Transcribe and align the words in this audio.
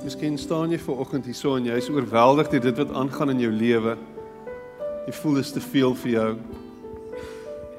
Miskien 0.00 0.38
staan 0.40 0.70
jy 0.72 0.78
ver 0.80 1.00
oggend 1.02 1.26
hierso 1.28 1.58
en 1.58 1.66
jy 1.68 1.74
is 1.76 1.90
oorweldig 1.92 2.48
deur 2.48 2.62
dit 2.70 2.78
wat 2.80 2.92
aangaan 2.96 3.34
in 3.34 3.42
jou 3.44 3.50
lewe. 3.52 3.98
Jy 5.04 5.12
voel 5.18 5.34
dit 5.36 5.44
is 5.44 5.52
te 5.52 5.60
veel 5.60 5.96
vir 6.00 6.12
jou. 6.14 6.30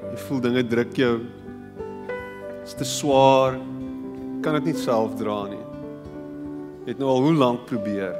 Jy 0.04 0.18
voel 0.28 0.42
dinge 0.44 0.62
druk 0.70 0.92
jou. 1.02 1.16
Dit 1.26 2.68
is 2.68 2.76
te 2.78 2.86
swaar. 2.86 3.58
Kan 4.44 4.54
dit 4.60 4.70
nie 4.70 4.76
self 4.78 5.16
dra 5.18 5.40
nie. 5.50 5.64
Jy 6.84 6.94
het 6.94 7.02
nou 7.02 7.10
al 7.10 7.26
hoe 7.26 7.34
lank 7.40 7.66
probeer. 7.66 8.14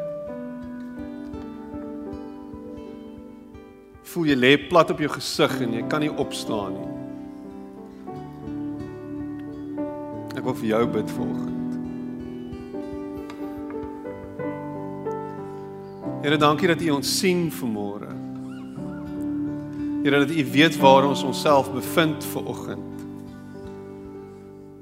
Voel 4.12 4.32
jy 4.32 4.38
lê 4.40 4.52
plat 4.66 4.90
op 4.90 4.98
jou 4.98 5.14
gesig 5.14 5.56
en 5.62 5.78
jy 5.78 5.86
kan 5.86 6.02
nie 6.02 6.10
opstaan 6.10 6.74
nie. 6.74 6.90
Ek 10.34 10.42
wil 10.42 10.58
vir 10.58 10.70
jou 10.74 10.84
bid 10.98 11.18
vanoggend. 11.20 11.51
Here, 16.22 16.36
dankie 16.36 16.68
dat 16.70 16.82
U 16.82 16.90
ons 16.94 17.08
sien 17.18 17.48
vanmôre. 17.50 18.06
Here, 20.04 20.18
dat 20.22 20.30
U 20.30 20.44
weet 20.54 20.76
waar 20.78 21.08
ons 21.08 21.24
onsself 21.26 21.72
bevind 21.74 22.24
vanoggend. 22.30 23.00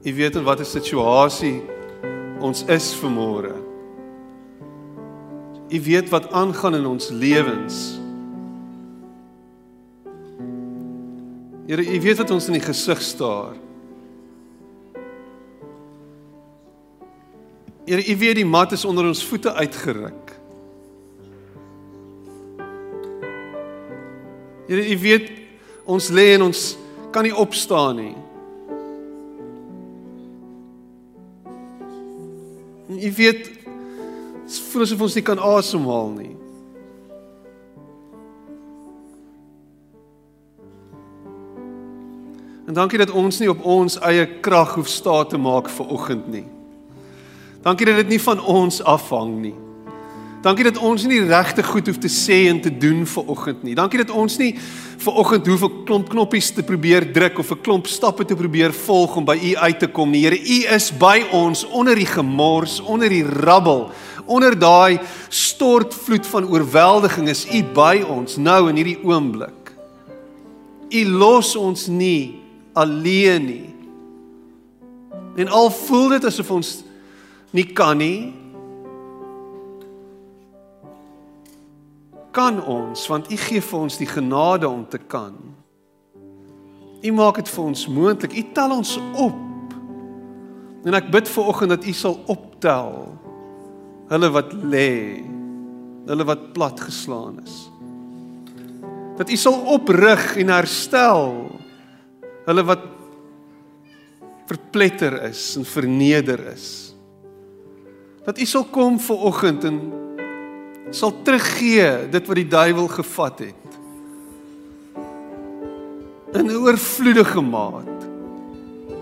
U 0.04 0.14
weet 0.14 0.36
in 0.36 0.44
watter 0.44 0.68
situasie 0.68 1.62
ons 2.44 2.60
is 2.68 2.90
vanmôre. 3.00 3.54
U 5.70 5.80
weet 5.80 6.12
wat 6.12 6.28
aangaan 6.28 6.76
in 6.76 6.86
ons 6.86 7.08
lewens. 7.08 7.78
Here, 11.70 11.80
U 11.80 12.00
weet 12.04 12.20
wat 12.20 12.34
ons 12.36 12.50
in 12.52 12.58
die 12.58 12.66
gesig 12.68 13.00
staar. 13.00 13.56
Here, 17.88 18.04
U 18.04 18.16
weet 18.26 18.42
die 18.42 18.44
mat 18.44 18.76
is 18.76 18.84
onder 18.84 19.08
ons 19.08 19.24
voete 19.24 19.56
uitgeruk. 19.56 20.29
Here, 24.70 24.86
U 24.86 24.98
weet 24.98 25.30
ons 25.84 26.08
lê 26.14 26.28
en 26.36 26.44
ons 26.46 26.58
kan 27.10 27.26
nie 27.26 27.34
opstaan 27.34 27.96
nie. 27.98 28.12
U 32.94 33.10
weet 33.16 33.48
voel 34.70 34.84
asof 34.84 35.02
ons 35.02 35.16
nie 35.18 35.24
kan 35.26 35.42
asemhaal 35.42 36.12
nie. 36.14 36.36
En 42.70 42.78
dankie 42.78 43.00
dat 43.02 43.10
ons 43.10 43.40
nie 43.42 43.50
op 43.50 43.64
ons 43.66 43.98
eie 44.06 44.28
krag 44.38 44.76
hoef 44.78 44.90
staat 44.90 45.34
te 45.34 45.42
maak 45.48 45.66
vir 45.80 45.90
oggend 45.98 46.30
nie. 46.30 46.46
Dankie 47.66 47.90
dat 47.90 47.98
dit 48.04 48.14
nie 48.14 48.22
van 48.22 48.38
ons 48.38 48.78
afhang 48.86 49.34
nie. 49.48 49.56
Dankie 50.40 50.64
dat 50.64 50.78
ons 50.80 51.02
nie 51.04 51.20
regte 51.28 51.60
goed 51.62 51.90
hoef 51.90 51.98
te 52.00 52.08
sê 52.08 52.46
en 52.48 52.62
te 52.64 52.70
doen 52.72 53.02
vir 53.04 53.26
oggend 53.28 53.64
nie. 53.66 53.74
Dankie 53.76 54.00
dat 54.00 54.12
ons 54.16 54.38
nie 54.40 54.54
vir 55.00 55.18
oggend 55.20 55.46
hoef 55.46 55.64
'n 55.64 55.84
klomp 55.84 56.08
knoppies 56.08 56.50
te 56.56 56.62
probeer 56.62 57.12
druk 57.12 57.38
of 57.38 57.50
'n 57.52 57.60
klomp 57.60 57.86
stappe 57.86 58.24
te 58.24 58.34
probeer 58.34 58.72
volg 58.72 59.16
om 59.16 59.24
by 59.24 59.36
U 59.36 59.56
uit 59.56 59.78
te 59.78 59.86
kom 59.86 60.10
nie. 60.10 60.24
Here, 60.24 60.38
U 60.38 60.74
is 60.74 60.90
by 60.90 61.26
ons 61.32 61.64
onder 61.64 61.94
die 61.94 62.06
gemors, 62.06 62.80
onder 62.80 63.08
die 63.08 63.24
rabbel, 63.24 63.90
onder 64.26 64.58
daai 64.58 64.98
stortvloed 65.28 66.26
van 66.26 66.48
oorweldiging 66.48 67.28
is 67.28 67.44
U 67.44 67.62
by 67.74 68.02
ons 68.08 68.36
nou 68.36 68.70
in 68.70 68.76
hierdie 68.76 69.04
oomblik. 69.04 69.74
U 70.90 71.04
los 71.04 71.56
ons 71.56 71.86
nie 71.86 72.40
alleen 72.72 73.44
nie. 73.44 73.74
En 75.36 75.48
al 75.48 75.70
voel 75.70 76.08
dit 76.08 76.24
asof 76.24 76.50
ons 76.50 76.82
nie 77.52 77.66
kan 77.72 77.98
nie, 77.98 78.39
kan 82.34 82.60
ons 82.64 83.06
want 83.10 83.30
U 83.32 83.36
gee 83.36 83.62
vir 83.64 83.78
ons 83.78 83.98
die 84.00 84.08
genade 84.08 84.68
om 84.68 84.84
te 84.88 84.98
kan. 84.98 85.36
U 87.00 87.12
maak 87.16 87.40
dit 87.40 87.48
vir 87.48 87.64
ons 87.64 87.86
moontlik. 87.88 88.36
U 88.36 88.44
tel 88.54 88.74
ons 88.76 88.96
op. 89.16 89.74
En 90.84 90.96
ek 90.96 91.10
bid 91.12 91.28
vir 91.28 91.50
oggend 91.52 91.74
dat 91.74 91.86
U 91.86 91.94
sal 91.96 92.16
optel 92.32 92.94
hulle 94.10 94.30
wat 94.34 94.54
lê, 94.66 95.22
hulle 96.08 96.24
wat 96.26 96.48
plat 96.56 96.80
geslaan 96.82 97.38
is. 97.44 97.58
Dat 99.20 99.30
U 99.30 99.36
sal 99.38 99.58
oprig 99.70 100.32
en 100.40 100.52
herstel 100.52 101.28
hulle 102.48 102.64
wat 102.66 102.86
verpletter 104.50 105.14
is 105.28 105.42
en 105.60 105.66
verneder 105.68 106.42
is. 106.50 106.66
Dat 108.26 108.40
U 108.40 108.46
sal 108.48 108.66
kom 108.72 108.98
vir 109.00 109.26
oggend 109.30 109.66
en 109.68 109.78
sal 110.90 111.12
teruggee 111.22 112.08
dit 112.10 112.26
wat 112.26 112.38
die 112.38 112.48
duiwel 112.50 112.88
gevat 112.90 113.38
het. 113.38 113.78
In 116.34 116.46
'n 116.46 116.56
oorvloedige 116.56 117.40
maat. 117.40 118.06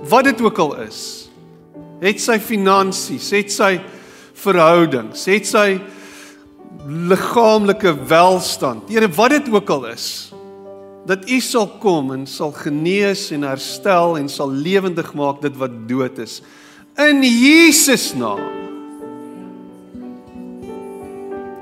Wat 0.09 0.25
dit 0.25 0.41
ook 0.41 0.59
al 0.59 0.77
is. 0.81 1.29
Het 2.01 2.21
sy 2.21 2.39
finansies, 2.39 3.31
het 3.31 3.53
sy 3.53 3.81
verhoudings, 4.33 5.25
het 5.25 5.47
sy 5.47 5.81
liggaamlike 6.87 8.07
welstand. 8.07 8.89
Here, 8.89 9.09
wat 9.09 9.31
dit 9.31 9.51
ook 9.51 9.71
al 9.71 9.87
is, 9.87 10.33
dat 11.07 11.29
U 11.31 11.41
sal 11.41 11.67
kom 11.81 12.13
en 12.13 12.27
sal 12.27 12.53
genees 12.53 13.31
en 13.31 13.43
herstel 13.43 14.19
en 14.19 14.29
sal 14.29 14.51
lewendig 14.51 15.15
maak 15.15 15.43
dit 15.43 15.57
wat 15.57 15.89
dood 15.89 16.19
is. 16.19 16.43
In 16.97 17.23
Jesus 17.23 18.15
naam. 18.15 18.68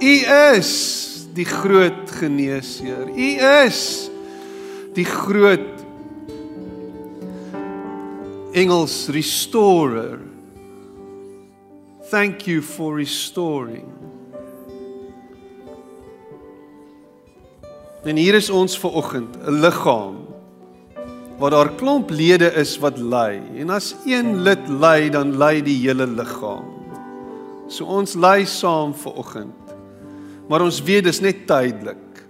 U 0.01 0.15
is 0.57 0.73
die 1.37 1.45
groot 1.45 2.11
geneesheer. 2.19 3.09
U 3.09 3.31
is 3.67 3.81
die 4.97 5.05
groot 5.05 5.73
Engels 8.57 9.09
restorer. 9.13 10.19
Thank 12.11 12.47
you 12.47 12.63
for 12.63 12.97
restoring. 12.97 13.85
En 18.07 18.17
hier 18.17 18.39
is 18.39 18.49
ons 18.51 18.79
ver 18.79 18.95
oggend, 18.95 19.37
'n 19.37 19.61
liggaam 19.61 20.27
waar 21.39 21.51
daar 21.51 21.71
klomp 21.77 22.11
lede 22.11 22.53
is 22.53 22.79
wat 22.79 22.99
ly. 22.99 23.43
En 23.57 23.71
as 23.71 23.95
een 24.07 24.41
lid 24.43 24.69
ly, 24.69 25.11
dan 25.11 25.37
ly 25.37 25.61
die 25.61 25.77
hele 25.85 26.07
liggaam. 26.07 26.65
So 27.69 27.85
ons 27.85 28.15
ly 28.15 28.45
saam 28.45 28.95
ver 28.95 29.13
oggend. 29.13 29.66
Maar 30.47 30.63
ons 30.63 30.83
weet 30.83 31.05
dis 31.05 31.21
net 31.21 31.47
tydelik. 31.47 32.23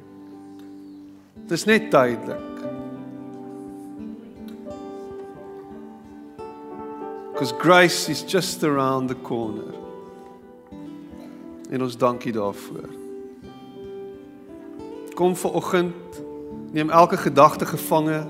Dis 1.46 1.64
net 1.64 1.90
tydelik. 1.90 2.52
Because 7.32 7.54
grace 7.58 8.08
is 8.08 8.24
just 8.24 8.64
around 8.64 9.08
the 9.08 9.16
corner. 9.22 9.74
En 11.70 11.82
ons 11.82 11.96
dankie 11.96 12.32
daarvoor. 12.32 12.88
Kom 15.14 15.36
vir 15.36 15.52
oggend, 15.52 16.20
neem 16.72 16.90
elke 16.90 17.16
gedagte 17.16 17.66
gevange. 17.68 18.24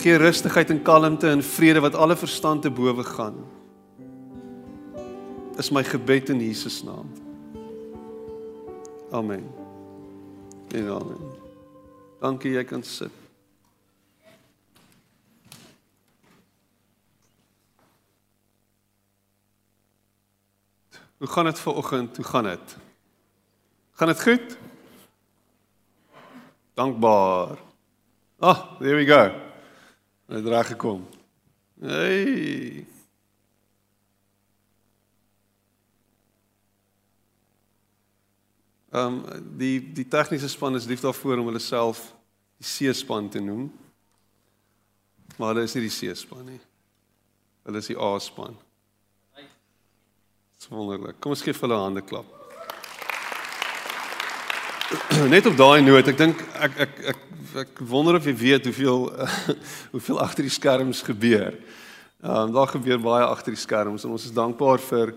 Gee 0.00 0.16
rustigheid 0.16 0.70
en 0.72 0.82
kalmte 0.82 1.28
en 1.28 1.42
vrede 1.44 1.80
wat 1.84 1.94
alle 1.94 2.16
verstand 2.16 2.62
te 2.62 2.70
bowe 2.70 3.04
gaan. 3.04 3.36
Is 5.60 5.70
my 5.70 5.84
gebed 5.84 6.32
in 6.32 6.40
Jesus 6.40 6.82
naam. 6.82 7.29
Amen. 9.10 9.54
En 10.68 10.88
amen. 10.88 11.32
Dankie 12.20 12.52
jy 12.52 12.64
kan 12.64 12.82
sit. 12.82 13.10
Hoe 21.18 21.28
gaan 21.28 21.44
dit 21.44 21.58
ver 21.58 21.74
oggend? 21.74 22.16
Hoe 22.16 22.24
gaan 22.24 22.44
dit? 22.44 22.76
Gaan 23.92 24.08
dit 24.08 24.22
goed? 24.22 24.56
Dankbaar. 26.74 27.58
Ah, 28.38 28.48
oh, 28.48 28.78
there 28.78 28.94
we 28.94 29.06
go. 29.06 29.32
Het 30.26 30.46
reg 30.46 30.66
gekom. 30.66 31.08
Hey. 31.80 32.86
Ehm 38.90 39.20
um, 39.20 39.42
die 39.58 39.78
die 39.94 40.08
tegniese 40.08 40.48
span 40.48 40.74
is 40.74 40.88
lief 40.90 41.00
daarvoor 41.00 41.38
om 41.38 41.46
hulle 41.46 41.62
self 41.62 42.08
die 42.58 42.66
C-span 42.66 43.28
te 43.30 43.38
noem. 43.40 43.68
Maar 45.36 45.54
hulle 45.54 45.62
is 45.68 45.74
nie 45.76 45.84
die 45.86 45.94
C-span 45.94 46.42
nie. 46.44 46.58
Hulle 47.68 47.78
is 47.78 47.86
die 47.86 47.98
A-span. 47.98 48.56
Dis 50.58 50.68
wonderlik. 50.68 51.20
Kom 51.22 51.36
ons 51.36 51.44
gee 51.46 51.54
vir 51.54 51.68
hulle 51.68 51.78
'n 51.78 51.86
hande 51.86 52.02
klap. 52.02 52.26
Net 55.34 55.46
op 55.46 55.56
daai 55.56 55.80
noot, 55.86 56.08
ek 56.10 56.18
dink 56.18 56.42
ek 56.58 56.78
ek 56.86 56.98
ek 57.14 57.20
ek 57.62 57.80
wonder 57.86 58.18
of 58.18 58.26
jy 58.26 58.34
weet 58.34 58.66
hoeveel 58.66 59.06
hoeveel 59.94 60.18
agter 60.18 60.42
die 60.42 60.56
skerms 60.58 61.04
gebeur. 61.06 61.54
Ehm 62.26 62.50
um, 62.50 62.52
daar 62.58 62.74
gebeur 62.74 62.98
baie 62.98 63.22
agter 63.24 63.54
die 63.54 63.62
skerms 63.62 64.04
en 64.04 64.18
ons 64.18 64.26
is 64.26 64.34
dankbaar 64.34 64.82
vir 64.90 65.14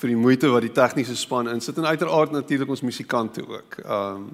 vir 0.00 0.12
die 0.12 0.18
moeite 0.18 0.50
wat 0.52 0.64
die 0.64 0.72
tegniese 0.72 1.16
span 1.16 1.50
insit 1.52 1.78
en 1.78 1.86
uiteraard 1.86 2.32
natuurlik 2.32 2.70
ons 2.72 2.84
musikante 2.86 3.44
ook. 3.48 3.78
Um 3.84 4.26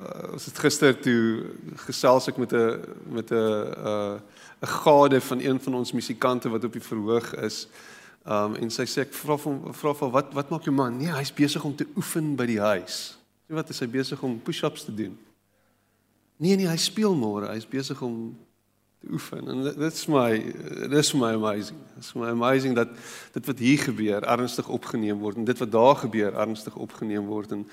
uh, 0.00 0.32
ons 0.32 0.46
het 0.48 0.58
gister 0.58 0.94
toe 0.96 1.50
gesels 1.86 2.28
ek 2.30 2.38
met 2.40 2.52
'n 2.52 2.80
met 3.12 3.30
'n 3.30 3.36
'n 3.36 4.20
uh, 4.62 4.70
gade 4.84 5.20
van 5.20 5.40
een 5.40 5.60
van 5.60 5.74
ons 5.74 5.92
musikante 5.92 6.48
wat 6.48 6.64
op 6.64 6.72
die 6.72 6.88
verhoog 6.88 7.34
is. 7.34 7.68
Um 8.24 8.54
en 8.54 8.70
sy 8.70 8.84
sê 8.84 9.00
ek 9.00 9.12
vra 9.12 9.36
hom 9.36 9.74
vra 9.74 9.94
vir 9.94 10.10
wat 10.10 10.34
wat 10.34 10.50
maak 10.50 10.64
jou 10.64 10.74
man? 10.74 10.96
Nee, 10.96 11.12
hy's 11.12 11.32
besig 11.32 11.64
om 11.64 11.76
te 11.76 11.86
oefen 11.96 12.36
by 12.36 12.46
die 12.46 12.60
huis. 12.60 13.18
Sê 13.48 13.54
wat 13.54 13.70
is 13.70 13.80
hy 13.80 13.86
besig 13.86 14.22
om 14.22 14.40
push-ups 14.40 14.84
te 14.84 14.94
doen? 14.94 15.18
Nee 16.36 16.56
nee, 16.56 16.68
hy 16.68 16.76
speel 16.76 17.14
môre. 17.14 17.48
Hy's 17.52 17.68
besig 17.68 18.02
om 18.02 18.36
te 19.00 19.12
oefen. 19.12 19.48
En 19.48 19.62
dit's 19.78 20.06
my 20.06 20.52
dis 20.90 21.12
my 21.12 21.32
amazing. 21.32 21.78
Dit's 21.94 22.12
my 22.12 22.28
amazing 22.28 22.74
dat 22.76 22.88
dit 23.32 23.46
wat 23.46 23.58
hier 23.58 23.78
gebeur 23.78 24.22
ernstig 24.22 24.68
opgeneem 24.68 25.18
word 25.18 25.36
en 25.36 25.44
dit 25.44 25.58
wat 25.58 25.72
daar 25.72 25.96
gebeur 25.96 26.34
ernstig 26.34 26.76
opgeneem 26.76 27.26
word 27.26 27.52
en 27.56 27.66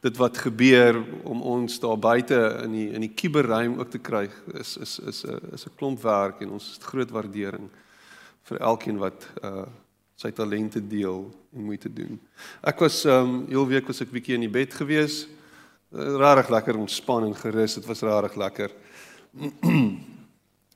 dit 0.00 0.16
wat 0.16 0.38
gebeur 0.38 1.02
om 1.28 1.42
ons 1.42 1.80
daar 1.80 1.98
buite 1.98 2.38
in 2.64 2.72
die 2.72 2.88
in 2.96 3.04
die 3.04 3.12
kuberruim 3.12 3.78
ook 3.78 3.90
te 3.90 4.00
kry 4.00 4.28
is 4.60 4.76
is 4.76 4.98
is 4.98 5.24
'n 5.24 5.52
is 5.52 5.66
'n 5.66 5.76
klomp 5.76 6.02
werk 6.02 6.40
en 6.40 6.50
ons 6.50 6.72
het 6.72 6.82
groot 6.82 7.10
waardering 7.10 7.68
vir 8.42 8.58
elkeen 8.58 8.98
wat 8.98 9.28
uh 9.44 9.66
sy 10.20 10.30
talente 10.30 10.80
deel 10.84 11.30
en 11.56 11.64
moeite 11.64 11.88
doen. 11.88 12.20
Ek 12.60 12.78
was 12.78 13.04
um 13.04 13.46
heel 13.48 13.66
week 13.66 13.86
was 13.86 14.00
ek 14.00 14.10
bietjie 14.12 14.34
in 14.34 14.44
die 14.44 14.52
bed 14.52 14.74
gewees. 14.74 15.26
Uh, 15.92 16.16
rarig 16.20 16.50
lekker 16.52 16.76
ontspan 16.76 17.24
en 17.24 17.34
gerus. 17.34 17.74
Dit 17.74 17.86
was 17.86 18.02
rarig 18.02 18.36
lekker. 18.36 18.70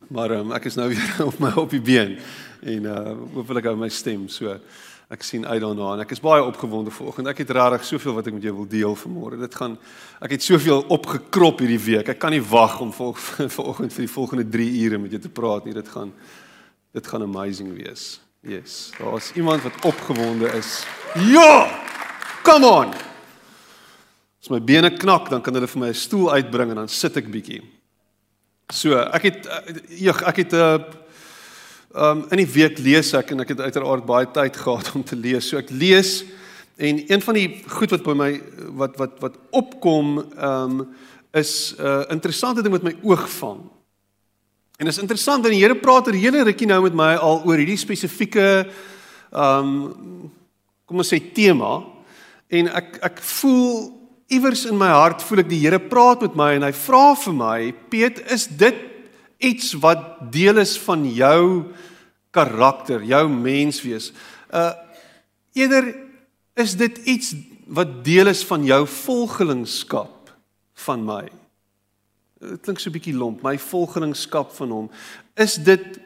Maar 0.08 0.30
um, 0.30 0.52
ek 0.52 0.64
is 0.68 0.74
nou 0.74 0.88
weer 0.92 1.20
op 1.24 1.38
my 1.38 1.52
op 1.60 1.70
die 1.70 1.82
been 1.82 2.18
en 2.64 2.88
uh 2.88 3.12
hopelik 3.34 3.68
hou 3.68 3.76
my 3.76 3.88
stem 3.92 4.28
so. 4.28 4.56
Ek 5.12 5.22
sien 5.22 5.44
uit 5.46 5.60
daarna 5.60 5.90
en 5.94 6.02
ek 6.02 6.14
is 6.16 6.22
baie 6.24 6.42
opgewonde 6.42 6.90
vanoggend. 6.90 7.28
Ek 7.28 7.42
het 7.44 7.52
regtig 7.52 7.84
soveel 7.84 8.16
wat 8.16 8.28
ek 8.30 8.38
met 8.38 8.46
jou 8.46 8.54
wil 8.56 8.68
deel 8.68 8.96
vanmôre. 8.96 9.38
Dit 9.42 9.54
gaan 9.54 9.76
ek 10.24 10.36
het 10.36 10.42
soveel 10.42 10.84
opgekrop 10.88 11.60
hierdie 11.60 11.80
week. 11.82 12.08
Ek 12.14 12.20
kan 12.22 12.32
nie 12.32 12.42
wag 12.42 12.80
om 12.80 12.92
vanoggend 13.58 13.92
vir 13.92 14.06
die 14.06 14.14
volgende 14.16 14.48
3 14.48 14.68
ure 14.86 15.00
met 15.04 15.16
jou 15.16 15.20
te 15.26 15.32
praat 15.32 15.68
nie. 15.68 15.76
Dit 15.76 15.92
gaan 15.92 16.12
dit 16.94 17.06
gaan 17.10 17.26
amazing 17.26 17.72
wees. 17.76 18.20
Yes. 18.44 18.92
Daar's 18.98 19.32
iemand 19.34 19.62
wat 19.62 19.84
opgewonde 19.84 20.50
is. 20.56 20.84
Ja! 21.32 21.68
Come 22.44 22.68
on. 22.68 22.92
As 24.40 24.50
my 24.52 24.60
bene 24.60 24.90
knak, 24.92 25.30
dan 25.32 25.40
kan 25.40 25.56
hulle 25.56 25.68
vir 25.68 25.80
my 25.80 25.88
'n 25.88 25.96
stoel 25.96 26.32
uitbring 26.32 26.70
en 26.70 26.76
dan 26.76 26.88
sit 26.88 27.16
ek 27.16 27.30
bietjie. 27.32 27.62
So, 28.72 28.96
ek 28.96 29.22
het 29.22 29.48
ja, 29.88 30.14
ek 30.24 30.36
het 30.36 30.52
'n 30.52 30.56
uh, 30.56 30.78
um 31.94 32.24
in 32.30 32.42
die 32.42 32.50
week 32.50 32.78
lees 32.82 33.12
ek 33.14 33.30
en 33.30 33.44
ek 33.44 33.52
het 33.54 33.60
uiteraard 33.60 34.06
baie 34.06 34.26
tyd 34.34 34.56
gehad 34.64 34.90
om 34.94 35.04
te 35.06 35.16
lees. 35.16 35.48
So 35.48 35.60
ek 35.60 35.70
lees 35.70 36.24
en 36.76 36.98
een 37.06 37.22
van 37.22 37.34
die 37.38 37.62
goed 37.70 37.92
wat 37.94 38.02
by 38.02 38.14
my 38.18 38.30
wat 38.80 38.96
wat 38.98 39.20
wat 39.22 39.36
opkom 39.54 40.18
um 40.34 40.80
is 41.34 41.74
'n 41.78 41.82
uh, 41.82 42.02
interessante 42.10 42.62
ding 42.62 42.74
wat 42.74 42.82
my 42.82 42.96
oog 43.02 43.28
vang. 43.30 43.60
En 44.78 44.86
dit 44.86 44.94
is 44.94 45.02
interessant 45.02 45.42
dat 45.42 45.52
die 45.52 45.62
Here 45.62 45.74
praat 45.74 46.06
oor 46.06 46.14
hele 46.14 46.42
rukkie 46.42 46.66
nou 46.66 46.82
met 46.82 46.94
my 46.94 47.14
al 47.14 47.42
oor 47.46 47.58
hierdie 47.58 47.78
spesifieke 47.78 48.66
um 49.30 50.30
kom 50.84 50.98
ons 50.98 51.12
sê 51.14 51.20
tema 51.32 51.82
en 52.48 52.68
ek 52.68 52.98
ek 53.02 53.22
voel 53.22 54.03
iewers 54.32 54.64
in 54.68 54.78
my 54.78 54.88
hart 54.88 55.22
voel 55.22 55.44
ek 55.44 55.50
die 55.50 55.60
Here 55.62 55.78
praat 55.78 56.24
met 56.24 56.36
my 56.38 56.54
en 56.56 56.66
hy 56.66 56.72
vra 56.76 57.14
vir 57.18 57.36
my, 57.36 57.58
Piet, 57.92 58.20
is 58.32 58.46
dit 58.48 58.78
iets 59.44 59.74
wat 59.82 60.32
deel 60.32 60.62
is 60.62 60.76
van 60.80 61.04
jou 61.10 61.72
karakter, 62.34 63.04
jou 63.04 63.26
menswees? 63.28 64.12
Uh 64.50 64.72
eerder 65.54 65.92
is 66.58 66.72
dit 66.74 66.96
iets 67.06 67.28
wat 67.70 68.00
deel 68.02 68.26
is 68.32 68.40
van 68.46 68.64
jou 68.66 68.80
volgelingskap 68.90 70.32
van 70.86 71.04
my. 71.06 71.22
Dit 72.42 72.64
klink 72.66 72.80
so 72.80 72.90
'n 72.90 72.96
bietjie 72.98 73.14
lomp, 73.14 73.42
my 73.42 73.56
volgelingskap 73.58 74.50
van 74.52 74.70
hom. 74.70 74.90
Is 75.36 75.54
dit 75.54 76.00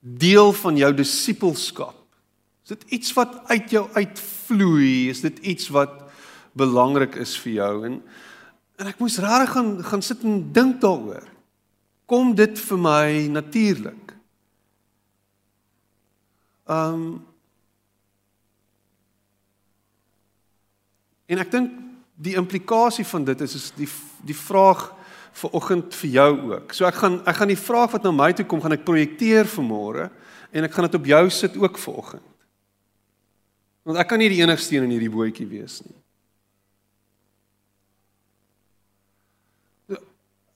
deel 0.00 0.52
van 0.52 0.76
jou 0.76 0.92
disippelskap? 0.94 1.94
Is 2.64 2.68
dit 2.68 2.84
iets 2.98 3.12
wat 3.12 3.48
uit 3.48 3.70
jou 3.70 3.88
uitvloei? 3.94 5.08
Is 5.10 5.20
dit 5.20 5.38
iets 5.38 5.68
wat 5.68 6.01
belangrik 6.58 7.16
is 7.20 7.36
vir 7.44 7.52
jou 7.52 7.74
en 7.88 7.98
en 8.82 8.88
ek 8.90 8.98
moes 8.98 9.18
regtig 9.22 9.52
gaan 9.54 9.74
gaan 9.84 10.02
sit 10.02 10.24
en 10.26 10.40
dink 10.52 10.80
daaroor. 10.82 11.28
Kom 12.06 12.34
dit 12.34 12.58
vir 12.58 12.78
my 12.78 13.28
natuurlik? 13.30 14.16
Um 16.66 17.22
En 21.32 21.40
ek 21.40 21.48
dink 21.48 21.70
die 22.20 22.34
implikasie 22.36 23.06
van 23.08 23.24
dit 23.24 23.40
is 23.40 23.54
is 23.56 23.70
die 23.78 23.88
die 24.26 24.36
vraag 24.36 24.90
vir 25.40 25.54
oggend 25.56 25.94
vir 25.96 26.10
jou 26.12 26.32
ook. 26.50 26.74
So 26.76 26.84
ek 26.84 26.98
gaan 27.00 27.22
ek 27.24 27.38
gaan 27.38 27.52
die 27.52 27.58
vraag 27.58 27.94
wat 27.94 28.04
na 28.04 28.12
my 28.12 28.32
toe 28.36 28.44
kom 28.46 28.60
gaan 28.60 28.76
ek 28.76 28.84
projekteer 28.84 29.48
vir 29.48 29.64
môre 29.64 30.10
en 30.52 30.68
ek 30.68 30.74
gaan 30.74 30.90
dit 30.90 30.98
op 31.00 31.08
jou 31.08 31.24
sit 31.32 31.56
ook 31.56 31.80
vir 31.80 31.98
oggend. 32.04 32.28
Want 33.88 33.98
ek 33.98 34.12
kan 34.12 34.20
nie 34.20 34.30
die 34.30 34.42
enigste 34.44 34.76
een 34.76 34.86
in 34.86 34.94
hierdie 34.94 35.10
bootjie 35.10 35.48
wees 35.48 35.80
nie. 35.86 36.01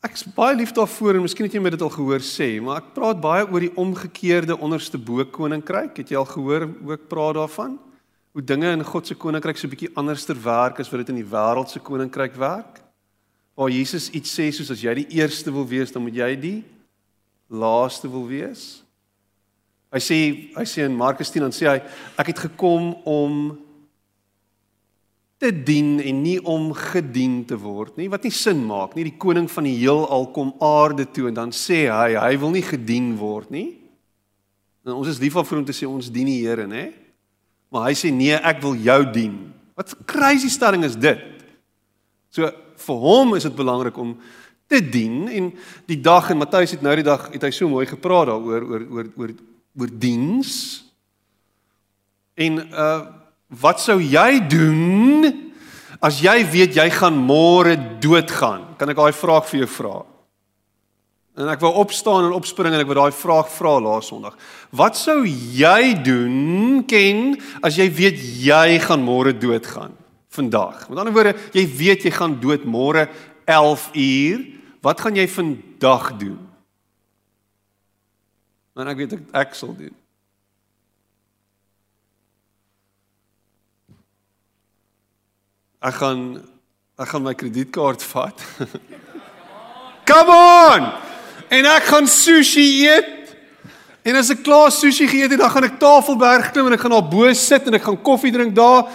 Ek's 0.06 0.22
baie 0.36 0.54
lief 0.54 0.70
daarvoor 0.76 1.16
en 1.18 1.24
miskien 1.24 1.48
het 1.48 1.54
jy 1.56 1.60
my 1.62 1.70
dit 1.72 1.82
al 1.82 1.90
gehoor 1.90 2.22
sê, 2.22 2.46
maar 2.62 2.78
ek 2.78 2.92
praat 2.94 3.18
baie 3.18 3.46
oor 3.48 3.64
die 3.64 3.72
omgekeerde 3.80 4.54
onderste 4.62 5.00
bo 5.02 5.24
koninkryk. 5.34 5.96
Het 5.98 6.12
jy 6.12 6.20
al 6.20 6.28
gehoor 6.30 6.68
hoe 6.68 6.94
ek 6.94 7.08
praat 7.10 7.34
daarvan? 7.40 7.74
Hoe 8.36 8.44
dinge 8.44 8.70
in 8.76 8.84
God 8.86 9.08
se 9.08 9.16
koninkryk 9.18 9.58
so 9.58 9.66
'n 9.66 9.74
bietjie 9.74 9.94
anderster 9.96 10.36
werk 10.36 10.78
as 10.78 10.90
wat 10.92 11.02
dit 11.02 11.08
in 11.08 11.22
die 11.24 11.30
wêreld 11.32 11.70
se 11.70 11.80
koninkryk 11.80 12.36
werk? 12.36 12.82
Waar 13.56 13.70
Jesus 13.70 14.10
iets 14.10 14.30
sê 14.30 14.52
soos 14.52 14.70
as 14.70 14.82
jy 14.82 14.94
die 14.94 15.10
eerste 15.18 15.50
wil 15.50 15.66
wees, 15.66 15.90
dan 15.90 16.02
moet 16.02 16.14
jy 16.14 16.36
die 16.36 16.64
laaste 17.48 18.08
wil 18.08 18.26
wees. 18.28 18.82
Hy 19.92 19.98
sê 19.98 20.16
hy 20.54 20.64
sê 20.64 20.84
in 20.84 20.96
Markus 20.96 21.30
10 21.30 21.42
dan 21.42 21.52
sê 21.52 21.66
hy 21.66 21.80
ek 22.18 22.26
het 22.26 22.38
gekom 22.38 22.94
om 23.04 23.58
te 25.38 25.50
dien 25.52 25.98
en 26.00 26.20
nie 26.24 26.38
om 26.40 26.70
gedien 26.72 27.42
te 27.44 27.58
word 27.60 27.98
nie 28.00 28.08
wat 28.08 28.24
nie 28.24 28.32
sin 28.32 28.62
maak 28.64 28.94
nie. 28.96 29.04
Die 29.04 29.18
koning 29.20 29.48
van 29.52 29.66
die 29.68 29.76
heelal 29.76 30.30
kom 30.32 30.54
aarde 30.64 31.04
toe 31.12 31.28
en 31.28 31.36
dan 31.36 31.52
sê 31.52 31.86
hy 31.92 32.14
hy 32.16 32.36
wil 32.40 32.54
nie 32.54 32.64
gedien 32.64 33.12
word 33.20 33.50
nie. 33.52 33.68
En 34.86 34.96
ons 34.96 35.10
is 35.10 35.20
lief 35.20 35.36
vir 35.36 35.58
hom 35.58 35.66
te 35.66 35.76
sê 35.76 35.88
ons 35.88 36.08
dien 36.12 36.28
die 36.28 36.40
Here 36.44 36.66
nê 36.66 36.88
maar 37.70 37.88
hy 37.88 37.96
sê 37.98 38.12
nee 38.14 38.36
ek 38.36 38.62
wil 38.62 38.76
jou 38.78 39.00
dien. 39.12 39.34
Wat 39.76 39.92
'n 39.92 40.04
crazy 40.06 40.48
stelling 40.48 40.84
is 40.84 40.96
dit? 40.96 41.20
So 42.30 42.48
vir 42.76 42.96
hom 42.96 43.34
is 43.34 43.42
dit 43.42 43.56
belangrik 43.56 43.96
om 43.98 44.16
te 44.68 44.80
dien 44.80 45.28
en 45.28 45.52
die 45.86 46.00
dag 46.00 46.30
en 46.30 46.38
Matteus 46.38 46.70
het 46.70 46.82
nou 46.82 46.94
die 46.94 47.06
dag 47.06 47.30
het 47.32 47.42
hy 47.42 47.50
so 47.50 47.68
mooi 47.68 47.86
gepraat 47.86 48.26
daaroor 48.26 48.62
oor 48.62 48.82
oor 48.90 49.06
oor 49.16 49.30
oor 49.76 49.90
diens. 49.92 50.84
En 52.34 52.58
uh 52.72 53.15
Wat 53.46 53.78
sou 53.78 54.00
jy 54.02 54.40
doen 54.50 55.26
as 56.02 56.18
jy 56.22 56.34
weet 56.50 56.74
jy 56.76 56.88
gaan 56.90 57.14
môre 57.14 57.76
doodgaan? 58.02 58.74
Kan 58.78 58.90
ek 58.90 58.98
daai 58.98 59.14
vraag 59.14 59.46
vir 59.46 59.62
jou 59.62 59.70
vra? 59.78 59.96
En 61.36 61.50
ek 61.52 61.60
wou 61.60 61.70
opstaan 61.82 62.26
en 62.26 62.34
opspring 62.34 62.72
en 62.72 62.80
ek 62.80 62.88
wou 62.88 62.96
daai 62.96 63.14
vraag 63.14 63.50
vra 63.52 63.76
laas 63.84 64.08
Sondag. 64.08 64.34
Wat 64.72 64.96
sou 64.98 65.20
jy 65.28 65.92
doen 66.00 66.82
ken 66.88 67.36
as 67.62 67.76
jy 67.78 67.86
weet 67.92 68.18
jy 68.40 68.78
gaan 68.82 69.04
môre 69.04 69.34
doodgaan 69.36 69.94
vandag? 70.32 70.88
Met 70.88 70.98
ander 70.98 71.14
woorde, 71.14 71.36
jy 71.54 71.66
weet 71.68 72.08
jy 72.08 72.14
gaan 72.16 72.38
dood 72.40 72.64
môre 72.64 73.06
11 73.44 73.86
uur. 73.94 74.42
Wat 74.82 75.04
gaan 75.04 75.20
jy 75.20 75.28
vandag 75.30 76.10
doen? 76.18 76.40
En 78.76 78.90
ek 78.90 79.04
weet 79.04 79.16
ek, 79.20 79.22
ek 79.44 79.54
sal 79.56 79.76
doen. 79.76 79.94
Ek 85.84 85.98
gaan 86.00 86.22
ek 86.96 87.10
gaan 87.12 87.26
my 87.26 87.34
kredietkaart 87.36 88.02
vat. 88.08 88.40
Come 90.08 90.32
on! 90.32 90.86
En 91.52 91.66
ek 91.68 91.90
gaan 91.90 92.06
sushi 92.08 92.86
eet. 92.86 93.34
En 94.06 94.16
as 94.16 94.30
ek 94.32 94.44
klaar 94.46 94.70
sushi 94.72 95.08
geëet 95.10 95.34
het, 95.34 95.40
dan 95.42 95.50
gaan 95.50 95.66
ek 95.66 95.80
Tafelberg 95.82 96.52
klim 96.54 96.70
en 96.70 96.76
ek 96.76 96.84
gaan 96.84 96.94
daar 96.94 97.10
bo 97.10 97.28
sit 97.36 97.66
en 97.66 97.76
ek 97.76 97.84
gaan 97.88 97.98
koffie 98.06 98.32
drink 98.32 98.54
daar. 98.56 98.86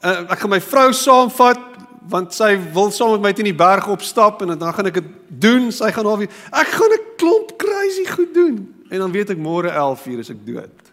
Uh, 0.00 0.22
ek 0.32 0.44
gaan 0.44 0.54
my 0.54 0.60
vrou 0.64 0.88
saamvat 0.96 1.68
want 2.12 2.34
sy 2.34 2.54
wil 2.74 2.90
saam 2.90 3.12
met 3.14 3.26
my 3.26 3.32
teen 3.36 3.46
die 3.46 3.56
berg 3.56 3.86
opstap 3.90 4.40
en 4.42 4.54
dan 4.54 4.74
gaan 4.74 4.88
ek 4.90 5.00
dit 5.02 5.12
doen. 5.44 5.68
Sy 5.74 5.92
gaan 5.94 6.08
daar 6.08 6.22
weer. 6.22 6.32
Ek 6.50 6.72
gaan 6.72 6.94
'n 6.94 7.04
klomp 7.20 7.52
crazy 7.58 8.06
goed 8.08 8.32
doen. 8.34 8.56
En 8.90 8.98
dan 8.98 9.12
weet 9.12 9.30
ek 9.30 9.38
môre 9.38 9.70
11:00 9.70 10.18
is 10.18 10.30
ek 10.30 10.46
dood. 10.46 10.92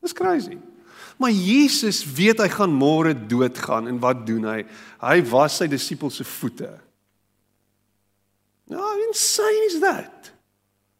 Dis 0.00 0.12
crazy. 0.12 0.58
Maar 1.20 1.34
Jesus 1.36 2.00
weet 2.16 2.40
hy 2.40 2.48
gaan 2.48 2.72
môre 2.72 3.12
doodgaan 3.12 3.90
en 3.90 3.98
wat 4.00 4.22
doen 4.24 4.46
hy? 4.48 4.62
Hy 5.02 5.18
was 5.28 5.58
sy 5.60 5.68
disippels 5.68 6.16
se 6.16 6.24
voete. 6.24 6.70
Nou, 8.70 8.80
how 8.80 8.96
insane 9.04 9.66
is 9.66 9.76
that? 9.82 10.30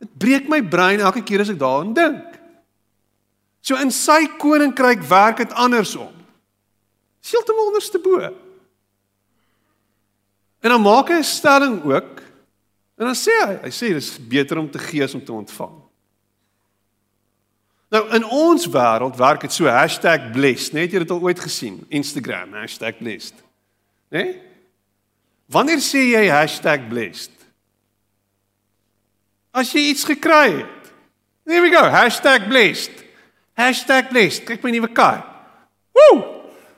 Dit 0.02 0.12
breek 0.20 0.50
my 0.52 0.60
brein 0.60 1.00
elke 1.00 1.22
keer 1.24 1.40
as 1.40 1.52
ek 1.52 1.60
daaraan 1.60 1.94
dink. 1.96 2.36
So 3.64 3.80
in 3.80 3.92
sy 3.94 4.26
koninkryk 4.40 5.06
werk 5.08 5.40
dit 5.40 5.56
andersom. 5.56 6.12
Heeltemal 7.24 7.72
onderste 7.72 8.00
bo. 8.00 8.20
En 10.60 10.72
dan 10.74 10.82
maak 10.84 11.08
hy 11.08 11.20
'n 11.20 11.24
stelling 11.24 11.80
ook. 11.84 12.20
En 13.00 13.08
dan 13.08 13.16
sê 13.16 13.32
hy, 13.46 13.56
hy 13.64 13.72
sê 13.72 13.92
dis 13.96 14.18
beter 14.20 14.58
om 14.58 14.68
te 14.70 14.78
gee 14.78 15.04
as 15.04 15.14
om 15.14 15.24
te 15.24 15.32
ontvang. 15.32 15.89
Nou 17.90 18.04
in 18.14 18.24
ons 18.24 18.68
wêreld 18.70 19.16
werk 19.18 19.40
dit 19.40 19.52
so 19.52 19.66
#blessed, 20.32 20.72
net 20.72 20.92
jy 20.92 20.98
het 20.98 21.08
dit 21.08 21.10
al 21.10 21.22
ooit 21.26 21.40
gesien, 21.40 21.80
Instagram 21.88 22.54
#blessed. 22.98 23.34
Né? 24.10 24.22
Nee? 24.22 24.40
Wanneer 25.50 25.82
sê 25.82 26.04
jy 26.14 26.24
#blessed? 26.88 27.34
As 29.50 29.72
jy 29.72 29.90
iets 29.90 30.04
gekry 30.06 30.62
het. 30.62 30.92
There 31.44 31.62
we 31.62 31.70
go, 31.70 31.82
#blessed. 32.46 33.04
#blessed. 34.10 34.44
Kyk 34.46 34.62
my 34.62 34.70
nuwe 34.70 34.92
kar. 34.94 35.26
Woew! 35.92 36.22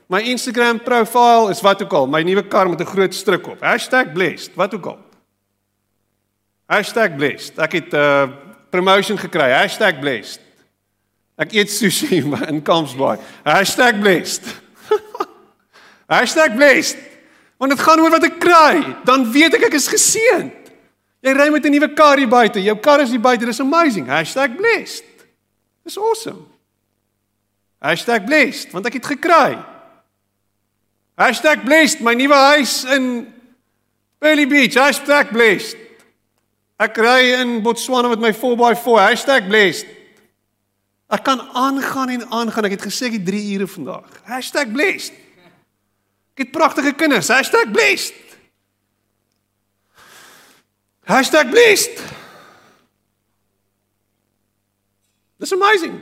My 0.09 0.21
Instagram 0.21 0.79
profiel 0.79 1.49
is 1.49 1.61
wat 1.61 1.81
ook 1.81 1.93
al, 1.93 2.07
my 2.07 2.23
nuwe 2.23 2.47
kar 2.47 2.69
met 2.69 2.81
'n 2.81 2.85
groot 2.85 3.13
stryk 3.13 3.47
op. 3.47 3.59
#blessed, 4.13 4.55
wat 4.55 4.73
ook 4.73 4.85
al. 4.85 4.99
#blessed. 7.17 7.59
Ek 7.59 7.71
het 7.71 7.93
'n 7.93 7.95
uh, 7.95 8.29
promotion 8.71 9.17
gekry. 9.17 9.69
#blessed. 10.01 10.42
Ek 11.37 11.53
eet 11.53 11.71
sushi 11.71 12.21
in 12.51 12.61
Kampsbaai. 12.61 13.17
#blessed. 14.01 14.43
#blessed. 16.55 16.97
Want 17.57 17.71
dit 17.71 17.81
gaan 17.81 17.99
oor 17.99 18.11
wat 18.11 18.23
ek 18.27 18.39
kry, 18.39 18.81
dan 19.07 19.31
weet 19.31 19.55
ek 19.57 19.69
ek 19.69 19.77
is 19.79 19.87
geseënd. 19.87 20.71
Jy 21.23 21.31
ry 21.31 21.49
met 21.49 21.65
'n 21.65 21.71
nuwe 21.71 21.93
kar 21.95 22.17
hier 22.17 22.27
buite. 22.27 22.59
Jou 22.61 22.75
kar 22.75 22.99
is 23.01 23.09
hier 23.09 23.21
buite. 23.21 23.45
Dis 23.45 23.59
amazing. 23.59 24.05
#blessed. 24.05 25.05
Dis 25.83 25.97
awesome. 25.97 26.45
#blessed 27.81 28.71
want 28.71 28.85
ek 28.85 28.93
het 28.93 29.05
gekry. 29.05 29.57
#blessed 31.65 32.01
my 32.01 32.13
nuwe 32.13 32.35
huis 32.35 32.83
in 32.83 33.33
Pearly 34.19 34.45
Beach. 34.45 34.75
#blessed. 35.31 35.77
Ek 36.79 36.97
ry 36.97 37.33
in 37.39 37.61
Botswana 37.63 38.09
met 38.09 38.19
my 38.19 38.33
4x4. 38.33 39.47
#blessed. 39.47 40.02
Ek 41.13 41.21
kan 41.23 41.41
aangaan 41.53 42.09
en 42.09 42.25
aangaan. 42.29 42.65
Ek 42.65 42.77
het 42.79 42.87
gesê 42.87 43.11
ek 43.11 43.19
het 43.19 43.25
3 43.25 43.53
ure 43.53 43.67
vandag. 43.67 44.09
#blessed. 44.73 45.13
Ek 46.33 46.45
het 46.45 46.51
pragtige 46.51 46.93
kinders. 46.93 47.29
#blessed. 47.71 48.15
#blessed. 51.05 52.01
Dis 55.37 55.53
amazing. 55.53 56.01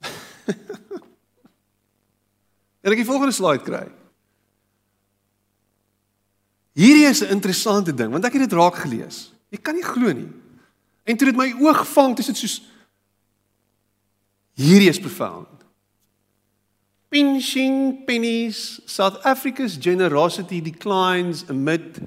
En 2.80 2.94
ek 2.94 3.02
die 3.02 3.04
volgende 3.04 3.34
slide 3.36 3.60
kry. 3.60 3.82
Hierdie 6.72 7.04
is 7.10 7.20
'n 7.20 7.28
interessante 7.36 7.92
ding 7.92 8.08
want 8.08 8.24
ek 8.24 8.32
het 8.32 8.48
dit 8.48 8.56
raak 8.56 8.74
gelees. 8.80 9.36
Jy 9.52 9.58
kan 9.60 9.74
nie 9.74 9.84
glo 9.84 10.12
nie. 10.16 10.39
En 11.10 11.16
toe 11.18 11.30
dit 11.30 11.38
my 11.38 11.48
oog 11.58 11.82
vang, 11.90 12.14
dis 12.16 12.30
dit 12.30 12.38
soos 12.38 12.60
hierdie 14.60 14.90
is 14.92 15.00
profound. 15.00 15.48
Pinching 17.10 18.04
pennies, 18.06 18.78
South 18.86 19.18
Africa's 19.26 19.74
generosity 19.80 20.60
declines 20.62 21.42
amid 21.50 21.98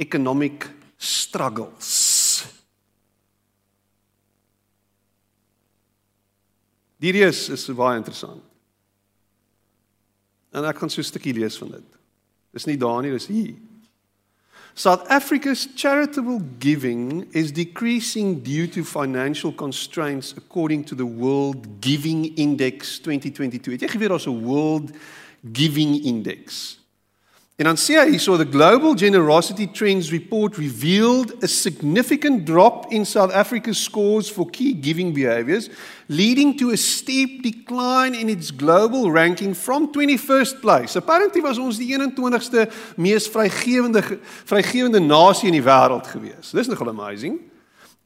economic 0.00 0.66
struggles. 0.98 1.90
Hierdie 7.00 7.28
is 7.28 7.46
is 7.54 7.68
baie 7.76 8.00
interessant. 8.00 8.42
En 10.50 10.66
ek 10.66 10.82
gaan 10.82 10.90
so 10.90 11.00
'n 11.00 11.06
stukkie 11.12 11.36
lees 11.36 11.58
van 11.58 11.70
dit. 11.70 11.86
Dis 12.52 12.66
nie 12.66 12.76
daar 12.76 13.02
nie, 13.02 13.12
dis 13.12 13.26
hier. 13.30 13.54
South 14.74 15.08
Africa's 15.08 15.68
charitable 15.74 16.40
giving 16.58 17.26
is 17.32 17.52
decreasing 17.52 18.40
due 18.40 18.66
to 18.68 18.84
financial 18.84 19.52
constraints 19.52 20.32
according 20.36 20.84
to 20.84 20.94
the 20.94 21.06
World 21.06 21.80
Giving 21.80 22.34
Index 22.36 22.98
2022. 23.00 23.72
Het 23.72 23.80
jy 23.80 23.88
geweet 23.88 24.08
daar's 24.08 24.26
'n 24.26 24.44
World 24.44 24.90
Giving 25.52 26.04
Index? 26.04 26.79
En 27.60 27.66
dan 27.66 27.76
sê 27.76 27.98
hy 28.00 28.14
hierso 28.14 28.38
the 28.40 28.48
Global 28.48 28.94
Generosity 28.96 29.66
Trends 29.66 30.08
report 30.10 30.56
revealed 30.56 31.34
a 31.44 31.46
significant 31.46 32.46
drop 32.46 32.90
in 32.90 33.04
South 33.04 33.30
Africa's 33.36 33.76
scores 33.76 34.30
for 34.30 34.48
key 34.48 34.72
giving 34.72 35.12
behaviors, 35.12 35.68
leading 36.08 36.56
to 36.56 36.70
a 36.70 36.76
steep 36.76 37.42
decline 37.42 38.14
in 38.14 38.30
its 38.30 38.50
global 38.50 39.10
ranking 39.10 39.52
from 39.52 39.92
21st 39.92 40.62
place. 40.62 40.96
Apparently 40.96 41.42
was 41.42 41.60
ons 41.60 41.76
die 41.76 41.92
21ste 41.92 42.64
mees 42.96 43.28
vrygewende 43.28 44.00
vrygewende 44.48 45.04
nasie 45.04 45.52
in 45.52 45.58
die 45.60 45.66
wêreld 45.68 46.08
gewees. 46.08 46.56
Dis 46.56 46.72
nogal 46.72 46.88
amazing. 46.96 47.36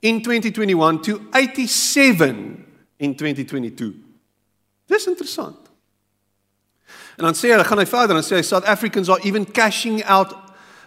In 0.02 0.18
2021 0.18 0.98
to 1.06 1.20
87 1.30 2.58
in 2.98 3.14
2022. 3.14 3.94
Dis 4.90 5.06
interessant. 5.06 5.63
En 7.16 7.24
dan 7.28 7.36
sê 7.38 7.52
hy, 7.52 7.60
gaan 7.64 7.78
hy 7.78 7.86
verder 7.86 8.18
en 8.18 8.26
sê 8.26 8.38
hy 8.38 8.46
South 8.46 8.66
Africans 8.66 9.08
are 9.08 9.22
even 9.22 9.46
cashing 9.46 10.02
out 10.04 10.34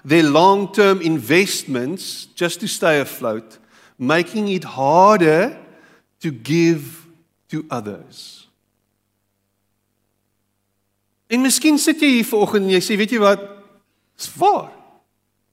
their 0.08 0.24
long-term 0.24 1.02
investments 1.02 2.28
just 2.36 2.60
to 2.60 2.68
stay 2.68 3.00
afloat, 3.00 3.60
making 3.98 4.48
it 4.48 4.64
harder 4.64 5.58
to 6.20 6.32
give 6.32 7.08
to 7.48 7.66
others. 7.70 8.48
En 11.28 11.44
miskien 11.44 11.80
sit 11.80 12.00
jy 12.00 12.18
hier 12.20 12.28
vanoggend 12.28 12.68
en 12.68 12.76
jy 12.78 12.82
sê, 12.84 12.96
weet 13.00 13.16
jy 13.18 13.20
wat? 13.20 13.44
Dis 14.18 14.32
waar. 14.40 14.72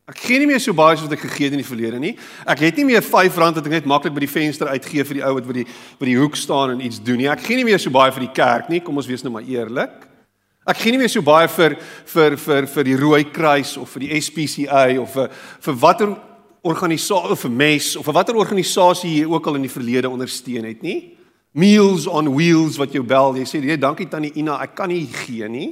Ek 0.05 0.19
gee 0.21 0.37
nie 0.37 0.47
meer 0.51 0.61
so 0.61 0.77
baie 0.77 0.99
as 0.99 1.03
wat 1.03 1.15
ek 1.17 1.23
gegee 1.25 1.49
het 1.49 1.55
in 1.57 1.63
die 1.63 1.67
verlede 1.67 1.99
nie. 2.01 2.13
Ek 2.45 2.61
het 2.61 2.77
nie 2.77 2.85
meer 2.91 3.01
R5 3.01 3.39
wat 3.39 3.61
ek 3.63 3.71
net 3.73 3.87
maklik 3.89 4.13
by 4.13 4.21
die 4.27 4.31
venster 4.31 4.69
uitgee 4.69 5.05
vir 5.09 5.19
die 5.19 5.25
ou 5.25 5.33
wat 5.39 5.47
by 5.49 5.57
die 5.63 5.65
by 5.99 6.09
die 6.11 6.19
hoek 6.19 6.37
staan 6.37 6.75
en 6.75 6.83
iets 6.85 7.01
doen 7.01 7.23
nie. 7.23 7.31
Ek 7.33 7.41
gee 7.47 7.57
nie 7.57 7.65
meer 7.65 7.81
so 7.81 7.93
baie 7.95 8.13
vir 8.13 8.27
die 8.27 8.35
kerk 8.37 8.69
nie. 8.69 8.83
Kom 8.85 9.01
ons 9.01 9.09
wees 9.09 9.25
nou 9.25 9.33
maar 9.33 9.49
eerlik. 9.49 10.05
Ek 10.65 10.79
gee 10.81 10.95
nie 10.95 11.01
meer 11.03 11.13
so 11.13 11.21
baie 11.21 11.49
vir 11.53 11.75
vir 12.09 12.37
vir 12.41 12.67
vir 12.73 12.87
die 12.89 12.97
Rooi 12.97 13.25
Kruis 13.29 13.75
of 13.77 13.91
vir 13.93 14.07
die 14.07 14.21
SPCA 14.21 14.87
of 15.03 15.13
vir 15.13 15.35
vir 15.67 15.77
watter 15.83 16.15
organisasie 16.65 17.37
vir 17.37 17.53
MES 17.53 17.89
of 18.01 18.07
vir 18.09 18.17
watter 18.17 18.39
organisasie 18.41 19.19
jy 19.19 19.27
ook 19.29 19.51
al 19.51 19.59
in 19.59 19.67
die 19.67 19.73
verlede 19.73 20.09
ondersteun 20.09 20.65
het 20.65 20.81
nie. 20.83 21.13
Meals 21.53 22.07
on 22.09 22.33
Wheels 22.33 22.79
wat 22.81 22.97
jou 22.97 23.05
bel, 23.05 23.37
jy 23.37 23.45
sê 23.47 23.61
jy 23.61 23.77
dankie 23.79 24.09
tannie 24.11 24.33
Ina, 24.41 24.57
ek 24.65 24.73
kan 24.79 24.89
nie 24.89 25.05
gee 25.05 25.51
nie. 25.53 25.69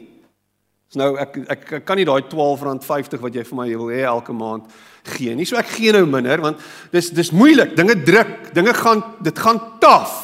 Dis 0.92 1.00
nou 1.00 1.14
ek, 1.16 1.40
ek 1.48 1.64
ek 1.80 1.86
kan 1.88 1.96
nie 1.96 2.04
daai 2.04 2.20
R12.50 2.26 3.24
wat 3.24 3.40
jy 3.40 3.46
vir 3.48 3.58
my 3.62 3.66
wil 3.72 3.88
hê 3.88 4.02
elke 4.04 4.36
maand 4.36 4.68
gee 5.14 5.32
nie. 5.32 5.48
So 5.48 5.56
ek 5.56 5.72
gee 5.72 5.96
nou 5.96 6.04
minder 6.04 6.44
want 6.44 6.60
dis 6.92 7.08
dis 7.16 7.32
moeilik. 7.32 7.72
Dinge 7.80 7.96
druk, 8.04 8.52
dinge 8.52 8.76
gaan 8.76 9.00
dit 9.24 9.40
gaan 9.40 9.64
taaf. 9.80 10.20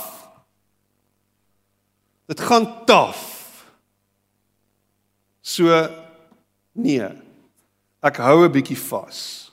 Dit 2.28 2.44
gaan 2.44 2.68
taaf. 2.84 3.37
So 5.48 5.64
nee. 6.76 7.08
Ek 8.04 8.20
hou 8.20 8.44
'n 8.44 8.52
bietjie 8.52 8.76
vas. 8.78 9.48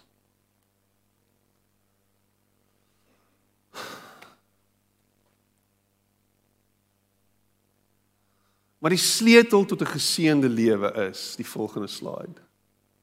Maar 8.80 8.94
die 8.94 9.02
sleutel 9.02 9.66
tot 9.66 9.82
'n 9.82 9.96
geseënde 9.98 10.50
lewe 10.50 10.92
is 11.10 11.36
die 11.36 11.48
volgende 11.48 11.88
slide. 11.88 12.42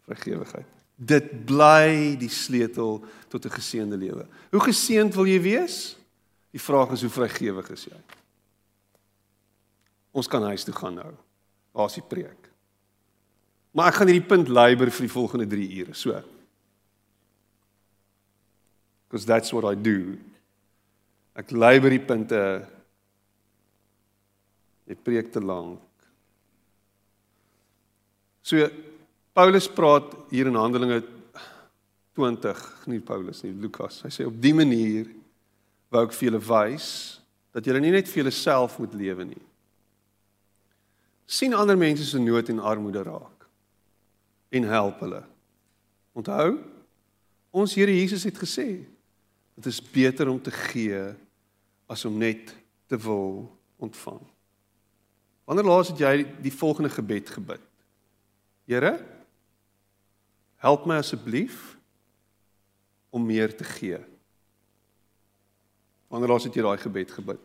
Vergewigheid. 0.05 0.67
Dit 0.95 1.45
bly 1.45 2.17
die 2.19 2.29
sleutel 2.29 3.05
tot 3.29 3.45
'n 3.45 3.51
geseënde 3.51 3.97
lewe. 3.97 4.27
Hoe 4.51 4.61
geseënd 4.61 5.15
wil 5.15 5.27
jy 5.27 5.41
wees? 5.41 5.97
Die 6.51 6.61
vraag 6.61 6.91
is 6.91 7.01
hoe 7.01 7.11
vrygewig 7.11 7.71
is 7.71 7.85
jy? 7.85 8.01
Ons 10.11 10.29
kan 10.29 10.43
huis 10.43 10.65
toe 10.65 10.75
gaan 10.75 10.95
nou. 10.95 11.13
Waar 11.73 11.87
is 11.87 11.95
die 11.95 12.09
preek? 12.09 12.42
Maar 13.73 13.89
ek 13.89 13.99
gaan 13.99 14.11
hierdie 14.13 14.29
punt 14.29 14.51
leiber 14.53 14.91
vir 14.93 15.07
die 15.07 15.13
volgende 15.13 15.47
3 15.49 15.69
ure, 15.81 15.95
so. 15.97 16.19
Because 19.09 19.27
that's 19.29 19.53
what 19.53 19.65
I 19.69 19.77
do. 19.77 20.17
Ek 21.37 21.53
leiber 21.53 21.93
die 21.93 22.01
punte. 22.01 22.41
Ek 24.89 25.01
preek 25.05 25.33
te 25.33 25.41
lank. 25.41 25.81
So 28.45 28.69
Paulus 29.33 29.69
praat 29.71 30.11
hier 30.33 30.51
in 30.51 30.59
Handelinge 30.59 31.01
20, 32.19 32.65
nie 32.91 33.01
Paulus 33.01 33.41
nie, 33.45 33.55
Lukas. 33.57 34.03
Hy 34.05 34.11
sê 34.13 34.27
op 34.29 34.37
dië 34.37 34.57
manier 34.59 35.09
wou 35.93 36.03
ek 36.05 36.17
vir 36.17 36.29
julle 36.29 36.43
wys 36.45 36.89
dat 37.53 37.65
julle 37.69 37.81
nie 37.85 37.93
net 37.95 38.09
vir 38.09 38.23
julleself 38.23 38.79
moet 38.81 38.97
lewe 38.97 39.29
nie. 39.29 39.43
sien 41.33 41.55
ander 41.57 41.79
mense 41.81 42.05
se 42.05 42.19
nood 42.21 42.49
en 42.53 42.61
armoede 42.61 43.03
raak 43.07 43.42
en 44.53 44.69
help 44.69 45.01
hulle. 45.01 45.23
Onthou, 46.13 46.59
ons 47.51 47.75
Here 47.77 47.93
Jesus 47.97 48.25
het 48.29 48.37
gesê, 48.37 48.83
Dit 49.55 49.67
is 49.67 49.83
beter 49.85 50.29
om 50.29 50.41
te 50.43 50.51
gee 50.51 51.01
as 51.87 52.05
om 52.05 52.17
net 52.19 52.55
te 52.89 52.97
wil 52.97 53.51
ontvang. 53.77 54.21
Wanneer 55.45 55.69
laas 55.69 55.91
het 55.93 56.01
jy 56.01 56.15
die 56.41 56.55
volgende 56.55 56.91
gebed 56.91 57.31
gebid? 57.35 57.63
Here, 58.65 58.95
help 60.63 60.87
my 60.87 61.01
asseblief 61.03 61.75
om 63.13 63.27
meer 63.27 63.53
te 63.57 63.67
gee. 63.67 63.99
Wanneer 66.09 66.33
laas 66.33 66.47
het 66.49 66.57
jy 66.57 66.65
daai 66.65 66.81
gebed 66.81 67.13
gebid? 67.13 67.43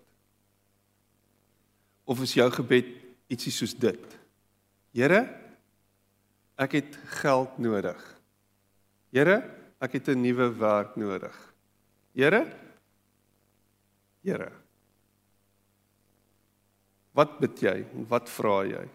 Of 2.08 2.22
is 2.24 2.38
jou 2.38 2.48
gebed 2.54 2.94
ietsie 3.28 3.52
soos 3.52 3.76
dit? 3.76 4.16
Here, 4.96 5.26
ek 6.58 6.72
het 6.80 6.98
geld 7.22 7.58
nodig. 7.62 8.00
Here, 9.14 9.44
ek 9.80 9.94
het 9.94 10.08
'n 10.10 10.22
nuwe 10.22 10.50
werk 10.58 10.96
nodig. 10.96 11.36
Here? 12.14 12.48
Here. 14.24 14.52
Wat 17.14 17.40
bid 17.40 17.60
jy 17.60 17.86
en 17.94 18.08
wat 18.08 18.30
vra 18.30 18.64
jy? 18.66 18.86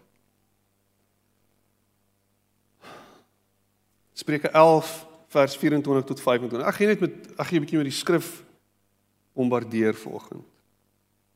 Spreuke 4.13 4.49
11 4.51 5.07
vers 5.27 5.57
24 5.57 6.03
tot 6.03 6.21
25. 6.21 6.67
Ek 6.67 6.75
gaan 6.75 6.87
net 6.87 6.99
met 6.99 7.15
ek 7.39 7.47
gaan 7.47 7.57
'n 7.57 7.63
bietjie 7.65 7.77
met 7.77 7.89
die 7.89 7.99
skrif 7.99 8.43
bombardeer 9.33 9.93
vanoggend. 9.93 10.45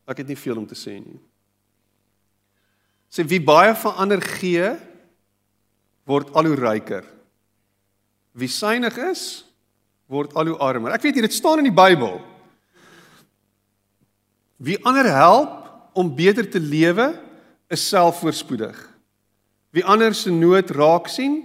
Ek 0.05 0.17
het 0.17 0.27
nie 0.27 0.37
veel 0.37 0.57
om 0.57 0.67
te 0.67 0.75
sê 0.75 0.99
nie. 0.99 1.19
Sê 3.09 3.25
wie 3.25 3.41
baie 3.41 3.75
verander 3.75 4.21
gee 4.21 4.77
word 6.07 6.31
al 6.33 6.47
hoe 6.49 6.57
ryker. 6.57 7.03
Wie 8.37 8.49
synig 8.51 8.95
is 9.11 9.43
word 10.07 10.33
al 10.39 10.53
hoe 10.53 10.59
armer. 10.63 10.95
Ek 10.95 11.03
weet 11.03 11.19
dit 11.19 11.35
staan 11.35 11.59
in 11.59 11.67
die 11.67 11.75
Bybel. 11.75 12.21
Wie 14.63 14.77
ander 14.87 15.09
help 15.11 15.67
om 15.97 16.13
beter 16.15 16.47
te 16.47 16.61
lewe 16.61 17.11
is 17.73 17.83
selfvoorspoedig. 17.89 18.77
Wie 19.75 19.83
ander 19.83 20.15
se 20.15 20.31
nood 20.31 20.71
raak 20.71 21.11
sien 21.11 21.43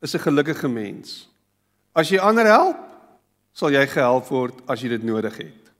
is 0.00 0.14
'n 0.14 0.24
gelukkige 0.24 0.68
mens. 0.68 1.28
As 1.94 2.08
jy 2.08 2.18
ander 2.18 2.46
help, 2.46 2.78
sal 3.52 3.70
jy 3.70 3.86
gehelp 3.86 4.28
word 4.28 4.54
as 4.68 4.80
jy 4.80 4.88
dit 4.88 5.02
nodig 5.02 5.36
het. 5.36 5.72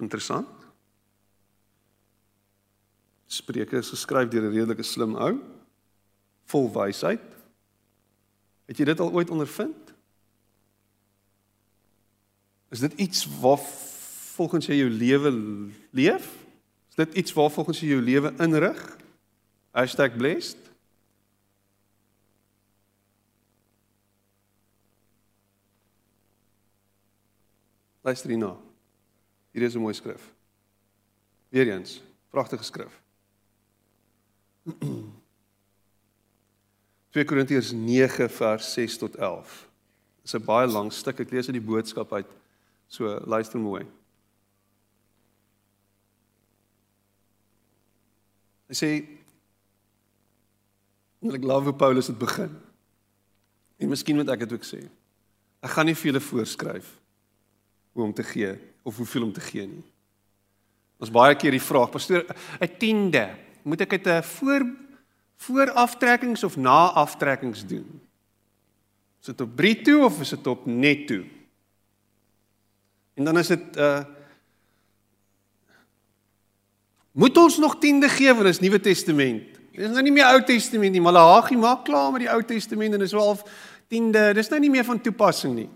Interessant. 0.00 0.55
Spreuke 3.26 3.76
is 3.76 3.90
geskryf 3.90 4.28
deur 4.30 4.42
'n 4.42 4.54
redelike 4.54 4.82
slim 4.82 5.14
ou, 5.14 5.40
vol 6.44 6.70
wysheid. 6.72 7.22
Het 8.66 8.78
jy 8.78 8.84
dit 8.84 9.00
al 9.00 9.12
ooit 9.12 9.30
ondervind? 9.30 9.94
Is 12.70 12.80
dit 12.80 12.92
iets 12.92 13.26
wat 13.40 13.62
volgens 14.36 14.66
jy 14.66 14.74
jou 14.74 14.90
lewe 14.90 15.30
leef? 15.90 16.46
Is 16.88 16.94
dit 16.94 17.14
iets 17.14 17.32
waar 17.32 17.50
volgens 17.50 17.80
jy 17.80 17.88
jou 17.88 18.02
lewe 18.02 18.34
inrig? 18.38 18.96
#blessed 20.16 20.66
Luister 28.06 28.30
hierna. 28.30 28.56
Hier 29.50 29.62
is 29.62 29.74
'n 29.74 29.80
mooi 29.80 29.94
skrif. 29.94 30.32
Weereens, 31.48 32.02
pragtige 32.30 32.62
skrif. 32.62 33.05
2 37.16 37.24
Korintiërs 37.24 37.72
9 37.72 38.30
vers 38.30 38.72
6 38.72 38.98
tot 38.98 39.16
11. 39.16 39.68
Dit 40.22 40.24
is 40.24 40.34
'n 40.34 40.44
baie 40.44 40.66
lang 40.66 40.92
stuk. 40.92 41.20
Ek 41.20 41.30
lees 41.30 41.46
uit 41.46 41.56
die 41.56 41.70
boodskap 41.70 42.12
uit. 42.12 42.26
So 42.88 43.20
luister 43.24 43.58
mooi. 43.58 43.86
Hy 48.66 48.74
sê 48.74 49.06
en 51.22 51.34
ek 51.34 51.42
glo 51.42 51.72
Paulus 51.72 52.06
het 52.06 52.18
begin. 52.18 52.60
En 53.78 53.88
miskien 53.88 54.16
moet 54.16 54.28
ek 54.28 54.38
dit 54.38 54.52
ook 54.52 54.64
sê. 54.64 54.88
Ek 55.62 55.70
gaan 55.70 55.86
nie 55.86 55.94
vir 55.94 56.12
julle 56.12 56.20
voorskryf 56.20 57.00
hoe 57.92 58.04
om 58.04 58.12
te 58.12 58.22
gee 58.22 58.58
of 58.82 58.96
hoeveel 58.96 59.22
om 59.22 59.32
te 59.32 59.40
gee 59.40 59.66
nie. 59.66 59.84
Ons 61.00 61.10
baie 61.10 61.36
keer 61.36 61.50
die 61.50 61.60
vraag, 61.60 61.90
pastoor, 61.90 62.24
'n 62.60 62.76
tiende, 62.78 63.45
moet 63.66 63.82
ek 63.82 63.98
dit 63.98 64.06
'n 64.06 64.22
voor 64.22 64.66
vooraftrekkings 65.36 66.44
of 66.44 66.56
naaftrekkings 66.56 67.66
doen? 67.66 68.00
Is 69.20 69.26
dit 69.26 69.40
op 69.40 69.56
bruto 69.56 70.04
of 70.04 70.20
is 70.20 70.28
dit 70.28 70.46
op 70.46 70.66
netto? 70.66 71.24
En 73.14 73.24
dan 73.24 73.38
is 73.38 73.46
dit 73.46 73.76
uh 73.76 74.04
Moet 77.16 77.36
ons 77.36 77.58
nog 77.58 77.78
tiende 77.78 78.08
gee 78.08 78.34
van 78.34 78.46
ons 78.46 78.60
Nuwe 78.60 78.80
Testament? 78.80 79.42
Dit 79.72 79.84
is 79.86 79.92
nou 79.94 80.02
nie 80.04 80.12
meer 80.12 80.26
Ou 80.34 80.42
Testament 80.44 80.92
nie. 80.92 81.00
Malagi 81.00 81.56
maak 81.56 81.86
klaar 81.88 82.10
met 82.12 82.26
die 82.26 82.28
Ou 82.28 82.42
Testament 82.44 82.92
en 82.92 83.00
dis 83.00 83.14
wel 83.16 83.24
half 83.24 83.40
tiende. 83.88 84.34
Dis 84.36 84.50
nou 84.52 84.60
nie 84.60 84.70
meer 84.70 84.84
van 84.84 85.00
toepassing 85.00 85.54
nie. 85.54 85.68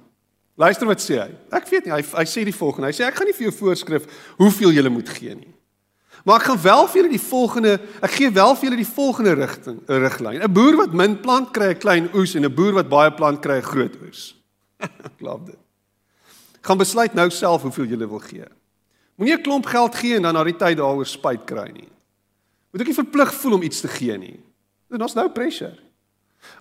Luister 0.61 0.85
wat 0.89 1.01
sê 1.01 1.17
hy. 1.17 1.31
Ek 1.57 1.69
weet 1.73 1.89
nie, 1.89 1.95
hy 1.95 2.03
hy 2.05 2.27
sê 2.29 2.45
die 2.45 2.53
volgende. 2.53 2.91
Hy 2.91 2.97
sê 2.99 3.07
ek 3.09 3.17
gaan 3.17 3.31
nie 3.31 3.37
vir 3.39 3.47
jou 3.49 3.55
voorskrif 3.57 4.05
hoeveel 4.37 4.77
jy 4.77 4.93
moet 4.93 5.09
gee 5.17 5.39
nie. 5.39 5.55
Maar 6.25 6.41
ek 6.41 6.47
gaan 6.51 6.63
wel 6.63 6.87
vir 6.87 6.97
julle 7.01 7.13
die 7.15 7.27
volgende, 7.29 7.73
ek 8.05 8.11
gee 8.11 8.31
wel 8.31 8.55
vir 8.55 8.69
julle 8.69 8.81
die 8.83 8.93
volgende 8.95 9.33
rigting, 9.39 9.81
'n 9.89 10.01
riglyn. 10.05 10.43
'n 10.43 10.53
Boer 10.53 10.77
wat 10.77 10.93
min 10.93 11.21
plant 11.21 11.51
kry 11.51 11.71
'n 11.73 11.79
klein 11.79 12.11
oes 12.15 12.35
en 12.35 12.45
'n 12.45 12.55
boer 12.55 12.73
wat 12.73 12.89
baie 12.89 13.13
plant 13.13 13.41
kry 13.41 13.57
'n 13.57 13.63
groot 13.63 13.97
oes. 14.05 14.37
glo 15.19 15.41
dit. 15.45 15.59
Gaan 16.61 16.79
besluit 16.79 17.15
nou 17.15 17.31
self 17.31 17.63
hoeveel 17.63 17.85
jy 17.85 17.97
wil 17.97 18.19
gee. 18.19 18.45
Moenie 19.17 19.37
'n 19.37 19.43
klomp 19.43 19.67
geld 19.67 19.95
gee 19.95 20.17
en 20.17 20.23
dan 20.23 20.35
na 20.35 20.45
die 20.45 20.57
tyd 20.57 20.77
daaroor 20.77 21.07
spyt 21.07 21.45
kry 21.45 21.71
nie. 21.73 21.89
Moet 22.71 22.81
ook 22.81 22.87
nie 22.87 23.03
verplig 23.05 23.35
voel 23.35 23.53
om 23.53 23.63
iets 23.63 23.81
te 23.81 23.89
gee 23.89 24.19
nie. 24.19 24.41
Dit 24.89 25.01
is 25.01 25.15
nou 25.15 25.29
pressure. 25.31 25.79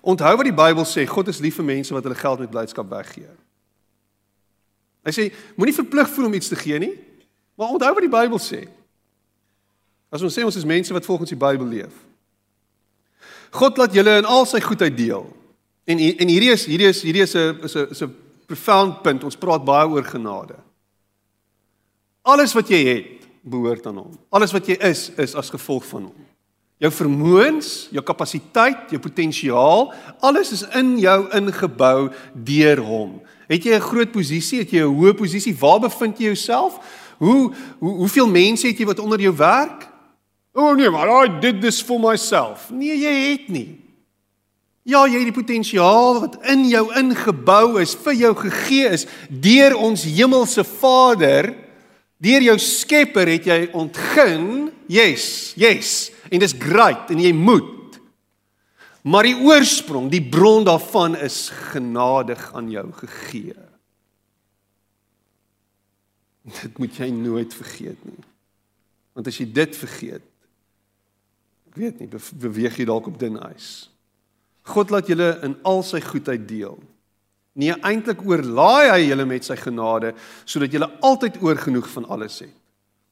Onthou 0.00 0.36
wat 0.36 0.44
die 0.44 0.54
Bybel 0.54 0.84
sê, 0.84 1.06
God 1.06 1.28
is 1.28 1.40
lief 1.40 1.56
vir 1.56 1.64
mense 1.64 1.94
wat 1.94 2.04
hulle 2.04 2.18
geld 2.18 2.38
met 2.38 2.50
blydskap 2.50 2.88
weggee. 2.90 3.30
Hy 5.04 5.12
sê 5.12 5.30
moenie 5.56 5.74
verplig 5.74 6.10
voel 6.12 6.28
om 6.28 6.34
iets 6.36 6.48
te 6.48 6.56
gee 6.56 6.78
nie, 6.78 6.94
maar 7.56 7.72
onthou 7.74 7.92
wat 7.94 8.04
die 8.04 8.12
Bybel 8.12 8.38
sê. 8.38 8.66
As 10.10 10.22
ons 10.22 10.34
sê 10.34 10.44
ons 10.44 10.56
is 10.56 10.66
mense 10.66 10.92
wat 10.92 11.06
volgens 11.06 11.30
die 11.30 11.38
Bybel 11.38 11.66
leef. 11.66 11.94
God 13.50 13.78
laat 13.78 13.94
julle 13.94 14.16
in 14.18 14.26
al 14.26 14.46
sy 14.46 14.60
goedheid 14.62 14.96
deel. 14.96 15.26
En 15.90 15.98
en 15.98 16.28
hierdie 16.28 16.52
is 16.54 16.66
hierdie 16.66 16.90
is 16.90 17.02
hierdie 17.02 17.22
is 17.22 17.34
'n 17.34 17.64
is 17.64 17.76
'n 17.76 17.90
is 17.90 18.02
'n 18.02 18.14
profound 18.46 19.02
punt. 19.02 19.24
Ons 19.24 19.36
praat 19.36 19.64
baie 19.64 19.88
oor 19.88 20.04
genade. 20.04 20.56
Alles 22.22 22.52
wat 22.52 22.68
jy 22.68 22.84
het, 22.84 23.26
behoort 23.42 23.86
aan 23.86 23.96
hom. 23.96 24.18
Alles 24.28 24.52
wat 24.52 24.66
jy 24.66 24.76
is, 24.84 25.10
is 25.16 25.34
as 25.34 25.50
gevolg 25.50 25.86
van 25.86 26.02
hom. 26.02 26.26
Jou 26.80 26.92
vermoëns, 26.92 27.88
jou 27.92 28.02
kapasiteit, 28.04 28.90
jou 28.90 29.00
potensiaal, 29.00 29.92
alles 30.20 30.52
is 30.52 30.62
in 30.74 30.98
jou 30.98 31.28
ingebou 31.36 32.10
deur 32.34 32.80
hom. 32.80 33.20
Het 33.48 33.64
jy 33.64 33.74
'n 33.74 33.80
groot 33.80 34.12
posisie? 34.12 34.58
Het 34.58 34.70
jy 34.70 34.80
'n 34.80 34.94
hoë 34.94 35.14
posisie? 35.14 35.56
Waar 35.56 35.80
bevind 35.80 36.18
jy 36.18 36.24
jouself? 36.24 36.78
Hoe, 37.18 37.52
hoe 37.78 37.94
hoeveel 37.94 38.28
mense 38.28 38.66
het 38.66 38.78
jy 38.78 38.86
wat 38.86 38.98
onder 38.98 39.20
jou 39.20 39.36
werk? 39.36 39.89
O 40.52 40.70
oh 40.70 40.76
nee, 40.76 40.90
maar 40.90 41.08
I 41.08 41.38
did 41.40 41.60
this 41.62 41.80
for 41.82 42.00
myself. 42.00 42.70
Nee, 42.74 42.96
jy 42.98 43.14
het 43.30 43.48
nie. 43.48 43.68
Ja, 44.82 45.04
jy 45.06 45.20
het 45.20 45.28
die 45.30 45.36
potensiaal 45.36 46.22
wat 46.24 46.38
in 46.50 46.64
jou 46.70 46.86
ingebou 46.98 47.78
is, 47.82 47.92
vir 48.00 48.16
jou 48.18 48.32
gegee 48.40 48.88
is 48.96 49.04
deur 49.28 49.76
ons 49.78 50.06
hemelse 50.08 50.64
Vader, 50.66 51.52
deur 52.18 52.46
jou 52.48 52.56
Skepper 52.58 53.30
het 53.30 53.46
jy 53.46 53.60
ontgin. 53.76 54.70
Yes, 54.90 55.52
yes. 55.60 56.08
En 56.32 56.42
dis 56.42 56.56
great 56.58 57.12
en 57.14 57.22
jy 57.22 57.34
moet 57.36 57.76
Maar 59.06 59.30
die 59.30 59.36
oorsprong, 59.36 60.10
die 60.12 60.22
bron 60.22 60.64
daarvan 60.64 61.16
is 61.16 61.48
genadig 61.72 62.52
aan 62.52 62.68
jou 62.70 62.84
gegee. 62.92 63.56
Dit 66.60 66.78
moet 66.78 66.96
jy 66.96 67.08
nooit 67.14 67.54
vergeet 67.54 68.00
nie. 68.04 68.20
Want 69.16 69.30
as 69.30 69.38
jy 69.40 69.46
dit 69.52 69.76
vergeet, 69.76 70.24
ek 71.70 71.78
weet 71.78 72.00
nie, 72.02 72.08
beweeg 72.42 72.78
jy 72.80 72.86
dalk 72.88 73.06
op 73.06 73.18
dun 73.18 73.38
ys. 73.52 73.88
God 74.70 74.90
laat 74.90 75.08
julle 75.10 75.36
in 75.46 75.56
al 75.66 75.84
sy 75.86 76.02
goedheid 76.02 76.42
deel. 76.48 76.78
Nee, 77.58 77.74
eintlik 77.86 78.22
oorlaai 78.26 78.90
hy 78.92 79.00
julle 79.08 79.26
met 79.26 79.46
sy 79.46 79.56
genade 79.58 80.12
sodat 80.44 80.74
julle 80.74 80.90
altyd 81.06 81.40
oorgenoeg 81.42 81.88
van 81.94 82.06
alles 82.10 82.40
het. 82.44 82.54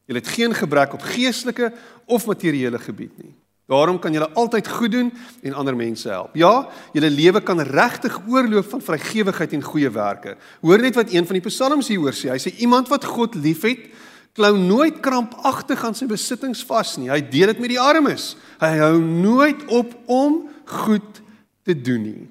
Julle 0.09 0.23
het 0.23 0.31
geen 0.33 0.55
gebrek 0.57 0.95
op 0.97 1.05
geestelike 1.05 1.73
of 2.09 2.27
materiële 2.27 2.81
gebied 2.81 3.15
nie. 3.21 3.35
Daarom 3.69 3.99
kan 4.01 4.15
jy 4.17 4.25
altyd 4.41 4.69
goed 4.73 4.93
doen 4.95 5.11
en 5.45 5.57
ander 5.61 5.77
mense 5.77 6.09
help. 6.09 6.33
Ja, 6.41 6.71
jou 6.97 7.11
lewe 7.11 7.43
kan 7.45 7.61
regtig 7.61 8.17
oorloop 8.25 8.71
van 8.71 8.81
vrygewigheid 8.81 9.53
en 9.53 9.67
goeie 9.67 9.91
werke. 9.93 10.39
Hoor 10.65 10.81
net 10.81 10.97
wat 10.97 11.13
een 11.13 11.27
van 11.29 11.37
die 11.37 11.45
psalms 11.45 11.91
hier 11.93 12.01
hoor 12.01 12.17
sê. 12.17 12.31
Hy 12.33 12.41
sê 12.41 12.55
iemand 12.65 12.89
wat 12.89 13.05
God 13.05 13.37
liefhet, 13.37 13.91
klou 14.39 14.55
nooit 14.59 15.01
krampagtig 15.03 15.83
aan 15.85 15.97
sy 15.99 16.07
besittings 16.11 16.63
vas 16.69 16.95
nie. 17.01 17.11
Hy 17.11 17.21
deel 17.31 17.53
dit 17.53 17.63
met 17.65 17.75
die 17.75 17.83
armes. 17.83 18.33
Hy 18.63 18.73
hou 18.79 18.97
nooit 19.03 19.65
op 19.75 19.95
om 20.07 20.45
goed 20.87 21.23
te 21.67 21.75
doen 21.75 22.05
nie. 22.07 22.29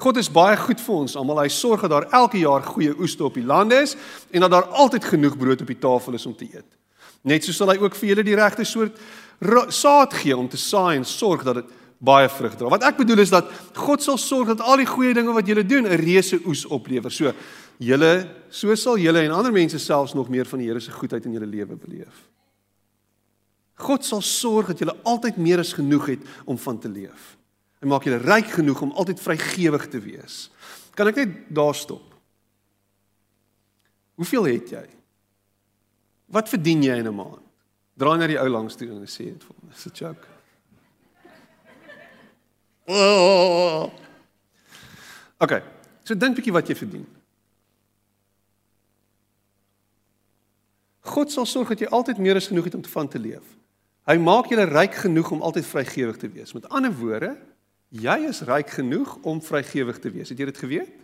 God 0.00 0.16
is 0.16 0.30
baie 0.32 0.56
goed 0.56 0.80
vir 0.80 0.96
ons 0.96 1.16
almal. 1.20 1.42
Hy 1.42 1.50
sorg 1.52 1.84
dat 1.84 1.92
daar 1.92 2.08
elke 2.22 2.40
jaar 2.40 2.64
goeie 2.64 2.94
oeste 2.96 3.26
op 3.26 3.36
die 3.36 3.44
land 3.44 3.74
is 3.76 3.96
en 4.32 4.46
dat 4.46 4.54
daar 4.54 4.70
altyd 4.80 5.10
genoeg 5.12 5.36
brood 5.36 5.60
op 5.60 5.68
die 5.68 5.80
tafel 5.80 6.16
is 6.16 6.24
om 6.26 6.36
te 6.36 6.48
eet. 6.48 6.68
Net 7.20 7.44
so 7.44 7.52
sal 7.52 7.74
hy 7.74 7.76
ook 7.82 7.98
vir 7.98 8.14
julle 8.14 8.24
die 8.24 8.38
regte 8.38 8.64
soort 8.64 8.96
saad 9.72 10.16
gee 10.20 10.36
om 10.36 10.48
te 10.48 10.60
saai 10.60 10.96
en 10.96 11.04
sorg 11.04 11.44
dat 11.44 11.60
dit 11.60 11.76
baie 12.00 12.28
vrug 12.32 12.56
dra. 12.56 12.70
Wat 12.72 12.84
ek 12.88 13.02
bedoel 13.02 13.20
is 13.26 13.32
dat 13.32 13.50
God 13.76 14.00
sal 14.00 14.16
sorg 14.20 14.48
dat 14.54 14.62
al 14.64 14.80
die 14.80 14.88
goeie 14.88 15.12
dinge 15.16 15.34
wat 15.36 15.48
julle 15.48 15.66
doen 15.68 15.84
'n 15.84 16.00
reuse 16.00 16.40
oes 16.46 16.64
oplewer. 16.64 17.12
So 17.12 17.32
julle 17.80 18.12
so 18.52 18.74
sal 18.76 18.98
julle 19.00 19.22
en 19.24 19.32
ander 19.34 19.52
mense 19.54 19.78
selfs 19.80 20.14
nog 20.14 20.28
meer 20.28 20.48
van 20.48 20.60
die 20.60 20.68
Here 20.68 20.80
se 20.80 20.92
goedheid 20.92 21.24
in 21.24 21.38
julle 21.38 21.48
lewe 21.48 21.78
beleef. 21.80 22.26
God 23.80 24.04
sal 24.04 24.20
sorg 24.20 24.72
dat 24.72 24.82
julle 24.82 24.96
altyd 25.08 25.40
meer 25.40 25.62
as 25.62 25.72
genoeg 25.72 26.06
het 26.14 26.26
om 26.44 26.58
van 26.60 26.78
te 26.78 26.90
leef. 26.92 27.36
Hy 27.80 27.88
maak 27.88 28.04
julle 28.04 28.20
ryk 28.20 28.52
genoeg 28.58 28.82
om 28.84 28.92
altyd 28.92 29.22
vrygewig 29.24 29.86
te 29.88 30.00
wees. 30.04 30.50
Kan 30.94 31.08
ek 31.08 31.22
net 31.22 31.36
daar 31.48 31.74
stop? 31.74 32.04
Hoeveel 34.20 34.50
het 34.50 34.74
jy? 34.76 34.84
Wat 36.30 36.50
verdien 36.52 36.82
jy 36.84 36.98
in 37.00 37.08
'n 37.08 37.14
maand? 37.14 37.46
Draai 37.96 38.18
na 38.18 38.26
die 38.26 38.38
ou 38.38 38.48
langs 38.48 38.76
toe 38.76 38.88
en 38.88 39.06
sê 39.06 39.32
dit 39.32 39.44
vir 39.44 39.54
hom. 39.56 39.68
Dis 39.70 39.86
'n 39.86 39.92
joke. 39.94 40.26
Oh. 42.86 43.90
Okay. 45.38 45.62
So 46.04 46.14
dink 46.14 46.36
bietjie 46.36 46.52
wat 46.52 46.68
jy 46.68 46.74
verdien. 46.74 47.19
God 51.00 51.32
sal 51.32 51.46
sorg 51.48 51.72
dat 51.72 51.80
jy 51.80 51.88
altyd 51.88 52.18
meer 52.18 52.36
as 52.36 52.50
genoeg 52.50 52.68
het 52.68 52.74
om 52.74 52.82
te 52.84 52.92
van 52.92 53.08
te 53.08 53.18
leef. 53.18 53.56
Hy 54.08 54.16
maak 54.20 54.50
jou 54.50 54.60
ryk 54.64 54.94
genoeg 55.04 55.30
om 55.30 55.42
altyd 55.42 55.66
vrygewig 55.66 56.16
te 56.20 56.28
wees. 56.28 56.52
Met 56.52 56.68
ander 56.68 56.92
woorde, 56.92 57.34
jy 57.88 58.16
is 58.28 58.42
ryk 58.48 58.70
genoeg 58.70 59.16
om 59.22 59.42
vrygewig 59.42 59.98
te 59.98 60.10
wees. 60.10 60.28
Het 60.28 60.38
jy 60.38 60.48
dit 60.50 60.58
geweet? 60.58 60.98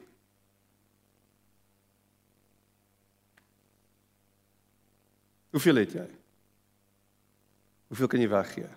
Hoeveel 5.56 5.80
het 5.80 5.92
jy? 5.96 6.08
Hoeveel 7.88 8.10
kan 8.12 8.20
jy 8.20 8.28
weggee? 8.28 8.68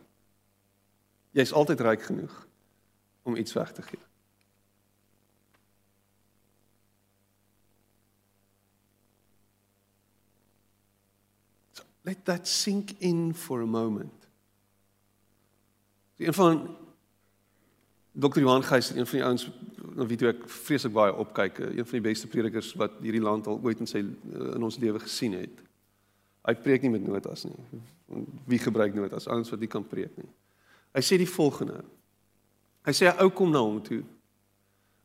Jy's 1.35 1.51
altyd 1.51 1.81
ryk 1.83 2.05
genoeg 2.07 2.35
om 3.27 3.35
iets 3.35 3.53
weg 3.53 3.73
te 3.75 3.83
gee. 3.83 3.99
So, 11.75 11.83
let 12.09 12.25
that 12.25 12.47
sink 12.47 12.95
in 12.99 13.33
for 13.33 13.61
a 13.61 13.65
moment. 13.65 14.27
Een 16.17 16.33
van 16.33 16.77
Dr. 18.11 18.39
Johan 18.39 18.63
Geyser, 18.63 18.97
een 18.97 19.07
van 19.07 19.17
die 19.19 19.25
ouens 19.25 19.49
na 19.95 20.05
wie 20.07 20.17
ek 20.27 20.41
vreeslik 20.49 20.93
baie 20.95 21.13
opkyk, 21.21 21.59
een 21.59 21.85
van 21.85 21.97
die 21.97 22.07
beste 22.09 22.27
predikers 22.31 22.71
wat 22.79 22.97
hierdie 23.03 23.23
land 23.23 23.47
al 23.47 23.59
ooit 23.63 23.79
in 23.83 23.89
sy 23.89 24.01
in 24.01 24.65
ons 24.65 24.79
lewe 24.81 24.99
gesien 25.03 25.37
het. 25.37 25.61
Hy 26.47 26.55
preek 26.63 26.83
nie 26.83 26.91
met 26.93 27.05
notas 27.05 27.45
nie. 27.47 27.81
Wie 28.49 28.59
gebruik 28.59 28.95
notas? 28.97 29.29
Ouens 29.29 29.51
wat 29.53 29.61
nie 29.61 29.71
kan 29.71 29.85
preek 29.85 30.15
nie. 30.17 30.29
Hy 30.95 31.03
sê 31.05 31.19
die 31.21 31.29
volgende. 31.29 31.83
Hy 32.87 32.93
sê 32.95 33.11
'n 33.11 33.19
ou 33.21 33.29
kom 33.29 33.51
na 33.51 33.61
hom 33.61 33.81
toe 33.83 34.03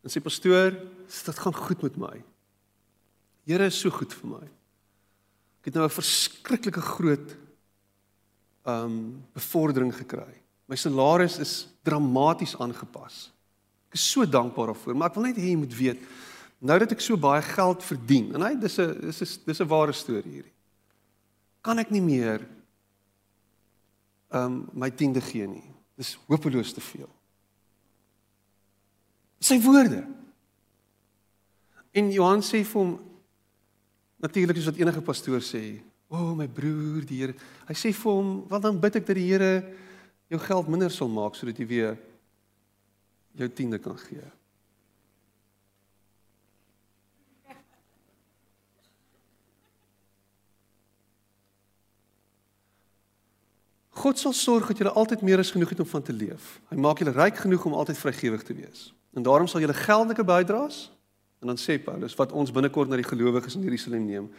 en 0.05 0.11
sê 0.11 0.21
pastoor, 0.21 0.73
dit 1.25 1.38
gaan 1.38 1.55
goed 1.55 1.83
met 1.83 1.97
my. 1.97 2.17
Here 3.47 3.67
is 3.67 3.81
so 3.81 3.90
goed 3.90 4.12
vir 4.12 4.31
my. 4.31 4.47
Ek 5.64 5.72
het 5.72 5.81
nou 5.81 5.87
'n 5.88 6.00
verskriklike 6.00 6.81
groot 6.81 7.37
um 8.66 9.24
bevordering 9.33 9.92
gekry. 9.92 10.42
My 10.68 10.77
salaris 10.77 11.38
is 11.38 11.68
dramaties 11.83 12.57
aangepas. 12.57 13.33
Ek 13.88 13.94
is 13.94 14.11
so 14.11 14.24
dankbaar 14.24 14.66
daarvoor, 14.72 14.96
maar 14.96 15.09
ek 15.09 15.14
wil 15.14 15.24
net 15.24 15.37
hê 15.37 15.50
jy 15.53 15.57
moet 15.57 15.74
weet 15.74 16.00
nou 16.61 16.79
dat 16.79 16.92
ek 16.92 17.00
so 17.00 17.16
baie 17.16 17.42
geld 17.42 17.83
verdien. 17.83 18.35
En 18.35 18.42
hy 18.42 18.55
dis 18.55 18.79
'n 18.79 19.00
dis 19.00 19.20
'n 19.20 19.40
dis 19.46 19.61
'n 19.61 19.68
ware 19.68 19.92
storie 19.92 20.33
hierdie 20.33 20.55
kan 21.64 21.81
ek 21.81 21.90
nie 21.94 22.05
meer 22.05 22.44
um 24.35 24.64
my 24.77 24.90
tiende 24.92 25.22
gee 25.24 25.46
nie. 25.48 25.64
Dis 25.96 26.16
hopeloos 26.29 26.74
te 26.74 26.83
veel. 26.83 27.09
Sy 29.44 29.61
woorde. 29.62 30.03
En 31.94 32.11
Johan 32.12 32.42
sê 32.42 32.64
vir 32.66 32.81
hom 32.81 32.94
natuurlik 34.25 34.57
is 34.57 34.65
wat 34.65 34.81
enige 34.81 35.03
pastoor 35.05 35.43
sê, 35.45 35.81
"O 36.09 36.17
oh, 36.17 36.37
my 36.37 36.49
broer, 36.49 37.05
die 37.05 37.21
Here." 37.21 37.35
Hy 37.69 37.75
sê 37.75 37.93
vir 37.93 38.13
hom, 38.13 38.49
"Wat 38.49 38.63
dan 38.63 38.81
bid 38.81 38.97
ek 38.97 39.07
dat 39.07 39.17
die 39.17 39.29
Here 39.33 39.65
jou 40.29 40.41
geld 40.41 40.69
minder 40.69 40.91
sal 40.91 41.09
maak 41.09 41.35
sodat 41.35 41.59
jy 41.59 41.67
weer 41.67 41.99
jou 43.35 43.49
tiende 43.49 43.79
kan 43.79 43.99
gee." 43.99 44.25
God 53.91 54.19
sal 54.19 54.33
sorg 54.33 54.67
dat 54.69 54.79
jy 54.79 54.87
altyd 54.87 55.23
meer 55.23 55.39
as 55.39 55.51
genoeg 55.51 55.69
het 55.69 55.81
om 55.81 55.87
van 55.87 56.03
te 56.03 56.13
leef. 56.13 56.61
Hy 56.69 56.77
maak 56.77 56.99
julle 56.99 57.13
ryk 57.13 57.37
genoeg 57.37 57.65
om 57.65 57.73
altyd 57.73 57.99
vrygewig 57.99 58.43
te 58.43 58.55
wees. 58.55 58.93
En 59.15 59.23
daarom 59.23 59.47
sal 59.47 59.61
julle 59.61 59.75
geldelike 59.75 60.25
bydraes 60.25 60.91
en 61.45 61.53
dan 61.53 61.61
sê 61.61 61.77
Paulus 61.77 62.17
wat 62.17 62.33
ons 62.33 62.53
binnekort 62.53 62.89
na 62.89 62.97
die 62.97 63.07
gelowiges 63.07 63.59
in 63.59 63.67
Jerusalem 63.67 64.07
neem 64.09 64.31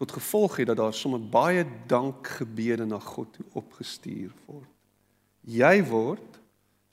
tot 0.00 0.14
gevolg 0.16 0.56
het 0.58 0.72
dat 0.72 0.80
daar 0.80 0.96
sommer 0.96 1.20
baie 1.20 1.62
dankgebede 1.86 2.86
na 2.88 2.98
God 2.98 3.30
toe 3.36 3.44
opgestuur 3.60 4.32
word. 4.48 4.70
Jy 5.44 5.84
word 5.86 6.40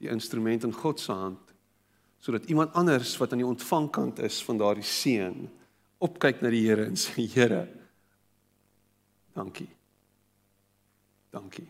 die 0.04 0.12
instrument 0.12 0.68
in 0.68 0.76
God 0.76 1.00
se 1.00 1.16
hand 1.16 1.56
sodat 2.22 2.46
iemand 2.52 2.76
anders 2.78 3.16
wat 3.18 3.32
aan 3.32 3.42
die 3.42 3.48
ontvangkant 3.48 4.20
is 4.22 4.44
van 4.46 4.60
daardie 4.60 4.86
seën 4.86 5.48
opkyk 6.04 6.44
na 6.44 6.52
die 6.54 6.66
Here 6.68 6.86
en 6.86 7.00
sê 7.00 7.26
Here 7.32 7.64
dankie. 9.34 9.72
Dankie. 11.32 11.68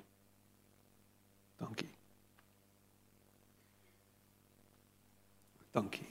Dankie. 1.62 1.94
Dankie. 5.72 6.11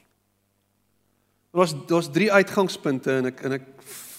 Daar's 1.51 1.75
daar's 1.87 2.11
drie 2.11 2.33
uitgangspunte 2.33 3.11
en 3.19 3.31
ek 3.33 3.41
en 3.43 3.57
ek 3.59 3.65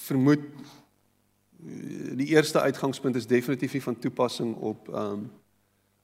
vermoed 0.08 0.42
eh, 0.44 2.16
die 2.20 2.28
eerste 2.34 2.60
uitgangspunt 2.60 3.16
is 3.16 3.28
definitief 3.28 3.78
nie 3.78 3.84
van 3.86 4.00
toepassing 4.00 4.56
op 4.56 4.90
um, 4.92 5.30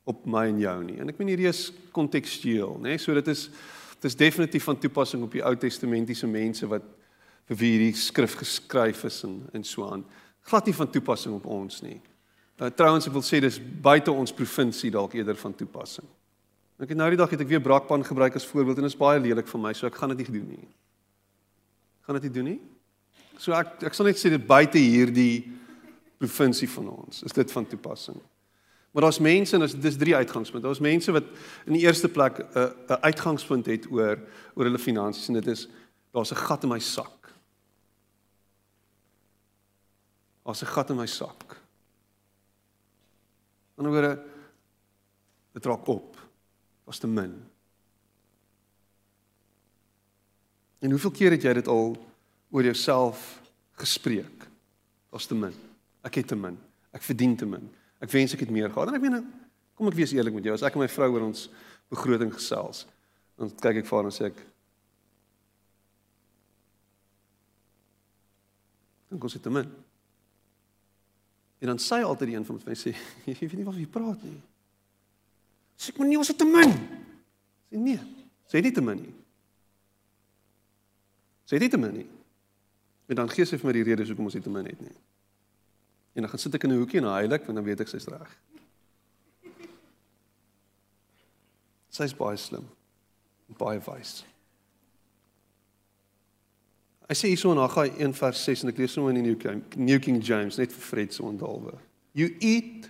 op 0.08 0.24
my 0.26 0.46
en 0.48 0.60
jou 0.60 0.78
nie. 0.88 1.02
En 1.04 1.12
ek 1.12 1.18
meen 1.20 1.34
hierdie 1.34 1.50
is 1.50 1.66
kontekstueel, 1.92 2.78
nê? 2.80 2.94
Nee? 2.94 3.02
So 3.04 3.16
dit 3.18 3.28
is 3.34 3.50
dit 3.98 4.08
is 4.08 4.16
definitief 4.16 4.64
van 4.64 4.80
toepassing 4.80 5.24
op 5.26 5.34
die 5.34 5.44
Ou 5.44 5.56
Testamentiese 5.60 6.30
mense 6.32 6.68
wat 6.70 6.86
vir 7.50 7.60
wie 7.60 7.74
hierdie 7.74 7.98
skrif 8.00 8.38
geskryf 8.40 9.04
is 9.10 9.24
en 9.28 9.42
en 9.52 9.68
so 9.68 9.90
aan. 9.90 10.06
Glad 10.48 10.72
nie 10.72 10.78
van 10.80 10.92
toepassing 10.92 11.36
op 11.36 11.46
ons 11.52 11.82
nie. 11.84 12.00
Uh, 12.58 12.72
trouwens 12.72 13.06
ek 13.10 13.14
wil 13.14 13.26
sê 13.26 13.42
dis 13.44 13.60
buite 13.60 14.14
ons 14.14 14.32
provinsie 14.34 14.94
dalk 14.96 15.18
eerder 15.18 15.36
van 15.36 15.54
toepassing. 15.54 16.08
Ek 16.80 16.94
het 16.94 16.98
nou 16.98 17.10
die 17.12 17.20
dag 17.20 17.34
het 17.34 17.42
ek 17.44 17.52
weer 17.52 17.62
brakpan 17.62 18.06
gebruik 18.06 18.38
as 18.40 18.48
voorbeeld 18.48 18.80
en 18.80 18.88
dit 18.88 18.94
is 18.94 19.00
baie 19.00 19.20
lelik 19.20 19.50
vir 19.50 19.62
my, 19.62 19.74
so 19.76 19.90
ek 19.90 19.98
gaan 20.00 20.16
dit 20.16 20.24
nie 20.24 20.40
doen 20.40 20.52
nie. 20.56 20.68
Gaan 22.08 22.16
dit 22.16 22.30
nie 22.30 22.36
doen 22.38 22.46
nie? 22.48 22.60
So 23.36 23.52
ek 23.52 23.82
ek 23.90 23.96
sal 23.98 24.08
net 24.08 24.20
sê 24.20 24.32
dit 24.32 24.46
buite 24.48 24.80
hierdie 24.80 25.44
provinsie 26.18 26.70
van 26.72 26.88
ons 26.94 27.20
is 27.28 27.36
dit 27.36 27.52
van 27.52 27.68
toepassing. 27.68 28.16
Maar 28.96 29.04
daar's 29.06 29.20
mense 29.20 29.54
en 29.54 29.66
dis 29.68 29.98
drie 30.00 30.16
uitgangspunte. 30.16 30.66
Daar's 30.66 30.80
mense 30.82 31.12
wat 31.12 31.28
in 31.68 31.76
die 31.76 31.84
eerste 31.84 32.08
plek 32.08 32.40
'n 32.40 32.48
uh, 32.56 32.96
'n 32.96 33.04
uitgangspunt 33.12 33.68
het 33.68 33.92
oor 33.92 34.16
oor 34.56 34.66
hulle 34.66 34.80
finansies 34.80 35.28
en 35.28 35.34
dit 35.34 35.48
is 35.48 35.68
daar's 36.16 36.32
'n 36.32 36.46
gat 36.48 36.64
in 36.64 36.70
my 36.70 36.80
sak. 36.80 37.34
Daar's 40.48 40.64
'n 40.64 40.72
gat 40.72 40.90
in 40.90 40.96
my 40.96 41.06
sak. 41.06 41.60
In 43.78 43.84
'n 43.84 43.92
woorde 43.92 44.24
dit 45.54 45.66
raak 45.66 45.88
op. 45.88 46.18
Was 46.86 47.00
te 47.00 47.08
min. 47.08 47.57
En 50.80 50.94
hoeveel 50.94 51.12
keer 51.12 51.34
het 51.34 51.44
jy 51.44 51.54
dit 51.58 51.68
al 51.72 51.96
oor 52.54 52.64
jouself 52.64 53.42
gespreek? 53.82 54.46
Was 55.14 55.26
te 55.26 55.36
min. 55.36 55.56
Ek 56.06 56.20
het 56.22 56.28
te 56.28 56.38
min. 56.38 56.58
Ek 56.94 57.06
verdien 57.06 57.36
te 57.38 57.48
min. 57.50 57.66
Ek 58.04 58.12
wens 58.14 58.36
ek 58.36 58.46
het 58.46 58.54
meer 58.54 58.70
gehad. 58.70 58.92
En 58.92 59.00
ek 59.00 59.04
meen 59.04 59.24
kom 59.78 59.90
ek 59.90 59.98
wees 59.98 60.14
eerlik 60.14 60.36
met 60.38 60.46
jou. 60.46 60.54
As 60.58 60.66
ek 60.66 60.78
en 60.78 60.84
my 60.84 60.90
vrou 60.90 61.10
oor 61.16 61.26
ons 61.30 61.48
begroting 61.94 62.32
gesels, 62.34 62.86
dan 63.38 63.52
kyk 63.54 63.82
ek 63.82 63.90
vir 63.90 63.98
haar 63.98 64.10
en 64.10 64.16
sê 64.16 64.30
ek 64.32 64.46
Dan 69.08 69.22
kos 69.24 69.38
dit 69.38 69.44
te 69.44 69.50
min. 69.50 69.70
En 71.64 71.70
dan 71.72 71.80
sê 71.80 72.02
altyd 72.04 72.28
die 72.28 72.36
een 72.36 72.46
van 72.46 72.58
my 72.66 72.76
sê, 72.76 72.92
jy 73.30 73.38
weet 73.40 73.56
nie 73.56 73.68
wat 73.68 73.78
jy 73.80 73.86
praat 73.88 74.24
nie. 74.28 74.36
Sê 75.80 75.94
ek 75.94 76.02
maar 76.02 76.10
nie 76.10 76.20
ons 76.20 76.28
het 76.28 76.40
te 76.42 76.48
min. 76.48 76.74
Sê 77.72 77.80
nee. 77.80 78.02
Sê 78.52 78.62
nie 78.64 78.74
te 78.76 78.84
min 78.84 79.00
nie. 79.06 79.16
Sê 81.48 81.60
dit 81.60 81.72
te 81.72 81.80
min 81.80 81.94
nie. 82.02 82.08
En 83.08 83.16
dan 83.16 83.30
gee 83.32 83.48
sy 83.48 83.58
vir 83.60 83.70
my 83.70 83.76
die 83.78 83.86
redes 83.88 84.12
hoekom 84.12 84.28
ons 84.28 84.36
dit 84.36 84.44
te 84.44 84.52
min 84.52 84.68
het 84.68 84.82
nie. 84.84 84.96
En 86.18 86.26
dan 86.26 86.32
gaan 86.32 86.42
sit 86.44 86.56
ek 86.56 86.64
in 86.64 86.74
'n 86.74 86.82
hoekie 86.82 87.00
en 87.00 87.08
heilig 87.14 87.46
want 87.46 87.56
dan 87.56 87.64
weet 87.64 87.80
ek 87.80 87.88
sy's 87.88 88.08
reg. 88.08 88.38
Sy's 91.90 92.14
baie 92.14 92.38
slim. 92.38 92.68
Baie 93.58 93.80
wys. 93.80 94.26
Hy 97.08 97.16
sê 97.16 97.30
hierso 97.32 97.52
in 97.52 97.58
Haggai 97.58 97.88
1 98.04 98.14
vers 98.14 98.44
6 98.44 98.64
en 98.64 98.70
ek 98.70 98.78
lees 98.78 98.92
sommer 98.92 99.14
in 99.16 99.24
die 99.24 99.30
New 99.30 99.38
King, 99.40 99.64
New 99.78 100.00
King 100.00 100.20
James 100.20 100.58
net 100.58 100.74
vir 100.74 100.82
Fred 100.82 101.14
se 101.14 101.24
onthaalwe. 101.24 101.78
You 102.14 102.36
eat 102.42 102.90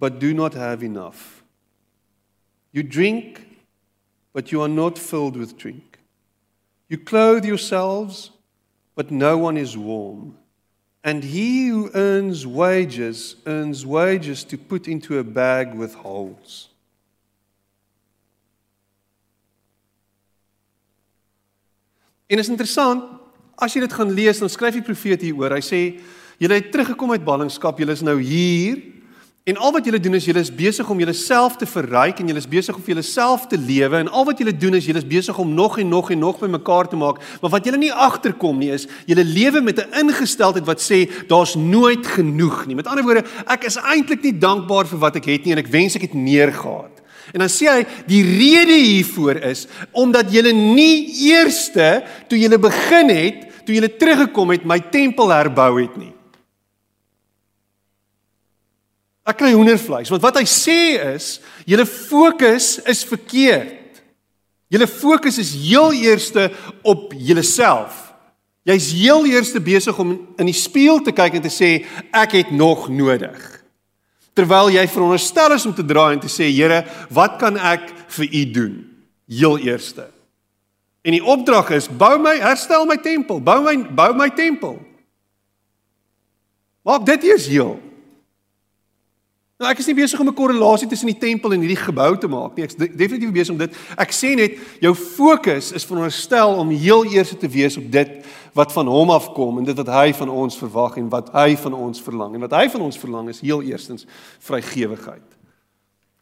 but 0.00 0.18
do 0.18 0.34
not 0.34 0.54
have 0.54 0.82
enough. 0.82 1.44
You 2.72 2.82
drink 2.82 3.46
but 4.32 4.50
you 4.50 4.60
are 4.62 4.72
not 4.72 4.98
filled 4.98 5.36
with 5.36 5.56
drink. 5.56 5.91
You 6.92 6.98
clothe 6.98 7.46
yourselves 7.46 8.32
but 8.94 9.10
no 9.10 9.38
one 9.38 9.56
is 9.56 9.78
warm. 9.78 10.36
And 11.02 11.24
he 11.24 11.68
who 11.68 11.90
earns 11.94 12.46
wages 12.46 13.36
earns 13.46 13.86
wages 13.86 14.44
to 14.44 14.58
put 14.58 14.86
into 14.86 15.18
a 15.18 15.24
bag 15.24 15.74
with 15.74 15.94
holes. 15.94 16.68
En 22.28 22.38
is 22.38 22.52
interessant, 22.52 23.08
as 23.56 23.72
jy 23.72 23.86
dit 23.86 23.96
gaan 23.96 24.12
lees, 24.12 24.44
dan 24.44 24.52
skryf 24.52 24.76
die 24.76 24.84
profeet 24.84 25.24
hieroor. 25.24 25.56
Hy 25.56 25.64
sê, 25.64 25.80
julle 26.40 26.60
het 26.60 26.68
teruggekom 26.72 27.16
uit 27.16 27.24
ballingskap, 27.24 27.80
julle 27.80 27.96
is 27.96 28.04
nou 28.04 28.18
hier. 28.20 28.91
En 29.42 29.56
al 29.56 29.72
wat 29.74 29.82
julle 29.84 29.98
doen 29.98 30.14
is 30.14 30.26
julle 30.28 30.38
is 30.38 30.52
besig 30.54 30.86
om 30.86 31.00
julleself 31.02 31.56
te 31.58 31.66
verryk 31.66 32.20
en 32.22 32.28
julle 32.30 32.38
is 32.38 32.46
besig 32.46 32.76
om 32.78 32.82
vir 32.86 32.92
julleself 32.92 33.48
te 33.50 33.58
lewe 33.58 33.98
en 33.98 34.10
al 34.14 34.28
wat 34.28 34.38
julle 34.38 34.52
doen 34.54 34.78
is 34.78 34.86
julle 34.86 35.02
is 35.02 35.08
besig 35.08 35.40
om 35.42 35.50
nog 35.58 35.80
en 35.82 35.88
nog 35.90 36.12
en 36.14 36.22
nog 36.22 36.38
bymekaar 36.38 36.86
te 36.86 36.98
maak. 37.00 37.18
Maar 37.40 37.50
wat 37.56 37.66
julle 37.66 37.80
nie 37.82 37.90
agterkom 37.90 38.60
nie 38.62 38.70
is 38.70 38.86
julle 39.10 39.24
lewe 39.26 39.64
met 39.66 39.82
'n 39.82 39.98
ingesteldheid 40.04 40.66
wat 40.66 40.78
sê 40.78 41.10
daar's 41.26 41.56
nooit 41.58 42.06
genoeg 42.06 42.66
nie. 42.66 42.76
Met 42.78 42.86
ander 42.86 43.02
woorde, 43.02 43.24
ek 43.46 43.64
is 43.64 43.76
eintlik 43.82 44.22
nie 44.22 44.38
dankbaar 44.38 44.86
vir 44.86 44.98
wat 44.98 45.16
ek 45.16 45.24
het 45.24 45.44
nie 45.44 45.52
en 45.52 45.58
ek 45.58 45.74
wens 45.74 45.96
ek 45.96 46.06
het 46.06 46.14
meer 46.14 46.52
gehad. 46.52 47.02
En 47.34 47.40
dan 47.40 47.48
sê 47.48 47.66
hy 47.66 47.86
die 48.06 48.22
rede 48.22 48.78
hiervoor 48.78 49.42
is 49.42 49.66
omdat 49.90 50.32
julle 50.32 50.52
nie 50.52 51.10
eerste 51.34 52.04
toe 52.28 52.38
julle 52.38 52.58
begin 52.58 53.08
het, 53.08 53.66
toe 53.66 53.74
julle 53.74 53.96
teruggekom 53.96 54.50
het, 54.50 54.64
my 54.64 54.78
tempel 54.78 55.30
herbou 55.30 55.82
het 55.82 55.96
nie. 55.96 56.14
Ek 59.22 59.38
kry 59.38 59.52
hoendervleis 59.54 60.10
want 60.10 60.24
wat 60.24 60.40
hy 60.40 60.46
sê 60.48 60.96
is 61.14 61.36
julle 61.68 61.86
fokus 61.86 62.76
is 62.90 63.04
verkeerd. 63.06 64.00
Julle 64.72 64.88
fokus 64.88 65.38
is 65.38 65.52
heel 65.54 65.92
eerste 66.00 66.48
op 66.88 67.12
julleself. 67.12 68.08
Jy's 68.66 68.92
heel 68.94 69.26
eerste 69.26 69.60
besig 69.60 69.98
om 69.98 70.14
in 70.40 70.48
die 70.48 70.56
spieël 70.56 71.02
te 71.04 71.12
kyk 71.14 71.36
en 71.38 71.44
te 71.44 71.52
sê 71.52 71.82
ek 72.14 72.38
het 72.38 72.54
nog 72.54 72.86
nodig. 72.88 73.38
Terwyl 74.32 74.70
jy 74.72 74.86
veronderstel 74.88 75.58
is 75.58 75.66
om 75.68 75.74
te 75.76 75.84
draai 75.84 76.14
en 76.14 76.22
te 76.22 76.30
sê 76.32 76.48
Here, 76.48 76.80
wat 77.12 77.36
kan 77.42 77.58
ek 77.58 77.90
vir 78.16 78.26
u 78.30 78.42
doen? 78.54 78.74
Heel 79.28 79.58
eerste. 79.66 80.08
En 81.02 81.14
die 81.14 81.24
opdrag 81.24 81.74
is 81.76 81.90
bou 81.90 82.14
my, 82.22 82.36
herstel 82.40 82.86
my 82.88 82.96
tempel, 83.02 83.42
bou 83.42 83.58
my 83.66 83.76
bou 83.92 84.12
my 84.16 84.30
tempel. 84.32 84.78
Maak 86.86 87.04
dit 87.06 87.28
eers 87.28 87.50
heel. 87.50 87.76
Nou 89.62 89.70
ek 89.70 89.78
is 89.78 89.86
nie 89.86 89.94
besig 89.94 90.18
om 90.18 90.26
'n 90.26 90.34
korrelasie 90.34 90.88
tussen 90.88 91.06
die 91.06 91.18
tempel 91.18 91.52
en 91.52 91.60
hierdie 91.62 91.78
gebou 91.78 92.18
te 92.18 92.26
maak 92.26 92.56
nie. 92.56 92.64
Ek's 92.64 92.74
definitief 92.74 93.30
besig 93.30 93.50
om 93.50 93.58
dit. 93.58 93.70
Ek 93.96 94.10
sê 94.10 94.34
net 94.34 94.58
jou 94.80 94.92
fokus 94.94 95.70
is 95.72 95.84
veronderstel 95.84 96.58
om 96.58 96.70
heel 96.70 97.04
eers 97.04 97.32
te 97.38 97.48
wees 97.48 97.76
op 97.76 97.86
dit 97.92 98.26
wat 98.54 98.72
van 98.72 98.86
hom 98.86 99.10
afkom 99.10 99.58
en 99.58 99.64
dit 99.64 99.76
wat 99.76 99.86
hy 99.86 100.12
van 100.12 100.28
ons 100.28 100.58
verwag 100.58 100.96
en 100.96 101.08
wat 101.08 101.30
hy 101.32 101.56
van 101.56 101.74
ons 101.74 102.02
verlang. 102.02 102.34
En 102.34 102.40
wat 102.40 102.50
hy 102.50 102.68
van 102.70 102.80
ons 102.80 102.98
verlang 102.98 103.28
is 103.28 103.40
heel 103.40 103.62
eerstens 103.62 104.04
vrygewigheid. 104.40 105.22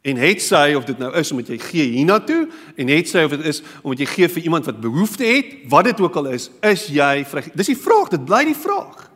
En 0.02 0.16
het 0.16 0.42
sy 0.42 0.74
of 0.76 0.84
dit 0.84 0.98
nou 0.98 1.14
is 1.16 1.30
omdat 1.30 1.48
jy 1.48 1.58
gee 1.58 1.84
hiernatoe 1.96 2.48
en 2.76 2.88
het 2.88 3.08
sy 3.08 3.24
of 3.24 3.30
dit 3.30 3.44
is 3.46 3.62
omdat 3.82 3.98
jy 3.98 4.06
gee 4.06 4.28
vir 4.28 4.42
iemand 4.42 4.64
wat 4.64 4.80
behoefte 4.80 5.24
het, 5.24 5.46
wat 5.68 5.84
dit 5.84 6.00
ook 6.00 6.16
al 6.16 6.26
is, 6.26 6.50
is 6.60 6.86
jy 6.86 7.24
vry. 7.24 7.50
Dis 7.54 7.72
die 7.72 7.76
vraag, 7.76 8.08
dit 8.08 8.24
bly 8.24 8.44
die 8.44 8.56
vraag. 8.56 9.09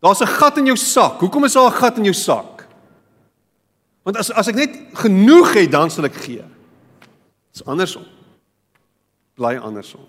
Daar's 0.00 0.20
'n 0.20 0.26
gat 0.26 0.56
in 0.58 0.66
jou 0.66 0.76
sak. 0.76 1.20
Hoekom 1.20 1.44
is 1.44 1.52
daar 1.52 1.70
'n 1.70 1.80
gat 1.80 1.96
in 1.96 2.04
jou 2.04 2.14
sak? 2.14 2.66
Want 4.02 4.16
as 4.16 4.30
as 4.30 4.48
ek 4.48 4.54
net 4.54 4.76
genoeg 4.92 5.54
het, 5.54 5.70
dan 5.70 5.90
sal 5.90 6.04
ek 6.04 6.14
gee. 6.14 6.44
Dit's 7.52 7.64
andersom. 7.64 8.04
Bly 9.34 9.56
andersom. 9.56 10.06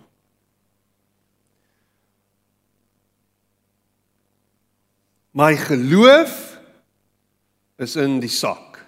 My 5.32 5.56
geloof 5.56 6.60
is 7.78 7.96
in 7.96 8.20
die 8.20 8.30
sak. 8.30 8.80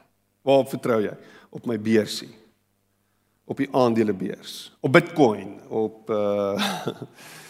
Waarop 0.42 0.70
vertrou 0.70 1.02
jy? 1.02 1.14
Op 1.50 1.66
my 1.66 1.78
beursie. 1.80 2.32
Op 3.46 3.58
die 3.58 3.70
aandelebeurs, 3.76 4.72
op 4.80 4.94
Bitcoin, 4.94 5.60
op 5.68 6.10
uh 6.10 6.56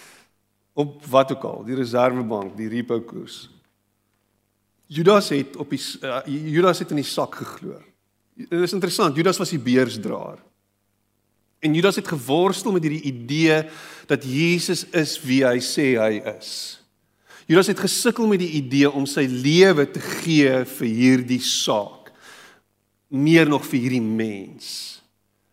op 0.73 1.05
wat 1.11 1.31
ook 1.35 1.43
al, 1.43 1.63
die 1.67 1.75
reservebank, 1.75 2.55
die 2.57 2.69
repo 2.71 2.99
koers. 3.05 3.49
Judas 4.91 5.29
het 5.31 5.55
op 5.59 5.71
die 5.71 5.79
uh, 6.03 6.19
Judas 6.27 6.81
het 6.83 6.91
in 6.91 6.99
die 6.99 7.07
sak 7.07 7.35
geglo. 7.39 7.77
Dit 8.35 8.51
is 8.51 8.75
interessant, 8.75 9.15
Judas 9.15 9.39
was 9.39 9.53
die 9.53 9.61
beursdraer. 9.61 10.41
En 11.61 11.73
Judas 11.77 11.95
het 11.95 12.07
geworstel 12.07 12.73
met 12.73 12.83
hierdie 12.83 13.05
idee 13.11 13.61
dat 14.09 14.23
Jesus 14.25 14.87
is 14.97 15.19
wie 15.21 15.43
hy 15.45 15.59
sê 15.63 15.93
hy 16.01 16.17
is. 16.33 16.81
Judas 17.45 17.69
het 17.69 17.79
gesukkel 17.83 18.27
met 18.31 18.41
die 18.41 18.55
idee 18.57 18.89
om 18.89 19.05
sy 19.09 19.27
lewe 19.29 19.85
te 19.91 20.01
gee 20.01 20.63
vir 20.77 20.87
hierdie 20.87 21.41
saak. 21.43 22.09
Meer 23.11 23.49
nog 23.49 23.65
vir 23.67 23.83
hierdie 23.83 24.03
mens. 24.03 25.00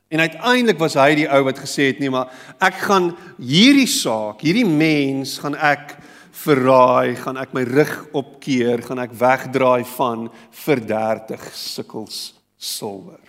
En 0.09 0.21
uiteindelik 0.25 0.79
was 0.81 0.97
hy 0.97 1.11
die 1.19 1.29
ou 1.29 1.43
wat 1.45 1.61
gesê 1.61 1.91
het 1.91 1.99
nee 2.01 2.13
maar 2.13 2.33
ek 2.65 2.81
gaan 2.89 3.11
hierdie 3.37 3.89
saak, 3.91 4.41
hierdie 4.41 4.67
mens 4.69 5.37
gaan 5.43 5.57
ek 5.59 5.99
verraai, 6.39 7.17
gaan 7.19 7.37
ek 7.41 7.53
my 7.57 7.65
rug 7.69 7.95
opkeer, 8.17 8.81
gaan 8.87 9.03
ek 9.03 9.17
wegdraai 9.19 9.85
van 9.97 10.29
vir 10.65 10.85
30 10.95 11.49
sikkels 11.53 12.21
silwer. 12.57 13.21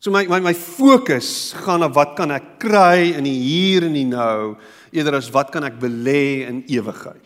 So 0.00 0.12
my 0.12 0.24
my 0.28 0.40
my 0.44 0.54
fokus 0.56 1.54
gaan 1.64 1.84
op 1.86 1.94
wat 1.96 2.16
kan 2.16 2.32
ek 2.34 2.58
kry 2.60 3.14
in 3.16 3.24
die 3.24 3.38
hier 3.40 3.86
en 3.86 3.94
die 3.96 4.08
nou 4.08 4.54
eerder 4.92 5.16
as 5.16 5.30
wat 5.32 5.52
kan 5.52 5.64
ek 5.64 5.78
belê 5.80 6.44
in 6.48 6.62
ewigheid. 6.68 7.24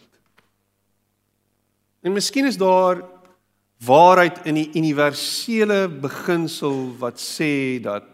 En 2.07 2.14
miskien 2.14 2.46
is 2.46 2.59
daar 2.59 3.03
waarheid 3.85 4.45
in 4.47 4.55
die 4.55 4.71
universele 4.75 5.88
beginsel 5.88 6.97
wat 6.99 7.21
sê 7.23 7.79
dat 7.83 8.07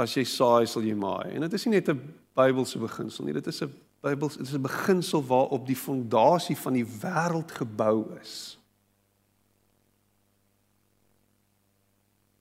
as 0.00 0.14
jy 0.16 0.24
saai 0.24 0.66
sal 0.66 0.82
jy 0.82 0.94
maai. 0.96 1.34
En 1.34 1.44
dit 1.44 1.52
is 1.52 1.66
nie 1.66 1.76
net 1.76 1.88
'n 1.88 2.18
Bybelse 2.32 2.78
beginsel 2.78 3.24
nie, 3.24 3.34
dit 3.34 3.46
is 3.46 3.62
'n 3.62 3.72
Bybels 4.02 4.36
dit 4.36 4.46
is 4.46 4.54
'n 4.54 4.62
beginsel 4.62 5.22
waarop 5.26 5.66
die 5.66 5.76
fondasie 5.76 6.56
van 6.56 6.72
die 6.72 6.86
wêreld 6.86 7.52
gebou 7.52 8.18
is. 8.20 8.58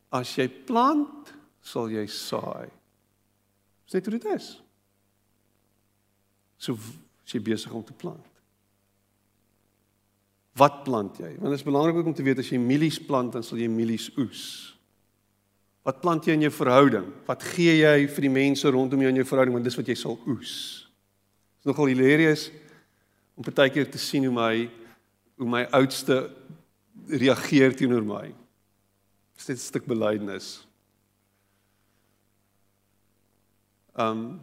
As 0.09 0.35
jy 0.35 0.47
plant, 0.49 1.33
sal 1.61 1.89
jy 1.89 2.07
saai. 2.07 2.69
Dis 3.85 3.93
net 3.93 4.05
hoe 4.05 4.19
dit 4.19 4.25
is. 4.33 4.61
So 6.57 6.73
as 7.25 7.31
jy 7.31 7.41
besig 7.41 7.71
om 7.71 7.83
te 7.83 7.93
plant. 7.93 8.30
Wat 10.59 10.83
plant 10.83 11.17
jy? 11.21 11.31
Want 11.39 11.53
dit 11.53 11.59
is 11.59 11.67
belangrik 11.67 11.95
ook 11.95 12.11
om 12.11 12.13
te 12.13 12.25
weet 12.25 12.41
as 12.43 12.49
jy 12.51 12.59
mielies 12.59 12.99
plant, 12.99 13.31
dan 13.33 13.43
sal 13.43 13.59
jy 13.61 13.69
mielies 13.71 14.09
oes. 14.19 14.43
Wat 15.87 16.01
plant 16.03 16.27
jy 16.27 16.35
in 16.37 16.45
jou 16.45 16.51
verhouding? 16.53 17.07
Wat 17.25 17.43
gee 17.53 17.79
jy 17.79 17.95
vir 18.11 18.27
die 18.27 18.33
mense 18.33 18.69
rondom 18.69 19.01
jou 19.01 19.09
in 19.09 19.21
jou 19.21 19.25
verhouding 19.25 19.55
want 19.55 19.65
dis 19.65 19.77
wat 19.79 19.87
jy 19.89 19.95
sal 19.97 20.19
oes. 20.29 20.53
Dit 20.85 21.63
is 21.63 21.71
nogal 21.71 21.89
hilarious 21.89 22.49
om 23.37 23.45
partykeer 23.45 23.89
te 23.89 24.01
sien 24.01 24.27
hoe 24.27 24.35
my 24.35 24.53
hoe 25.41 25.49
my 25.49 25.63
oudste 25.73 26.27
reageer 27.09 27.73
teenoor 27.73 28.03
my. 28.05 28.27
Dit 28.29 29.47
is 29.47 29.49
'n 29.49 29.57
stuk 29.57 29.87
belydenis. 29.89 30.67
Um 33.97 34.41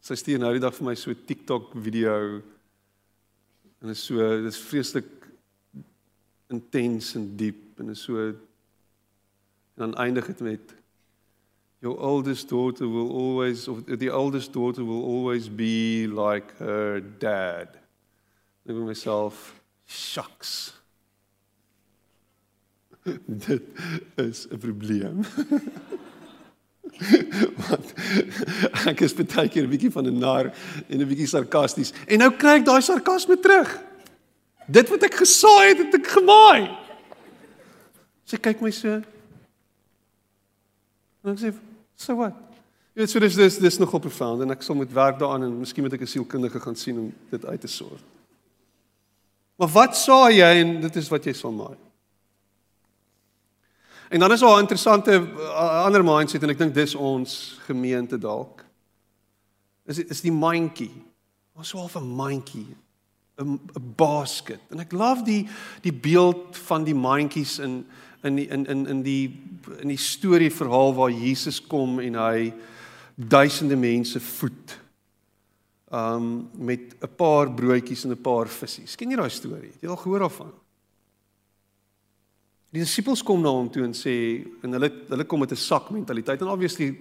sy 0.00 0.14
stuur 0.14 0.38
nou 0.38 0.52
die 0.52 0.60
dag 0.60 0.74
vir 0.74 0.84
my 0.84 0.94
so 0.94 1.10
'n 1.10 1.26
TikTok 1.26 1.74
video 1.76 2.42
En 3.84 3.90
dit 3.90 3.98
is 3.98 4.04
so 4.04 4.16
dit 4.16 4.52
is 4.52 4.58
vreeslik 4.58 5.08
intens 6.48 7.14
en 7.14 7.36
diep 7.36 7.80
en 7.82 7.88
is 7.92 8.02
so 8.02 8.16
en 8.16 8.38
dan 9.74 9.94
eindig 9.94 10.26
dit 10.26 10.40
met 10.40 10.74
your 11.78 11.98
oldest 11.98 12.48
daughter 12.48 12.88
will 12.88 13.10
always 13.10 13.68
of 13.68 13.84
the 13.84 14.08
oldest 14.08 14.52
daughter 14.52 14.86
will 14.86 15.04
always 15.04 15.54
be 15.54 16.06
like 16.08 16.56
her 16.56 17.02
dad. 17.18 17.76
Ek 18.64 18.72
dink 18.72 18.88
myself 18.88 19.52
shucks. 19.84 20.80
dit 23.48 23.68
is 24.16 24.46
'n 24.48 24.58
probleem. 24.64 25.20
Want 27.64 27.92
ek 28.86 29.00
is 29.00 29.14
baie 29.16 29.48
keer 29.48 29.64
'n 29.64 29.70
bietjie 29.70 29.90
van 29.90 30.06
'n 30.06 30.18
nar 30.18 30.52
en 30.88 31.00
'n 31.00 31.08
bietjie 31.08 31.26
sarkasties. 31.26 31.92
En 32.06 32.18
nou 32.18 32.30
kry 32.30 32.60
ek 32.60 32.64
daai 32.64 32.82
sarkasme 32.82 33.36
terug. 33.40 33.80
Dit 34.68 34.88
wat 34.88 35.02
ek 35.02 35.14
gesaai 35.14 35.68
het, 35.68 35.78
het 35.78 35.94
ek 35.94 36.06
gemaai. 36.06 36.70
Sy 38.24 38.36
kyk 38.36 38.60
my 38.60 38.70
so. 38.70 39.02
En 41.24 41.32
ek 41.32 41.38
sê, 41.38 41.52
So 41.96 42.16
wat? 42.18 42.34
Jy 42.94 43.02
weet 43.02 43.10
so 43.10 43.22
dis 43.22 43.36
dis 43.38 43.56
dis 43.58 43.78
nogal 43.82 44.02
profound 44.02 44.44
en 44.44 44.54
ek 44.54 44.62
sal 44.62 44.76
moet 44.78 44.92
werk 44.94 45.18
daaraan 45.18 45.48
en 45.48 45.54
miskien 45.62 45.82
moet 45.86 45.96
ek 45.96 46.04
'n 46.06 46.12
sielkundige 46.14 46.60
gaan 46.60 46.76
sien 46.76 46.98
om 46.98 47.12
dit 47.30 47.44
uit 47.44 47.60
te 47.60 47.66
sorg. 47.66 48.00
Maar 49.56 49.68
wat 49.68 49.96
sê 49.96 50.34
jy 50.34 50.52
en 50.62 50.80
dit 50.80 50.96
is 50.96 51.08
wat 51.08 51.24
jy 51.24 51.32
sal 51.32 51.52
maak. 51.52 51.78
En 54.08 54.20
dan 54.20 54.32
is 54.32 54.40
daar 54.40 54.56
'n 54.56 54.60
interessante 54.60 55.28
uh, 55.36 55.84
ander 55.84 56.04
mindset 56.04 56.42
en 56.42 56.48
ek 56.48 56.58
dink 56.58 56.74
dis 56.74 56.94
ons 56.94 57.58
gemeente 57.66 58.18
dalk. 58.18 58.64
Is 59.84 59.98
is 59.98 60.20
die 60.20 60.32
mandjie. 60.32 61.02
Ons 61.54 61.68
so 61.68 61.78
half 61.78 61.96
'n 61.96 62.14
mandjie, 62.16 62.76
'n 63.36 63.60
'n 63.74 63.92
basket. 63.96 64.60
En 64.70 64.80
ek 64.80 64.92
love 64.92 65.22
die 65.22 65.48
die 65.80 65.92
beeld 65.92 66.56
van 66.56 66.84
die 66.84 66.94
mandjies 66.94 67.58
in 67.58 67.86
in 68.22 68.34
die, 68.34 68.48
in 68.48 68.66
in 68.66 68.86
in 68.86 69.02
die 69.02 69.42
in 69.80 69.88
die 69.88 70.00
storie 70.00 70.52
verhaal 70.52 70.94
waar 70.94 71.10
Jesus 71.10 71.60
kom 71.66 72.00
en 72.00 72.14
hy 72.14 72.52
duisende 73.14 73.76
mense 73.76 74.20
voed. 74.20 74.80
Um 75.92 76.50
met 76.52 76.94
'n 77.00 77.14
paar 77.16 77.52
broodjies 77.52 78.04
en 78.04 78.10
'n 78.10 78.20
paar 78.20 78.48
visse. 78.48 78.96
Ken 78.96 79.10
jy 79.10 79.16
daai 79.16 79.30
storie? 79.30 79.72
Het 79.72 79.80
jy 79.80 79.88
al 79.88 79.96
gehoor 79.96 80.18
daarvan? 80.18 80.52
Die 82.74 82.82
disippels 82.82 83.22
kom 83.22 83.42
na 83.42 83.52
hom 83.54 83.68
toe 83.70 83.84
en 83.86 83.92
sê 83.94 84.12
en 84.66 84.74
hulle 84.74 84.88
hulle 85.12 85.26
kom 85.30 85.44
met 85.44 85.52
'n 85.52 85.56
sak 85.56 85.90
mentaliteit 85.94 86.40
en 86.42 86.48
obviously 86.48 86.96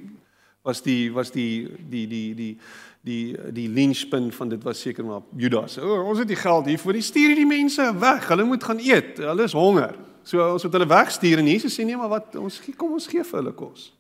was 0.64 0.82
die 0.82 1.12
was 1.12 1.32
die 1.32 1.68
die 1.90 2.08
die 2.08 2.36
die 2.36 2.58
die 3.02 3.36
die 3.52 3.68
lynchpin 3.68 4.32
van 4.32 4.50
dit 4.50 4.64
was 4.64 4.80
seker 4.80 5.04
maar 5.04 5.22
Judas. 5.36 5.78
O, 5.78 6.10
ons 6.10 6.20
het 6.20 6.28
die 6.28 6.36
geld 6.36 6.66
hier 6.66 6.78
vir 6.78 6.94
die 6.94 7.02
stuur 7.02 7.36
die 7.36 7.46
mense 7.46 8.00
weg. 8.00 8.28
Hulle 8.28 8.44
moet 8.44 8.64
gaan 8.64 8.80
eet. 8.80 9.18
Hulle 9.18 9.44
is 9.44 9.54
honger. 9.54 9.98
So 10.24 10.54
ons 10.54 10.64
moet 10.64 10.74
hulle 10.74 10.88
wegstuur 10.88 11.40
en 11.40 11.48
Jesus 11.48 11.74
sê 11.74 11.86
nee, 11.86 11.98
maar 11.98 12.10
wat 12.10 12.36
ons 12.36 12.62
kom 12.78 12.94
ons 12.94 13.08
gee 13.08 13.24
vir 13.24 13.40
hulle 13.42 13.54
kos. 13.54 13.94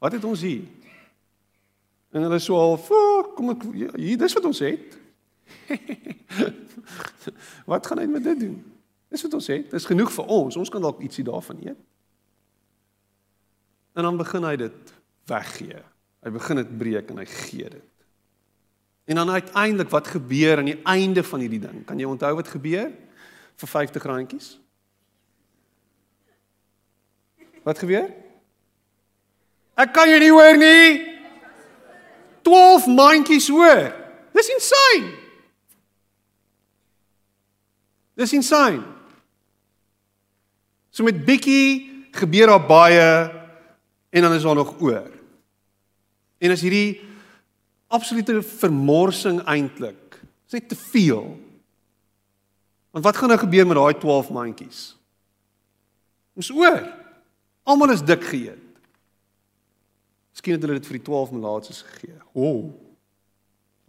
Wat 0.00 0.12
het 0.12 0.24
ons 0.24 0.40
hier? 0.40 0.64
En 2.10 2.22
hulle 2.22 2.40
sê 2.40 2.52
al, 2.56 2.78
kom 3.36 3.50
ek 3.50 3.62
ja, 3.74 3.92
hier 3.96 4.18
dis 4.18 4.34
wat 4.34 4.44
ons 4.44 4.58
het. 4.58 4.98
wat 7.70 7.86
gaan 7.86 7.98
hy 7.98 8.06
met 8.06 8.24
dit 8.24 8.48
doen? 8.48 8.69
Dis 9.10 9.22
wat 9.26 9.34
ons 9.34 9.48
het. 9.50 9.70
Dis 9.72 9.88
genoeg 9.90 10.12
vir 10.14 10.28
ons. 10.30 10.56
Ons 10.56 10.70
kan 10.70 10.82
dalk 10.82 11.02
ietsie 11.02 11.26
daarvan 11.26 11.58
eet. 11.64 11.78
En 13.98 14.06
dan 14.06 14.18
begin 14.20 14.46
hy 14.46 14.54
dit 14.60 14.92
weggee. 15.30 15.82
Hy 16.20 16.30
begin 16.30 16.60
dit 16.60 16.72
breek 16.78 17.10
en 17.10 17.18
hy 17.18 17.26
gee 17.26 17.70
dit. 17.72 17.86
En 19.10 19.18
dan 19.18 19.30
uiteindelik 19.34 19.90
wat 19.90 20.12
gebeur 20.12 20.60
aan 20.60 20.70
die 20.70 20.80
einde 20.86 21.24
van 21.26 21.42
hierdie 21.42 21.62
ding? 21.62 21.82
Kan 21.84 21.98
jy 21.98 22.06
onthou 22.06 22.34
wat 22.38 22.48
gebeur 22.48 22.92
vir 23.58 23.68
50 23.68 24.06
randjies? 24.06 24.50
Wat 27.66 27.80
gebeur? 27.82 28.06
Ek 29.80 29.90
kan 29.96 30.08
jou 30.08 30.20
nie 30.22 30.30
hoor 30.30 30.60
nie. 30.60 31.00
12 32.46 32.86
mandjies 32.86 33.48
hoor. 33.50 33.90
Dis 34.36 34.52
insane. 34.54 35.10
Dis 38.14 38.32
insane. 38.36 38.99
So 40.90 41.06
met 41.06 41.24
bietjie 41.24 41.88
gebeur 42.10 42.50
daar 42.50 42.66
baie 42.66 43.08
en 44.10 44.22
dan 44.22 44.32
is 44.34 44.42
daar 44.42 44.58
nog 44.58 44.74
oor. 44.80 45.10
En 46.38 46.50
as 46.50 46.64
hierdie 46.64 47.00
absolute 47.90 48.42
vermorsing 48.42 49.42
eintlik, 49.44 50.18
is 50.46 50.56
net 50.58 50.68
te 50.68 50.76
veel. 50.76 51.38
Want 52.90 53.04
wat 53.04 53.16
gaan 53.16 53.30
nou 53.30 53.38
gebeur 53.38 53.66
met 53.66 53.78
daai 53.78 53.94
12 53.98 54.30
mandjies? 54.34 54.80
Ons 56.34 56.50
oor. 56.50 56.82
Almal 57.62 57.94
is 57.94 58.02
dik 58.02 58.24
geëet. 58.24 58.66
Miskien 60.34 60.56
het 60.56 60.62
hulle 60.64 60.78
dit 60.78 60.88
vir 60.88 60.98
die 60.98 61.06
12 61.06 61.34
melaatses 61.36 61.82
gegee. 61.86 62.16
O. 62.32 62.46
Oh. 62.46 62.62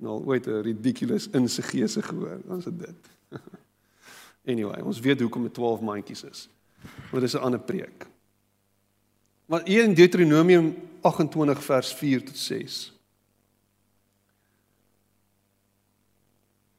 Nou 0.01 0.17
ooit 0.25 0.47
'n 0.47 0.61
ridiculous 0.65 1.29
insegese 1.29 2.01
gehoor. 2.01 2.41
Ons 2.47 2.65
het 2.65 2.79
dit. 2.79 3.09
anyway, 4.51 4.81
ons 4.81 4.99
weet 4.99 5.19
hoekom 5.21 5.43
dit 5.43 5.53
12 5.53 5.81
mandjies 5.81 6.23
is. 6.23 6.49
Maar 7.11 7.21
dis 7.21 7.33
'n 7.33 7.37
ander 7.37 7.59
preek. 7.59 8.07
Maar 9.45 9.61
hier 9.65 9.83
in 9.83 9.93
Deuteronomium 9.93 10.75
28 11.01 11.63
vers 11.63 11.93
4 11.93 12.25
tot 12.25 12.37
6 12.37 12.93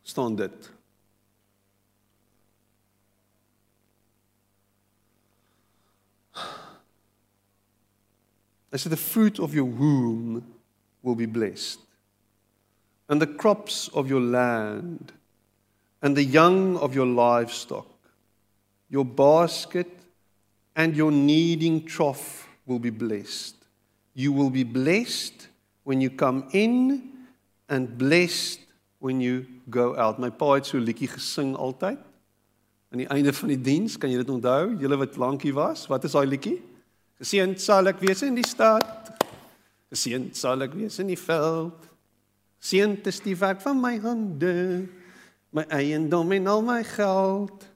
staan 0.03 0.37
dit. 0.37 0.71
I 8.73 8.79
said 8.79 8.93
the 8.93 8.97
fruit 8.97 9.39
of 9.39 9.53
your 9.53 9.71
womb 9.71 10.43
will 11.03 11.15
be 11.15 11.27
blessed 11.27 11.79
and 13.09 13.21
the 13.21 13.27
crops 13.27 13.91
of 13.93 14.09
your 14.09 14.21
land 14.21 15.13
and 16.01 16.17
the 16.17 16.25
young 16.25 16.77
of 16.79 16.95
your 16.95 17.07
livestock 17.07 17.92
your 18.93 19.07
basket 19.07 19.89
and 20.77 20.95
your 20.95 21.11
kneading 21.11 21.85
trough 21.87 22.47
will 22.67 22.79
be 22.79 22.91
blessed. 22.91 23.57
You 24.13 24.33
will 24.33 24.51
be 24.51 24.65
blessed 24.65 25.49
when 25.83 26.03
you 26.03 26.11
come 26.11 26.45
in 26.53 27.03
and 27.71 27.97
blessed 27.97 28.61
when 28.99 29.19
you 29.21 29.47
go 29.71 29.97
out. 29.97 30.19
My 30.21 30.29
pa 30.29 30.55
het 30.55 30.67
so 30.67 30.77
'n 30.77 30.85
liedjie 30.85 31.09
gesing 31.09 31.57
altyd. 31.57 31.99
Aan 32.93 32.99
die 32.99 33.09
einde 33.09 33.33
van 33.33 33.49
die 33.49 33.61
diens, 33.61 33.97
kan 33.97 34.11
jy 34.11 34.17
dit 34.17 34.29
onthou? 34.29 34.77
Julle 34.79 34.97
wat 34.97 35.17
lankie 35.17 35.55
was, 35.55 35.87
wat 35.87 36.05
is 36.05 36.13
daai 36.13 36.27
liedjie? 36.27 36.61
Geseënd 37.17 37.61
sal 37.61 37.87
ek 37.87 38.01
wees 38.01 38.23
in 38.23 38.35
die 38.35 38.47
stad. 38.47 39.25
Geseënd 39.89 40.37
sal 40.37 40.63
ek 40.63 40.75
wees 40.75 40.99
in 40.99 41.07
die 41.07 41.19
veld. 41.19 41.89
Seënd 42.61 43.07
is 43.07 43.21
die 43.21 43.37
werk 43.37 43.61
van 43.61 43.81
my 43.81 43.97
hande. 43.99 44.87
My 45.51 45.65
eiendom 45.69 46.33
en 46.33 46.47
al 46.47 46.63
my 46.63 46.85
geld. 46.85 47.72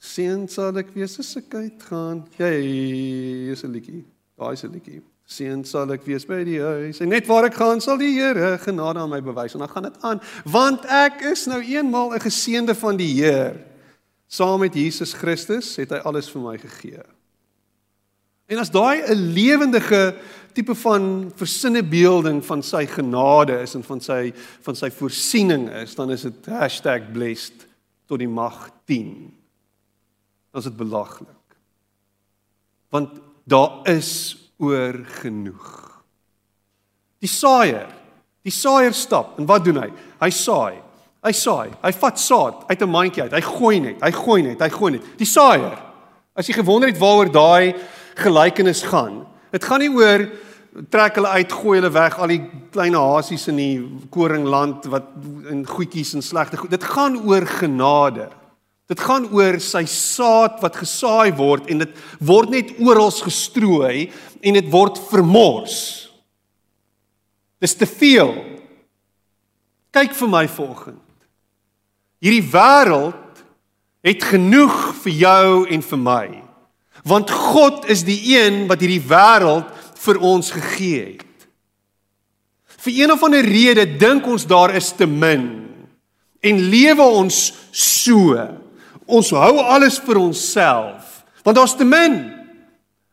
Seën 0.00 0.46
sal 0.48 0.78
ek 0.80 0.94
wees 0.96 1.18
as 1.20 1.34
ek 1.36 1.52
uitgaan. 1.52 2.24
Jy 2.40 3.52
is 3.52 3.64
'n 3.64 3.72
liedjie. 3.72 4.04
Daai 4.38 4.52
is 4.52 4.64
'n 4.64 4.72
liedjie. 4.72 5.02
Seën 5.28 5.64
sal 5.64 5.92
ek 5.92 6.06
wees 6.06 6.24
by 6.24 6.42
die 6.42 6.58
huis. 6.58 7.00
En 7.00 7.08
net 7.08 7.26
waar 7.26 7.44
ek 7.44 7.54
gaan 7.54 7.80
sal 7.80 7.98
die 7.98 8.16
Here 8.16 8.58
genade 8.58 8.98
aan 8.98 9.10
my 9.10 9.20
bewys 9.20 9.54
en 9.54 9.60
dan 9.60 9.68
gaan 9.68 9.82
dit 9.82 10.02
aan, 10.02 10.20
want 10.44 10.84
ek 10.86 11.20
is 11.22 11.46
nou 11.46 11.60
eenmal 11.60 12.14
'n 12.14 12.20
geseënde 12.20 12.74
van 12.74 12.96
die 12.96 13.12
Heer. 13.20 13.60
Saam 14.26 14.60
met 14.60 14.74
Jesus 14.74 15.12
Christus 15.12 15.76
het 15.76 15.90
hy 15.90 15.98
alles 15.98 16.30
vir 16.30 16.40
my 16.40 16.58
gegee. 16.58 17.02
En 18.48 18.58
as 18.58 18.70
daai 18.70 19.02
'n 19.06 19.32
lewendige 19.34 20.16
tipe 20.54 20.74
van 20.74 21.30
versinne 21.36 21.82
beelding 21.82 22.44
van 22.44 22.62
sy 22.62 22.86
genade 22.86 23.60
is 23.60 23.74
en 23.74 23.82
van 23.82 24.00
sy 24.00 24.32
van 24.62 24.74
sy 24.74 24.90
voorsiening 24.90 25.68
is, 25.68 25.94
dan 25.94 26.10
is 26.10 26.22
dit 26.22 27.12
#blessed 27.12 27.66
tot 28.06 28.18
die 28.18 28.28
mag 28.28 28.70
10 28.86 29.39
dan 30.50 30.60
is 30.60 30.66
dit 30.66 30.76
belaglik. 30.76 31.56
Want 32.90 33.20
daar 33.44 33.80
is 33.88 34.36
oor 34.58 34.94
genoeg. 35.22 36.02
Die 37.20 37.28
saaier, 37.28 37.88
die 38.42 38.54
saaier 38.54 38.94
stap 38.96 39.38
en 39.38 39.46
wat 39.48 39.64
doen 39.64 39.82
hy? 39.82 39.90
Hy 40.20 40.30
saai. 40.34 40.80
Hy 41.20 41.32
saai. 41.36 41.68
Hy 41.82 41.92
vat 41.92 42.20
saad 42.20 42.64
uit 42.68 42.82
'n 42.82 42.88
mandjie 42.88 43.22
uit. 43.22 43.32
Hy 43.32 43.40
gooi 43.40 43.80
net, 43.80 44.00
hy 44.00 44.10
gooi 44.10 44.42
net, 44.42 44.60
hy 44.60 44.68
gooi 44.68 44.92
net. 44.92 45.04
Die 45.18 45.26
saaier. 45.26 45.78
As 46.34 46.46
jy 46.46 46.54
gewonder 46.54 46.88
het 46.88 46.98
waaroor 46.98 47.30
daai 47.32 47.74
gelykenis 48.16 48.82
gaan. 48.82 49.26
Dit 49.52 49.64
gaan 49.64 49.80
nie 49.80 49.92
oor 49.92 50.30
trek 50.90 51.14
hulle 51.18 51.28
uit, 51.28 51.52
gooi 51.52 51.80
hulle 51.80 51.90
weg 51.92 52.18
al 52.18 52.28
die 52.28 52.42
klein 52.70 52.94
hasies 52.94 53.48
in 53.48 53.56
die 53.56 54.06
koringland 54.10 54.84
wat 54.84 55.10
in 55.50 55.66
goedjies 55.66 56.14
en 56.14 56.22
slegte 56.22 56.56
goed. 56.56 56.70
Dit 56.70 56.84
gaan 56.84 57.18
oor 57.26 57.46
genade. 57.46 58.30
Dit 58.90 58.98
gaan 59.06 59.28
oor 59.30 59.60
sy 59.62 59.84
saad 59.86 60.58
wat 60.64 60.80
gesaai 60.80 61.30
word 61.38 61.68
en 61.70 61.84
dit 61.84 61.98
word 62.26 62.50
net 62.50 62.72
oral 62.82 63.12
gestrooi 63.14 64.08
en 64.42 64.56
dit 64.58 64.70
word 64.72 64.98
vermors. 65.12 65.76
Dis 67.62 67.76
te 67.78 67.86
veel. 67.86 68.34
Kyk 69.94 70.16
vir 70.18 70.30
my 70.32 70.44
volgende. 70.50 71.02
Hierdie 72.20 72.44
wêreld 72.50 73.44
het 74.04 74.24
genoeg 74.26 74.76
vir 75.04 75.14
jou 75.22 75.50
en 75.70 75.84
vir 75.86 76.00
my. 76.00 76.26
Want 77.06 77.30
God 77.30 77.86
is 77.92 78.02
die 78.04 78.18
een 78.34 78.64
wat 78.68 78.82
hierdie 78.82 79.04
wêreld 79.06 79.70
vir 80.02 80.18
ons 80.24 80.50
gegee 80.56 81.04
het. 81.14 81.46
Vir 82.80 83.04
een 83.04 83.14
of 83.14 83.22
ander 83.22 83.44
rede 83.44 83.86
dink 84.00 84.26
ons 84.26 84.48
daar 84.50 84.74
is 84.74 84.90
te 84.96 85.06
min 85.06 85.46
en 86.40 86.60
lewe 86.72 87.04
ons 87.04 87.38
so 87.76 88.34
ons 89.10 89.30
hou 89.36 89.54
alles 89.58 89.98
vir 89.98 90.20
onsself 90.20 91.18
want 91.42 91.56
daar's 91.56 91.76
te 91.76 91.86
min. 91.88 92.18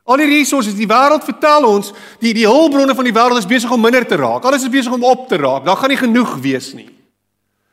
Al 0.08 0.20
die 0.22 0.30
resources 0.30 0.76
die 0.76 0.88
wêreld 0.88 1.24
vertel 1.28 1.66
ons, 1.68 1.94
die 2.20 2.34
die 2.36 2.48
hulpbronne 2.48 2.96
van 2.96 3.08
die 3.08 3.16
wêreld 3.16 3.40
is 3.42 3.48
besig 3.50 3.72
om 3.72 3.82
minder 3.84 4.06
te 4.08 4.20
raak. 4.20 4.46
Alles 4.48 4.64
is 4.68 4.72
besig 4.72 4.94
om 4.94 5.04
op 5.04 5.26
te 5.28 5.40
raak. 5.40 5.66
Daar 5.66 5.80
gaan 5.80 5.92
nie 5.92 6.00
genoeg 6.00 6.38
wees 6.44 6.70
nie. 6.78 6.90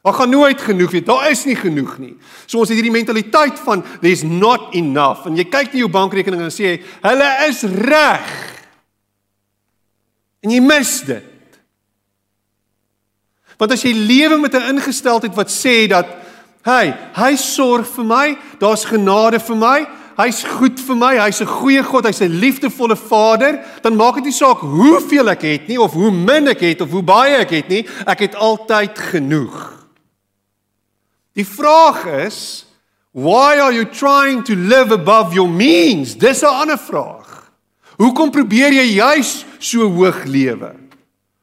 Daar 0.04 0.16
gaan 0.18 0.30
nooit 0.30 0.60
genoeg 0.60 0.90
wees. 0.90 1.04
Daar 1.06 1.30
is 1.30 1.44
nie 1.48 1.56
genoeg 1.56 1.94
nie. 1.98 2.12
So 2.46 2.58
ons 2.62 2.68
het 2.70 2.76
hierdie 2.76 2.94
mentaliteit 2.94 3.58
van 3.64 3.84
there's 4.02 4.24
not 4.26 4.74
enough. 4.74 5.28
En 5.30 5.38
jy 5.38 5.46
kyk 5.46 5.72
na 5.72 5.84
jou 5.84 5.90
bankrekening 5.90 6.42
en 6.42 6.52
sê, 6.54 6.82
"Hulle 7.02 7.30
is 7.48 7.62
reg." 7.62 8.34
En 10.42 10.50
jy 10.50 10.60
mis 10.60 11.00
dit. 11.00 11.24
Want 13.56 13.72
as 13.72 13.82
jy 13.82 13.92
lewe 13.92 14.38
met 14.38 14.54
'n 14.54 14.74
ingesteldheid 14.74 15.34
wat 15.34 15.50
sê 15.50 15.86
dat 15.88 16.06
hy, 16.64 16.94
hy 17.16 17.36
sorg 17.36 17.86
vir 17.96 18.04
my, 18.08 18.26
daar's 18.58 18.84
genade 18.88 19.38
vir 19.38 19.56
my, 19.56 19.78
hy's 20.18 20.42
goed 20.46 20.80
vir 20.80 20.96
my, 20.96 21.14
hy's 21.18 21.40
'n 21.42 21.46
goeie 21.46 21.82
God, 21.82 22.06
hy's 22.06 22.22
'n 22.22 22.40
liefdevolle 22.40 22.96
Vader, 22.96 23.60
dan 23.82 23.96
maak 23.96 24.16
dit 24.16 24.24
nie 24.24 24.32
saak 24.32 24.60
hoeveel 24.60 25.28
ek 25.28 25.42
het 25.42 25.68
nie 25.68 25.78
of 25.78 25.92
hoe 25.92 26.10
min 26.10 26.48
ek 26.48 26.60
het 26.60 26.80
of 26.80 26.90
hoe 26.90 27.02
baie 27.02 27.36
ek 27.36 27.50
het 27.50 27.68
nie, 27.68 27.86
ek 28.06 28.20
het 28.20 28.34
altyd 28.34 28.98
genoeg. 28.98 29.84
Die 31.34 31.46
vraag 31.46 32.06
is, 32.26 32.66
why 33.12 33.58
are 33.58 33.72
you 33.72 33.84
trying 33.84 34.42
to 34.44 34.54
live 34.54 34.92
above 34.92 35.34
your 35.34 35.50
means? 35.50 36.14
Dis 36.14 36.42
'n 36.42 36.46
ander 36.46 36.78
vraag. 36.78 37.50
Hoekom 37.98 38.30
probeer 38.30 38.72
jy 38.72 38.94
juis 38.94 39.44
so 39.58 39.88
hoog 39.88 40.24
lewe? 40.24 40.74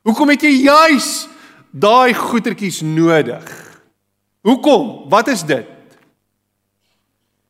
Hoekom 0.04 0.30
het 0.30 0.42
jy 0.42 0.64
juis 0.64 1.28
daai 1.72 2.14
goedertjies 2.14 2.82
nodig? 2.82 3.71
Hoekom? 4.42 5.10
Wat 5.10 5.28
is 5.28 5.44
dit? 5.46 5.68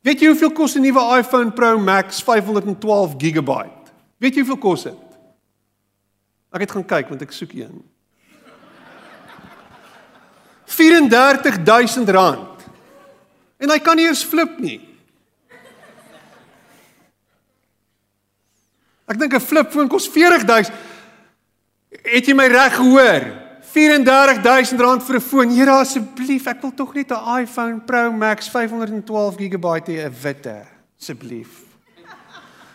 Weet 0.02 0.20
jy 0.20 0.32
hoeveel 0.32 0.52
kos 0.52 0.76
'n 0.76 0.82
nuwe 0.82 1.18
iPhone 1.20 1.52
Pro 1.52 1.78
Max 1.78 2.24
512 2.24 3.16
GB? 3.18 3.50
Weet 4.18 4.34
jy 4.34 4.42
hoeveel 4.44 4.58
kos 4.58 4.84
dit? 4.84 5.10
Ek 6.52 6.60
het 6.60 6.72
gaan 6.72 6.86
kyk 6.86 7.10
want 7.10 7.22
ek 7.22 7.32
soek 7.32 7.54
een. 7.54 7.84
34000 10.66 12.10
rand. 12.10 12.66
En 13.58 13.70
hy 13.70 13.80
kan 13.80 13.96
nie 13.96 14.08
eens 14.08 14.24
flip 14.24 14.60
nie. 14.60 14.80
Ek 19.06 19.20
dink 19.20 19.34
'n 19.34 19.39
flip 19.39 19.72
foon 19.72 19.88
kos 19.88 20.08
40000. 20.08 20.74
Het 21.89 22.26
jy 22.26 22.34
my 22.34 22.48
reg 22.48 22.76
gehoor? 22.76 23.41
34000 23.72 24.80
rand 24.80 25.03
vir 25.03 25.15
'n 25.15 25.22
foon. 25.22 25.49
Here 25.49 25.72
asseblief, 25.72 26.47
ek 26.47 26.61
wil 26.61 26.72
tog 26.72 26.93
net 26.93 27.11
'n 27.11 27.41
iPhone 27.43 27.80
Pro 27.80 28.11
Max 28.11 28.49
512 28.49 29.38
GB 29.38 29.65
hê, 29.88 30.05
'n 30.05 30.15
witte, 30.22 30.65
asseblief. 30.99 31.63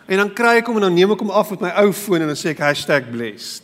En 0.07 0.17
dan 0.17 0.33
kry 0.33 0.57
ek 0.57 0.65
hom 0.65 0.75
en 0.75 0.81
dan 0.81 0.93
neem 0.93 1.11
ek 1.11 1.19
hom 1.19 1.29
af 1.29 1.49
met 1.51 1.61
my 1.61 1.71
ou 1.83 1.91
foon 1.91 2.21
en 2.21 2.27
dan 2.27 2.35
sê 2.35 2.49
ek 2.49 3.11
#blessed. 3.11 3.63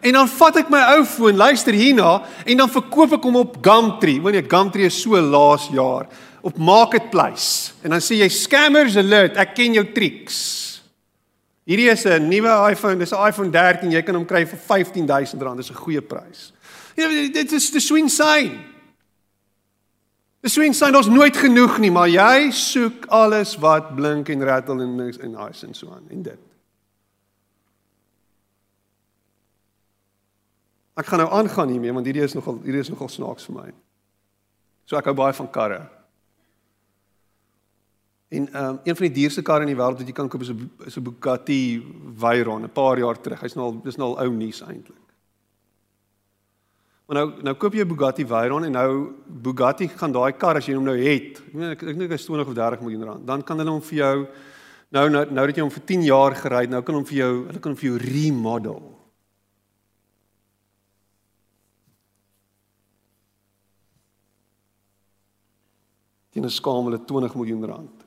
En 0.00 0.12
dan 0.12 0.28
vat 0.28 0.56
ek 0.56 0.68
my 0.68 0.82
ou 0.96 1.04
foon, 1.04 1.36
luister 1.36 1.72
hierna 1.72 2.22
en 2.44 2.56
dan 2.56 2.68
verkoop 2.68 3.12
ek 3.12 3.22
hom 3.22 3.36
op 3.36 3.56
Gumtree. 3.62 4.20
Wanneer 4.20 4.44
Gumtree 4.48 4.86
is 4.86 5.00
so 5.00 5.20
laas 5.20 5.68
jaar 5.72 6.06
op 6.42 6.58
Marketplace. 6.58 7.72
En 7.82 7.90
dan 7.90 8.00
sê 8.00 8.16
jy 8.16 8.28
scammers 8.28 8.96
alert, 8.96 9.36
ek 9.36 9.54
ken 9.54 9.72
jou 9.72 9.84
tricks. 9.92 10.73
Hierdie 11.64 11.88
is 11.88 12.04
'n 12.04 12.28
nuwe 12.28 12.70
iPhone, 12.70 12.98
dis 12.98 13.12
'n 13.12 13.28
iPhone 13.28 13.50
13, 13.50 13.90
jy 13.90 14.02
kan 14.02 14.14
hom 14.14 14.26
kry 14.26 14.44
vir 14.44 14.58
R15000, 14.58 15.56
dis 15.56 15.70
'n 15.70 15.74
goeie 15.74 16.02
prys. 16.02 16.52
Ja, 16.96 17.08
dit 17.08 17.52
is 17.52 17.70
die 17.70 17.80
swing 17.80 18.10
sign. 18.10 18.74
Die 20.40 20.50
swing 20.50 20.74
sign 20.74 20.94
is 20.94 21.06
nooit 21.06 21.36
genoeg 21.36 21.78
nie, 21.78 21.90
maar 21.90 22.08
jy 22.08 22.50
soek 22.50 23.06
alles 23.08 23.56
wat 23.56 23.94
blink 23.96 24.28
en 24.28 24.44
rattle 24.44 24.82
en 24.82 25.00
en 25.00 25.30
nice 25.30 25.66
en 25.66 25.74
so 25.74 25.88
aan 25.88 26.04
en 26.10 26.22
dit. 26.22 26.38
Ek 30.94 31.06
gaan 31.06 31.18
nou 31.18 31.30
aangaan 31.30 31.68
hiermee 31.68 31.92
want 31.92 32.06
hierdie 32.06 32.22
is 32.22 32.34
nogal 32.34 32.60
hierdie 32.62 32.84
is 32.84 32.90
nogal 32.92 33.08
snaaks 33.08 33.48
vir 33.48 33.54
my. 33.54 33.72
So 34.84 34.96
ek 34.96 35.04
hou 35.04 35.14
baie 35.14 35.32
van 35.32 35.50
karre. 35.50 35.80
En 38.34 38.52
ehm 38.52 38.64
um, 38.64 38.80
een 38.82 38.96
van 38.96 39.06
die 39.06 39.14
duurste 39.14 39.42
karre 39.42 39.60
in 39.60 39.70
die 39.70 39.78
wêreld 39.78 40.00
wat 40.00 40.08
jy 40.08 40.12
kan 40.12 40.28
koop 40.28 40.42
is 40.42 40.50
'n 40.50 40.70
is 40.86 40.96
'n 40.96 41.02
Bugatti 41.02 41.82
Veyron 42.16 42.62
'n 42.62 42.72
paar 42.72 42.98
jaar 42.98 43.20
terug. 43.20 43.40
Hy's 43.40 43.54
nou 43.54 43.66
al 43.66 43.80
dis 43.82 43.96
nou 43.96 44.08
al 44.08 44.26
ou 44.26 44.32
nuus 44.32 44.60
eintlik. 44.60 45.04
Maar 47.06 47.16
nou 47.16 47.42
nou 47.42 47.54
koop 47.54 47.74
jy 47.74 47.80
'n 47.80 47.88
Bugatti 47.88 48.26
Veyron 48.26 48.64
en 48.64 48.72
nou 48.72 49.12
Bugatti 49.26 49.88
gaan 49.88 50.12
daai 50.12 50.32
kar 50.32 50.56
as 50.56 50.66
jy 50.66 50.74
hom 50.74 50.84
nou 50.84 50.96
het. 50.96 51.42
Ek 51.46 51.54
meen 51.54 51.70
ek 51.70 51.82
ek 51.82 51.98
dink 51.98 52.10
hy's 52.10 52.24
20 52.24 52.46
of 52.46 52.54
30 52.54 52.80
miljoen 52.80 53.04
rand. 53.04 53.26
Dan 53.26 53.42
kan 53.42 53.58
hulle 53.58 53.70
hom 53.70 53.82
vir 53.82 53.98
jou 53.98 54.26
nou 54.90 55.08
nou 55.08 55.24
nou 55.30 55.46
dat 55.46 55.56
jy 55.56 55.62
hom 55.62 55.70
vir 55.70 55.84
10 55.84 56.02
jaar 56.02 56.34
gery 56.34 56.60
het, 56.60 56.70
nou 56.70 56.82
kan 56.82 56.94
hom 56.94 57.04
vir 57.04 57.16
jou 57.16 57.46
hulle 57.46 57.60
kan 57.60 57.72
hom 57.72 57.78
vir 57.78 57.90
jou 57.90 57.98
remodel. 57.98 58.90
Dit 66.32 66.44
is 66.44 66.54
skaamle 66.54 67.04
20 67.04 67.34
miljoen 67.34 67.64
rand 67.64 68.03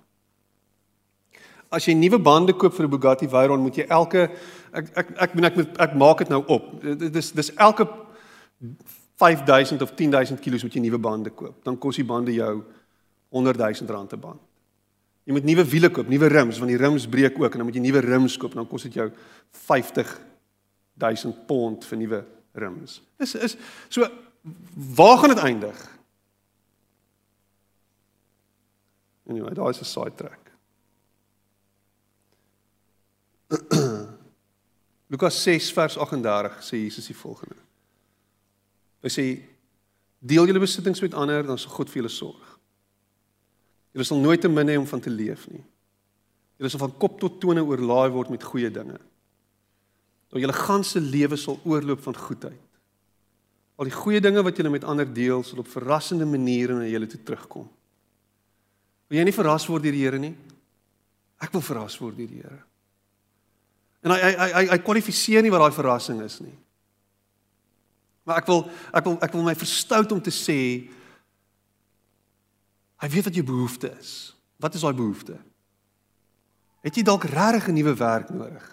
as 1.70 1.86
jy 1.86 1.94
nuwe 1.94 2.20
bande 2.20 2.54
koop 2.54 2.74
vir 2.74 2.86
'n 2.86 2.92
Bugatti 2.92 3.28
Veyron, 3.28 3.62
moet 3.62 3.76
jy 3.76 3.86
elke 3.90 4.30
ek 4.74 4.86
ek 4.96 5.08
ek 5.18 5.36
ek, 5.36 5.58
ek, 5.58 5.80
ek 5.80 5.96
maak 5.96 6.18
dit 6.18 6.30
nou 6.30 6.44
op. 6.48 6.82
Dit 6.82 7.16
is 7.16 7.32
dis 7.32 7.52
elke 7.56 7.88
5000 9.18 9.82
of 9.82 9.92
10000 9.96 10.40
kg 10.40 10.64
moet 10.64 10.74
jy 10.74 10.82
nuwe 10.82 10.98
bande 10.98 11.30
koop. 11.30 11.64
Dan 11.64 11.78
kos 11.78 11.96
die 11.96 12.06
bande 12.06 12.34
jou 12.34 12.64
100000 13.30 13.90
rand 13.90 14.14
'n 14.14 14.20
band. 14.20 14.40
Jy 15.26 15.34
moet 15.34 15.44
nuwe 15.44 15.66
wiele 15.66 15.90
koop, 15.90 16.08
nuwe 16.08 16.28
rims, 16.28 16.58
want 16.58 16.70
die 16.70 16.78
rims 16.78 17.08
breek 17.08 17.40
ook 17.40 17.52
en 17.52 17.58
dan 17.58 17.66
moet 17.66 17.76
jy 17.76 17.82
nuwe 17.82 18.00
rims 18.00 18.38
koop 18.38 18.52
en 18.52 18.58
dan 18.58 18.68
kos 18.68 18.84
dit 18.84 18.94
jou 18.94 19.12
50000 19.52 21.48
pond 21.48 21.86
vir 21.86 21.98
nuwe 21.98 22.26
rims. 22.54 23.02
Is 23.20 23.36
is 23.36 23.58
so 23.90 24.08
waar 24.96 25.18
gaan 25.18 25.30
dit 25.30 25.44
eindig? 25.44 25.98
Anyway, 29.28 29.54
daai 29.54 29.70
is 29.70 29.82
'n 29.82 29.86
side 29.86 30.16
track. 30.16 30.47
Lukas 35.12 35.40
6 35.44 35.72
vers 35.72 35.98
38 35.98 36.60
sê 36.66 36.82
Jesus 36.84 37.08
die 37.08 37.16
volgende. 37.16 37.56
Hy 39.06 39.12
sê 39.14 39.26
deel 40.20 40.50
julle 40.50 40.64
besittings 40.64 41.02
met 41.04 41.16
ander 41.16 41.46
dan 41.48 41.60
sal 41.62 41.72
God 41.78 41.92
vir 41.92 42.02
julle 42.02 42.12
sorg. 42.12 42.54
Julle 43.96 44.08
sal 44.08 44.20
nooit 44.22 44.42
te 44.44 44.52
min 44.52 44.70
hê 44.70 44.76
om 44.80 44.88
van 44.90 45.04
te 45.04 45.14
leef 45.14 45.48
nie. 45.54 45.64
Julle 46.58 46.72
sal 46.74 46.84
van 46.84 46.96
kop 47.00 47.20
tot 47.22 47.40
tone 47.42 47.64
oorlaai 47.64 48.10
word 48.14 48.34
met 48.34 48.44
goeie 48.44 48.72
dinge. 48.74 49.00
Dat 50.28 50.44
julle 50.44 50.58
ganse 50.58 51.00
lewe 51.00 51.40
sal 51.40 51.60
oorloop 51.64 52.04
van 52.04 52.18
goedheid. 52.18 52.64
Al 53.78 53.88
die 53.88 53.96
goeie 53.96 54.20
dinge 54.22 54.42
wat 54.44 54.58
julle 54.58 54.74
met 54.74 54.86
ander 54.90 55.08
deel 55.08 55.44
sal 55.46 55.62
op 55.62 55.70
verrassende 55.70 56.26
maniere 56.26 56.76
na 56.76 56.88
julle 56.90 57.08
toe 57.08 57.22
terugkom. 57.24 57.68
Wil 59.08 59.22
jy 59.22 59.28
nie 59.30 59.36
verras 59.36 59.68
word 59.70 59.86
deur 59.86 59.96
die 59.96 60.04
Here 60.04 60.20
nie? 60.20 60.34
Ek 61.40 61.54
wil 61.54 61.64
verras 61.64 61.96
word 62.02 62.18
deur 62.18 62.28
die 62.28 62.42
Here. 62.42 62.64
En 64.08 64.16
hy 64.16 64.32
hy 64.32 64.48
hy 64.54 64.64
hy 64.72 64.80
kwalifiseer 64.86 65.44
nie 65.44 65.52
wat 65.52 65.66
daai 65.66 65.76
verrassing 65.76 66.22
is 66.24 66.40
nie. 66.40 66.56
Maar 68.28 68.42
ek 68.42 68.48
wil 68.48 68.64
ek 68.96 69.04
wil 69.08 69.18
ek 69.24 69.36
wil 69.36 69.46
my 69.46 69.56
verstout 69.58 70.16
om 70.16 70.22
te 70.24 70.32
sê 70.32 70.60
hy 72.98 73.10
weet 73.14 73.28
wat 73.28 73.36
jou 73.38 73.46
behoefte 73.46 73.92
is. 74.00 74.34
Wat 74.58 74.76
is 74.76 74.84
daai 74.84 74.96
behoefte? 74.98 75.38
Het 76.88 77.00
jy 77.00 77.04
dalk 77.04 77.28
regtig 77.30 77.68
'n 77.70 77.76
nuwe 77.76 77.94
werk 77.96 78.30
nodig? 78.32 78.66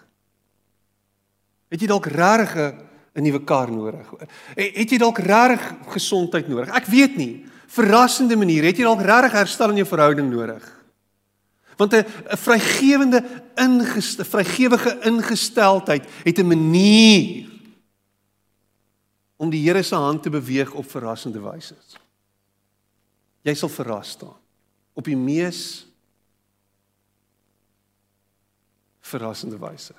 Het 1.71 1.81
jy 1.81 1.89
dalk 1.91 2.07
regtig 2.07 2.79
'n 3.15 3.23
nuwe 3.23 3.45
kar 3.45 3.71
nodig? 3.71 4.07
Het 4.55 4.91
jy 4.91 4.99
dalk 4.99 5.19
regtig 5.19 5.75
gesondheid 5.93 6.49
nodig? 6.49 6.71
Ek 6.71 6.87
weet 6.87 7.17
nie. 7.17 7.45
Verrassende 7.67 8.37
manier, 8.37 8.63
het 8.63 8.77
jy 8.77 8.85
dalk 8.85 9.03
regtig 9.03 9.33
herstel 9.33 9.71
in 9.71 9.83
jou 9.83 9.87
verhouding 9.87 10.31
nodig? 10.31 10.84
Want 11.77 11.93
'n 11.93 12.05
'n 12.31 12.37
vrygewende 12.37 13.43
ingestel, 13.55 14.25
vrygewige 14.25 14.99
ingesteldheid 15.03 16.05
het 16.25 16.39
'n 16.39 16.47
manier 16.47 17.51
om 19.37 19.51
die 19.51 19.69
Here 19.69 19.83
se 19.83 19.95
hand 19.95 20.23
te 20.23 20.31
beweeg 20.31 20.73
op 20.73 20.91
verrassende 20.91 21.41
wyse. 21.41 21.75
Jy 23.43 23.55
sal 23.55 23.69
verras 23.69 24.09
staan 24.09 24.37
op 24.95 25.05
die 25.05 25.17
mees 25.17 25.87
verrassende 29.01 29.59
wyse. 29.59 29.95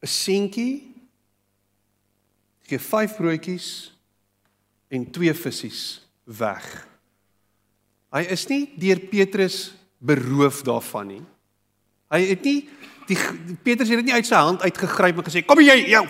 Seentjie 0.00 0.88
gee 2.64 2.80
5 2.80 3.16
broodjies 3.16 3.68
en 4.90 5.06
twee 5.14 5.34
visse 5.34 5.70
weg. 6.24 6.66
Hy 8.10 8.24
is 8.34 8.46
nie 8.50 8.64
deur 8.80 8.98
Petrus 9.10 9.70
beroof 10.02 10.64
daarvan 10.66 11.12
nie. 11.14 11.24
Hy 12.10 12.22
het 12.32 12.46
nie 12.46 12.58
die 13.10 13.18
Petrus 13.62 13.90
het 13.90 13.98
dit 13.98 14.06
nie 14.06 14.14
uit 14.14 14.26
sy 14.26 14.38
hand 14.38 14.62
uitgegryp 14.62 15.18
en 15.18 15.26
gesê 15.26 15.42
kom 15.42 15.58
jy 15.62 15.76
jou 15.90 16.04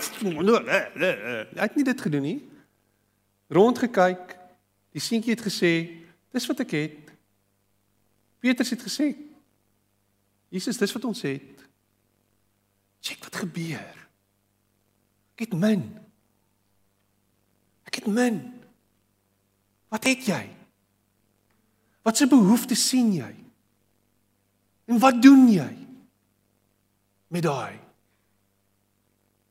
hy 1.57 1.63
het 1.63 1.77
nie 1.77 1.85
dit 1.87 2.03
gedoen 2.05 2.25
nie. 2.25 2.39
Rondgekyk, 3.51 4.35
die 4.93 5.01
seentjie 5.01 5.33
het 5.33 5.43
gesê 5.45 5.73
dis 6.31 6.45
wat 6.49 6.61
ek 6.63 6.75
het. 6.77 7.11
Petrus 8.41 8.73
het 8.73 8.85
gesê 8.85 9.11
Jesus, 10.51 10.75
dis 10.77 10.91
wat 10.91 11.05
ons 11.07 11.21
het. 11.23 11.61
Kyk 13.01 13.23
wat 13.23 13.37
gebeur. 13.45 13.99
Ek 15.37 15.45
het 15.47 15.53
min. 15.55 15.85
Ek 17.87 18.01
het 18.01 18.09
min. 18.11 18.41
Wat 19.91 20.07
het 20.07 20.23
jy? 20.25 20.43
Wat 22.01 22.17
se 22.17 22.27
behoeftes 22.31 22.87
sien 22.87 23.11
jy? 23.13 23.31
En 24.89 24.99
wat 24.99 25.19
doen 25.21 25.45
jy 25.51 25.71
met 27.31 27.43
daai? 27.45 27.77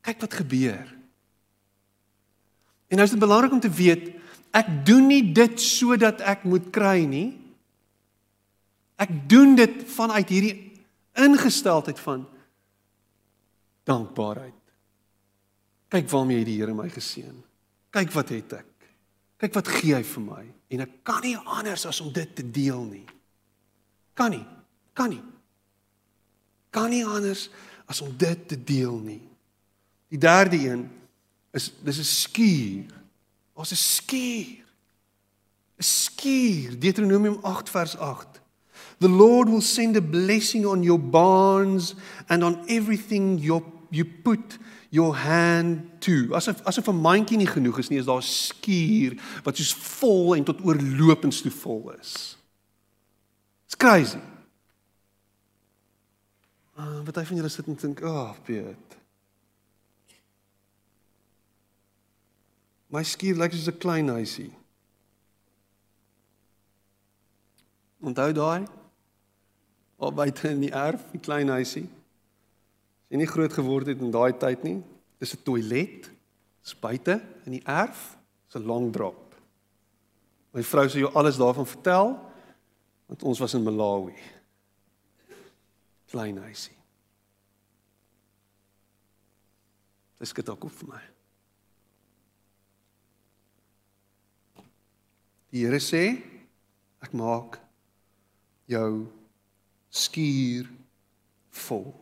Kyk 0.04 0.24
wat 0.24 0.38
gebeur. 0.40 0.88
En 2.90 2.98
nou 2.98 3.06
is 3.06 3.12
dit 3.14 3.22
belangrik 3.22 3.52
om 3.54 3.60
te 3.62 3.70
weet, 3.70 4.08
ek 4.56 4.70
doen 4.88 5.06
nie 5.06 5.22
dit 5.36 5.60
sodat 5.62 6.24
ek 6.26 6.42
moet 6.48 6.72
kry 6.74 7.04
nie. 7.06 7.28
Ek 9.00 9.12
doen 9.30 9.54
dit 9.56 9.84
vanuit 9.94 10.32
hierdie 10.32 10.56
ingesteldheid 11.20 12.00
van 12.00 12.24
dankbaarheid. 13.88 14.56
Kyk 15.90 16.10
waarmee 16.10 16.42
het 16.42 16.50
die 16.50 16.58
Here 16.58 16.74
my 16.74 16.88
geseën. 16.90 17.38
Kyk 17.94 18.12
wat 18.14 18.34
het 18.34 18.58
ek. 18.60 18.69
Kyk 19.40 19.56
wat 19.56 19.68
gee 19.72 19.94
hy 19.96 20.02
vir 20.04 20.24
my 20.24 20.44
en 20.70 20.84
ek 20.84 21.00
kan 21.06 21.22
nie 21.24 21.36
anders 21.38 21.86
as 21.88 22.00
om 22.04 22.12
dit 22.12 22.34
te 22.36 22.44
deel 22.44 22.82
nie. 22.84 23.06
Kan 24.14 24.34
nie. 24.36 24.44
Kan 24.92 25.14
nie. 25.14 25.22
Kan 26.70 26.90
nie 26.92 27.04
anders 27.06 27.48
as 27.90 28.02
om 28.04 28.12
dit 28.16 28.48
te 28.48 28.58
deel 28.58 28.98
nie. 29.00 29.22
Die 30.12 30.20
derde 30.20 30.58
een 30.60 30.88
is 31.56 31.72
dis 31.82 31.98
'n 31.98 32.04
skuur. 32.04 32.92
Ons 33.54 33.72
'n 33.72 33.76
skuur. 33.76 34.66
'n 35.78 35.82
Skuur. 35.82 36.78
Deuteronomium 36.78 37.38
8 37.42 37.70
vers 37.70 37.96
8. 37.96 38.40
The 38.98 39.08
Lord 39.08 39.48
will 39.48 39.62
send 39.62 39.96
a 39.96 40.02
blessing 40.02 40.66
on 40.66 40.82
your 40.82 41.00
barns 41.00 41.94
and 42.26 42.44
on 42.44 42.66
everything 42.66 43.38
you 43.38 43.62
you 43.90 44.04
put 44.04 44.58
your 44.90 45.14
hand 45.16 46.00
to. 46.00 46.34
Asof 46.34 46.62
asof 46.66 46.88
'n 46.88 47.00
mandjie 47.00 47.36
nie 47.36 47.46
genoeg 47.46 47.78
is 47.78 47.88
nie, 47.88 47.98
is 47.98 48.06
daar 48.06 48.18
'n 48.18 48.22
skuur 48.22 49.14
wat 49.44 49.56
soos 49.56 49.74
vol 49.74 50.34
en 50.34 50.44
tot 50.44 50.64
oorlopends 50.64 51.42
toe 51.42 51.50
vol 51.50 51.92
is. 52.00 52.36
It's 53.66 53.76
crazy. 53.76 54.20
Uh, 56.78 57.00
wat 57.04 57.16
hy 57.16 57.24
van 57.24 57.36
julle 57.36 57.48
sit 57.48 57.66
en 57.66 57.74
dink, 57.74 58.02
"Ag, 58.02 58.10
oh, 58.10 58.40
Piet." 58.44 58.96
My 62.88 63.02
skuur 63.02 63.36
lyk 63.36 63.52
soos 63.52 63.68
'n 63.68 63.78
klein 63.78 64.08
huisie. 64.08 64.52
Onthou 68.00 68.32
daai? 68.32 68.66
Op 69.96 70.14
buite 70.14 70.48
in 70.48 70.60
die 70.60 70.72
erf, 70.72 71.04
'n 71.12 71.20
klein 71.20 71.48
huisie. 71.48 71.88
Jy 73.10 73.18
nie 73.18 73.28
groot 73.28 73.52
geword 73.52 73.90
het 73.90 74.00
in 74.00 74.12
daai 74.14 74.32
tyd 74.38 74.62
nie, 74.62 74.78
dis 75.18 75.34
'n 75.34 75.42
toilet. 75.42 76.10
Dis 76.62 76.76
buite 76.78 77.20
in 77.46 77.52
die 77.52 77.64
erf, 77.66 78.16
dis 78.46 78.60
'n 78.60 78.66
long 78.66 78.92
drop. 78.92 79.34
My 80.52 80.62
vrou 80.62 80.88
sê 80.88 80.98
jou 80.98 81.12
alles 81.14 81.36
daarvan 81.36 81.66
vertel 81.66 82.18
want 83.06 83.22
ons 83.22 83.38
was 83.38 83.54
in 83.54 83.62
Malawi. 83.62 84.14
Klein 86.06 86.38
huisie. 86.38 86.76
Dis 90.18 90.32
gedoek 90.32 90.70
vir 90.70 90.88
my. 90.88 91.00
Die 95.50 95.64
Here 95.64 95.80
sê 95.80 96.22
ek 97.02 97.12
maak 97.12 97.58
jou 98.70 99.08
skuur 99.90 100.68
vol. 101.50 101.99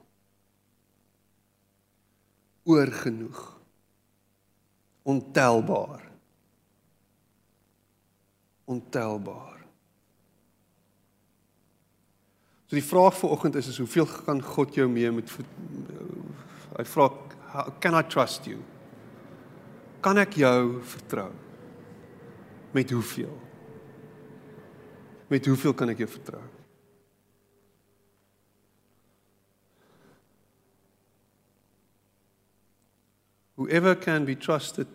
Oorgenoeg. 2.68 3.56
Ontelbaar. 5.02 6.02
Ontelbaar. 8.64 9.56
So 12.68 12.76
die 12.76 12.84
vraag 12.84 13.16
vir 13.16 13.32
oggend 13.32 13.56
is 13.56 13.70
is 13.72 13.78
hoeveel 13.80 14.06
kan 14.26 14.42
God 14.44 14.76
jou 14.76 14.84
mee 14.92 15.08
met 15.12 15.30
hy 16.76 16.84
vra 16.84 17.08
can 17.80 17.96
I 17.96 18.02
trust 18.04 18.44
you? 18.44 18.60
Kan 20.04 20.20
ek 20.20 20.36
jou 20.36 20.82
vertrou? 20.84 21.30
Met 22.76 22.92
hoeveel? 22.92 23.32
Met 25.32 25.48
hoeveel 25.48 25.72
kan 25.74 25.88
ek 25.94 26.04
jou 26.04 26.10
vertrou? 26.12 26.44
Whoever 33.59 33.96
can 33.96 34.24
be 34.24 34.36
trusted 34.36 34.86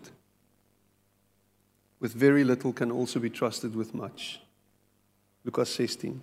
with 2.00 2.14
very 2.14 2.44
little 2.44 2.72
can 2.72 2.90
also 2.90 3.20
be 3.20 3.28
trusted 3.28 3.76
with 3.76 3.94
much. 3.94 4.40
Lucas 5.44 5.68
16. 5.74 6.22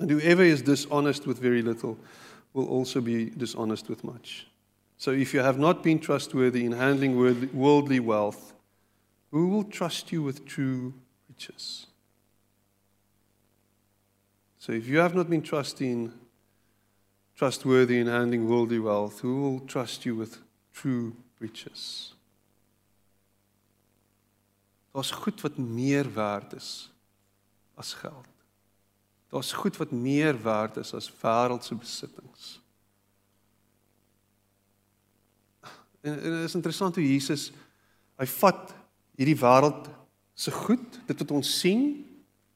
And 0.00 0.10
whoever 0.10 0.42
is 0.42 0.62
dishonest 0.62 1.28
with 1.28 1.38
very 1.38 1.62
little 1.62 1.96
will 2.52 2.66
also 2.66 3.00
be 3.00 3.30
dishonest 3.30 3.88
with 3.88 4.02
much. 4.02 4.48
So 4.98 5.12
if 5.12 5.32
you 5.32 5.38
have 5.38 5.60
not 5.60 5.84
been 5.84 6.00
trustworthy 6.00 6.64
in 6.64 6.72
handling 6.72 7.16
worldly 7.54 8.00
wealth, 8.00 8.52
who 9.30 9.46
will 9.46 9.64
trust 9.64 10.10
you 10.10 10.24
with 10.24 10.44
true 10.44 10.92
riches? 11.28 11.86
So 14.58 14.72
if 14.72 14.88
you 14.88 14.98
have 14.98 15.14
not 15.14 15.30
been 15.30 15.42
trusting, 15.42 16.12
trustworthy 17.36 18.00
in 18.00 18.08
handling 18.08 18.48
worldly 18.48 18.80
wealth, 18.80 19.20
who 19.20 19.40
will 19.40 19.60
trust 19.60 20.04
you 20.04 20.16
with 20.16 20.38
true 20.72 21.14
riches. 21.38 22.16
Daar's 24.96 25.10
goed 25.10 25.40
wat 25.40 25.56
meer 25.56 26.12
werd 26.14 26.52
is 26.52 26.90
as 27.74 27.94
geld. 27.94 28.28
Daar's 29.28 29.52
goed 29.52 29.76
wat 29.76 29.90
meer 29.90 30.42
werd 30.42 30.76
is 30.76 30.94
as 30.94 31.10
wêreldse 31.20 31.74
besittings. 31.74 32.60
En, 36.00 36.22
en 36.22 36.30
dit 36.30 36.48
is 36.48 36.54
interessant 36.54 36.94
hoe 36.94 37.12
Jesus 37.12 37.50
hy 38.16 38.26
vat 38.38 38.72
hierdie 39.18 39.36
wêreld 39.36 39.88
se 40.36 40.52
goed, 40.52 41.00
dit 41.08 41.18
wat 41.18 41.32
ons 41.36 41.50
sien, 41.60 41.88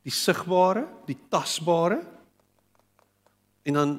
die 0.04 0.12
sigbare, 0.14 0.86
die 1.08 1.18
tasbare 1.32 2.00
en 3.68 3.76
dan 3.76 3.92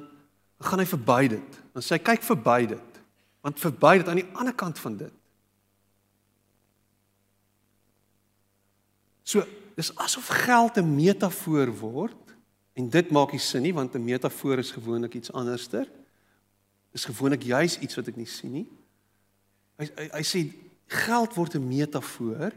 gaan 0.62 0.82
hy 0.82 0.88
verby 0.90 1.28
dit. 1.36 1.60
Dan 1.74 1.86
sê 1.86 1.98
hy 1.98 2.04
kyk 2.06 2.26
verby 2.26 2.60
dit. 2.74 2.91
Want 3.42 3.60
verby 3.60 3.98
dit 3.98 4.08
aan 4.08 4.22
die 4.22 4.30
ander 4.34 4.54
kant 4.54 4.80
van 4.80 4.98
dit. 4.98 5.14
So, 9.24 9.46
dis 9.76 9.96
asof 9.96 10.28
geld 10.28 10.78
'n 10.78 10.96
metafoor 10.96 11.72
word 11.80 12.36
en 12.74 12.90
dit 12.90 13.12
maak 13.12 13.32
nie 13.32 13.40
sin 13.40 13.62
nie 13.62 13.74
want 13.74 13.96
'n 13.96 14.04
metafoor 14.04 14.58
is 14.58 14.72
gewoonlik 14.72 15.14
iets 15.14 15.32
anderster. 15.32 15.88
Dis 16.92 17.06
gewoonlik 17.06 17.44
juis 17.44 17.80
iets 17.80 17.96
wat 17.96 18.08
ek 18.08 18.16
nie 18.16 18.26
sien 18.26 18.52
nie. 18.52 18.68
Hy 19.78 19.88
hy, 19.96 20.10
hy 20.12 20.24
sê 20.24 20.54
geld 20.88 21.36
word 21.36 21.56
'n 21.56 21.68
metafoor 21.68 22.52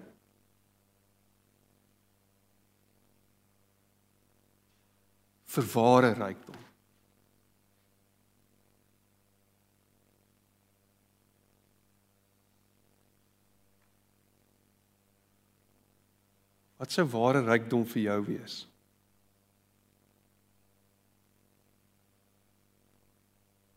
vir 5.54 5.64
ware 5.74 6.12
rykdom. 6.12 6.63
Wat 16.84 16.92
sou 16.92 17.06
ware 17.08 17.40
rykdom 17.40 17.86
vir 17.88 18.02
jou 18.02 18.18
wees? 18.26 18.54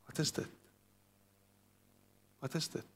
Wat 0.10 0.20
is 0.20 0.34
dit? 0.36 0.55
Wat 2.43 2.58
is 2.60 2.68
dit? 2.74 2.89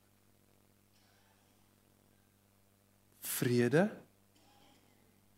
Vrede 3.40 3.86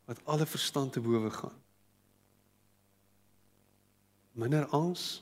wat 0.10 0.26
alle 0.26 0.50
verstand 0.50 0.98
te 0.98 1.04
bowe 1.06 1.30
gaan. 1.32 1.60
Minder 4.32 4.66
angs. 4.74 5.22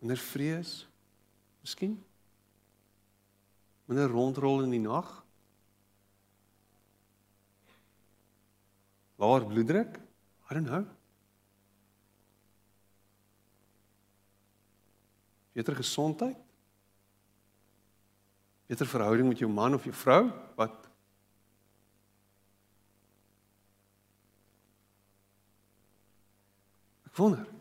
Minder 0.00 0.16
vrees. 0.16 0.86
Miskien. 1.60 1.98
Minder 3.84 4.08
rondrol 4.08 4.64
in 4.64 4.72
die 4.72 4.80
nag. 4.80 5.12
Laer 9.22 9.46
bloeddruk? 9.46 10.00
I 10.50 10.54
don't 10.54 10.66
know. 10.66 10.86
Beter 15.52 15.76
gesondheid? 15.76 16.36
Beter 18.66 18.86
verhouding 18.86 19.28
met 19.28 19.38
jou 19.38 19.50
man 19.52 19.74
of 19.74 19.84
jou 19.84 19.94
vrou? 19.94 20.30
Wat? 20.58 20.88
Ek 27.06 27.16
wonder. 27.20 27.51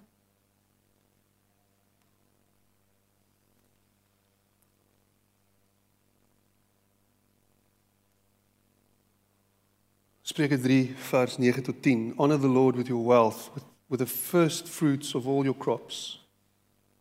Spreuke 10.31 10.57
3 10.57 10.93
vers 10.95 11.37
9 11.37 11.61
tot 11.61 11.81
10. 11.81 12.13
Honor 12.17 12.39
the 12.39 12.47
Lord 12.47 12.75
with 12.75 12.87
your 12.87 13.03
wealth, 13.03 13.49
with, 13.53 13.65
with 13.89 13.99
the 13.99 14.05
first 14.05 14.65
fruits 14.69 15.13
of 15.13 15.27
all 15.27 15.43
your 15.43 15.57
crops. 15.57 16.19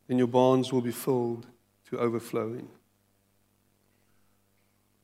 Then 0.08 0.18
your 0.18 0.26
barns 0.26 0.72
will 0.72 0.80
be 0.80 0.90
filled 0.90 1.46
to 1.88 1.98
overflowing. 1.98 2.68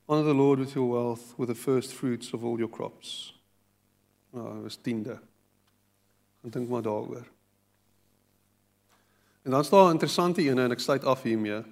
Honor 0.09 0.24
the 0.24 0.35
Lord 0.35 0.59
with 0.59 0.74
your 0.74 0.89
wealth, 0.91 1.35
with 1.37 1.49
the 1.49 1.55
first 1.55 1.95
fruits 1.95 2.33
of 2.33 2.45
all 2.45 2.59
your 2.59 2.68
crops. 2.68 3.33
Nou, 4.35 4.43
oh, 4.43 4.62
dis 4.66 4.79
10de. 4.83 5.20
Ek 6.43 6.53
dink 6.53 6.68
maar 6.68 6.83
daaroor. 6.83 7.31
En 9.47 9.55
dan 9.55 9.64
staan 9.64 9.87
'n 9.87 9.93
interessante 9.93 10.43
een 10.43 10.59
en 10.59 10.70
ek 10.74 10.81
sluit 10.81 11.05
af 11.05 11.22
hiermee. 11.22 11.62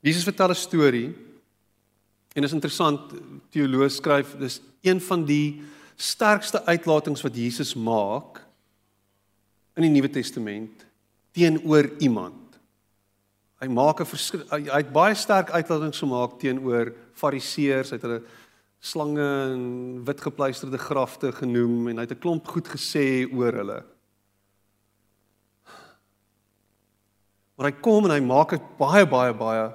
Jesus 0.00 0.24
vertel 0.24 0.48
'n 0.48 0.54
storie 0.54 1.28
en 2.34 2.46
is 2.46 2.54
interessant 2.54 3.14
teoloog 3.50 3.90
skryf 3.92 4.36
dis 4.38 4.60
een 4.86 5.00
van 5.00 5.24
die 5.26 5.62
sterkste 6.00 6.62
uitlatings 6.64 7.22
wat 7.22 7.36
Jesus 7.36 7.74
maak 7.74 8.40
in 9.76 9.86
die 9.86 9.92
Nuwe 9.92 10.10
Testament 10.12 10.86
teenoor 11.36 11.90
iemand. 11.98 12.58
Hy 13.60 13.68
maak 13.68 14.00
'n 14.00 14.06
hy, 14.50 14.60
het 14.70 14.92
baie 14.92 15.14
sterk 15.14 15.50
uitlatings 15.50 15.98
gemaak 15.98 16.38
teenoor 16.40 16.94
fariseërs, 17.12 17.90
hy 17.90 17.96
het 17.96 18.02
hulle 18.02 18.22
slange 18.80 19.52
en 19.52 20.04
witgepleisterde 20.04 20.78
grafte 20.78 21.32
genoem 21.32 21.88
en 21.88 21.96
hy 21.96 22.02
het 22.08 22.12
'n 22.12 22.20
klomp 22.20 22.48
goed 22.48 22.68
gesê 22.68 23.28
oor 23.32 23.52
hulle. 23.52 23.84
Maar 27.56 27.70
hy 27.70 27.80
kom 27.80 28.04
en 28.04 28.10
hy 28.10 28.20
maak 28.20 28.52
'n 28.52 28.62
baie 28.78 29.06
baie 29.06 29.34
baie 29.34 29.74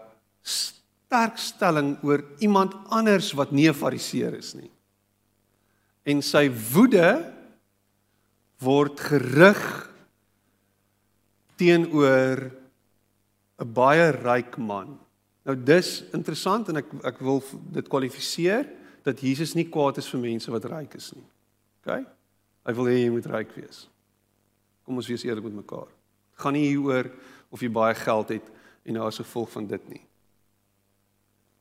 sterk 1.06 1.38
stelling 1.38 1.96
oor 2.04 2.24
iemand 2.42 2.74
anders 2.90 3.32
wat 3.38 3.52
nie 3.52 3.70
'n 3.70 3.74
fariseer 3.74 4.34
is 4.34 4.54
nie. 4.56 4.72
En 6.06 6.22
sy 6.22 6.50
woede 6.50 7.34
word 8.60 9.00
gerig 9.00 9.90
teenoor 11.58 12.52
'n 13.60 13.74
baie 13.74 14.12
ryk 14.12 14.58
man. 14.58 15.00
Nou 15.46 15.56
dis 15.56 16.04
interessant 16.14 16.70
en 16.70 16.78
ek 16.78 16.86
ek 17.04 17.20
wil 17.20 17.44
dit 17.72 17.88
kwalifiseer 17.88 18.66
dat 19.04 19.22
Jesus 19.22 19.54
nie 19.54 19.70
kwaad 19.70 19.98
is 19.98 20.10
vir 20.10 20.20
mense 20.20 20.52
wat 20.52 20.66
ryk 20.66 20.96
is 20.96 21.14
nie. 21.14 21.28
OK? 21.82 22.06
Hy 22.66 22.74
wil 22.74 22.86
hê 22.86 22.98
jy 23.04 23.10
moet 23.10 23.26
ryk 23.26 23.56
wees. 23.56 23.88
Kom 24.84 24.98
ons 24.98 25.08
wees 25.08 25.24
eerlik 25.24 25.44
met 25.44 25.62
mekaar. 25.62 25.88
Gaan 26.42 26.54
nie 26.54 26.68
hieroor 26.68 27.12
of 27.52 27.62
jy 27.62 27.70
baie 27.70 27.96
geld 27.96 28.30
het 28.30 28.44
en 28.86 28.94
nou 28.94 29.06
as 29.06 29.22
gevolg 29.22 29.52
van 29.52 29.68
dit 29.68 29.90
nie. 29.90 30.02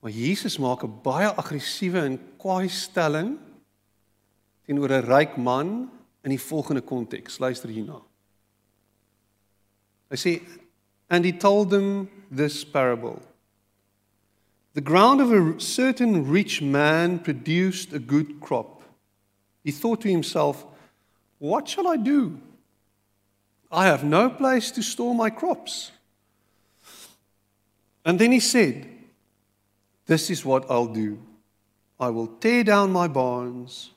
Maar 0.04 0.12
Jesus 0.12 0.58
maak 0.58 0.82
'n 0.82 1.00
baie 1.02 1.34
aggressiewe 1.34 1.98
en 1.98 2.36
kwaai 2.36 2.68
stelling 2.68 3.38
teenoor 4.64 4.90
'n 4.90 5.06
ryk 5.08 5.36
man 5.36 5.90
in 6.22 6.30
die 6.30 6.40
volgende 6.40 6.82
konteks. 6.82 7.38
Luister 7.38 7.68
hierna. 7.68 8.02
Hy 10.10 10.16
sê 10.16 10.42
and 11.08 11.24
he 11.24 11.32
told 11.32 11.70
them 11.70 12.10
this 12.36 12.64
parable. 12.64 13.22
The 14.72 14.82
ground 14.82 15.20
of 15.20 15.30
a 15.32 15.58
certain 15.60 16.30
rich 16.30 16.60
man 16.60 17.22
produced 17.22 17.94
a 17.94 17.98
good 17.98 18.40
crop. 18.40 18.82
He 19.62 19.72
thought 19.72 20.00
to 20.02 20.08
himself, 20.08 20.66
What 21.38 21.68
shall 21.68 21.88
I 21.88 21.96
do? 21.96 22.40
I 23.70 23.86
have 23.86 24.04
no 24.04 24.28
place 24.28 24.70
to 24.72 24.82
store 24.82 25.14
my 25.14 25.30
crops. 25.30 25.92
And 28.04 28.18
then 28.18 28.32
he 28.32 28.40
said, 28.40 28.93
This 30.06 30.30
is 30.30 30.44
what 30.44 30.70
I'll 30.70 30.92
do 30.92 31.18
I 31.98 32.10
will 32.10 32.26
tear 32.26 32.64
down 32.64 32.92
my 32.92 33.08
barns. 33.08 33.90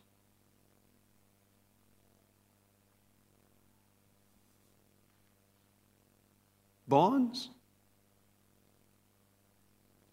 Barns? 6.88 7.50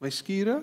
my 0.04 0.10
skure? 0.12 0.60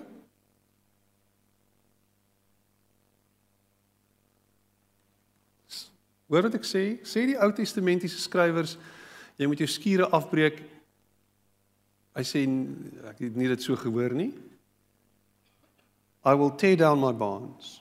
Hoor 6.30 6.46
wat 6.46 6.54
ek 6.54 6.64
sê? 6.64 6.82
Sê 7.02 7.24
die 7.26 7.34
Ou 7.34 7.50
Testamentiese 7.56 8.20
skrywers 8.22 8.76
jy 9.40 9.48
moet 9.50 9.64
jou 9.64 9.66
skure 9.68 10.06
afbreek. 10.14 10.62
Hy 12.14 12.24
sê 12.28 12.44
ek 13.10 13.24
het 13.24 13.40
nie 13.40 13.50
dit 13.50 13.66
so 13.66 13.74
gehoor 13.80 14.14
nie. 14.14 14.30
I 16.24 16.34
will 16.34 16.50
tear 16.50 16.76
down 16.76 17.00
my 17.00 17.12
barns. 17.12 17.80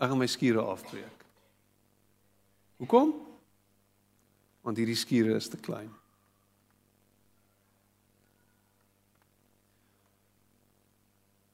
Ek 0.00 0.08
gaan 0.08 0.18
my 0.18 0.26
skure 0.26 0.62
afbreek. 0.64 1.24
Hoekom? 2.80 3.12
Want 4.64 4.78
hierdie 4.80 4.96
skure 4.96 5.36
is 5.36 5.50
te 5.52 5.60
klein. 5.60 5.90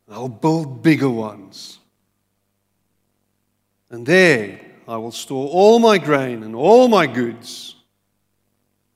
I'll 0.08 0.28
build 0.28 0.82
bigger 0.82 1.10
ones. 1.10 1.80
And 3.90 4.06
there 4.06 4.60
I 4.86 4.96
will 4.96 5.10
store 5.10 5.48
all 5.48 5.80
my 5.80 5.98
grain 5.98 6.44
and 6.44 6.54
all 6.54 6.86
my 6.86 7.08
goods. 7.08 7.74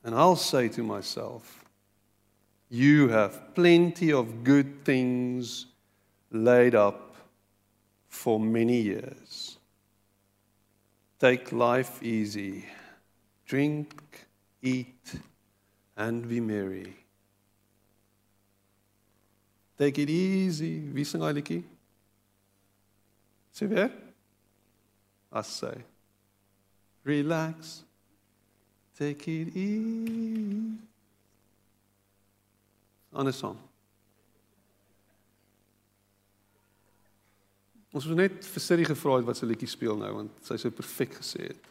And 0.04 0.14
I'll 0.14 0.36
say 0.36 0.68
to 0.68 0.84
myself, 0.84 1.64
You 2.68 3.08
have 3.08 3.54
plenty 3.56 4.12
of 4.12 4.44
good 4.44 4.84
things 4.84 5.66
laid 6.30 6.74
up 6.74 7.16
for 8.08 8.38
many 8.38 8.80
years. 8.80 9.58
Take 11.18 11.52
life 11.52 12.02
easy, 12.02 12.64
drink, 13.46 14.26
eat, 14.62 15.20
and 15.96 16.28
be 16.28 16.40
merry. 16.40 16.96
Take 19.78 19.98
it 19.98 20.10
easy. 20.10 20.80
Wie 20.92 21.04
sing 21.04 21.20
daai 21.20 21.32
liedjie? 21.32 21.64
Sê. 23.52 23.66
Relax. 27.04 27.84
Take 28.98 29.28
it 29.28 29.56
easy. 29.56 30.76
Ander 33.12 33.32
song. 33.32 33.69
Ons 37.92 38.06
het 38.06 38.16
net 38.16 38.46
vir 38.46 38.62
Siri 38.62 38.86
gevra 38.86 39.18
wat 39.26 39.38
sy 39.38 39.48
liedjie 39.50 39.70
speel 39.70 39.98
nou 39.98 40.12
want 40.14 40.46
sy 40.46 40.58
sou 40.60 40.70
perfek 40.74 41.16
gesê 41.18 41.48
het. 41.48 41.70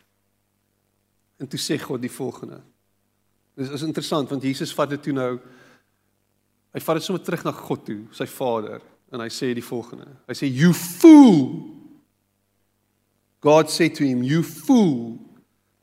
En 1.39 1.47
toe 1.47 1.59
sê 1.61 1.77
God 1.79 2.03
die 2.03 2.11
volgende. 2.11 2.59
Dis 3.55 3.71
is 3.75 3.85
interessant 3.87 4.29
want 4.31 4.43
Jesus 4.43 4.75
vat 4.75 4.91
dit 4.91 5.03
toe 5.07 5.15
nou 5.15 5.33
Hy 6.69 6.81
vat 6.85 6.99
dit 6.99 7.05
sommer 7.05 7.23
terug 7.25 7.43
na 7.45 7.51
God 7.55 7.85
toe, 7.85 8.01
sy 8.13 8.27
Vader, 8.29 8.81
en 9.09 9.23
hy 9.23 9.29
sê 9.33 9.47
die 9.57 9.65
volgende. 9.65 10.05
Hy 10.29 10.35
sê 10.37 10.45
you 10.45 10.73
fool. 10.77 11.65
God 13.41 13.71
said 13.73 13.95
to 13.95 14.05
him, 14.05 14.21
you 14.21 14.43
fool. 14.43 15.17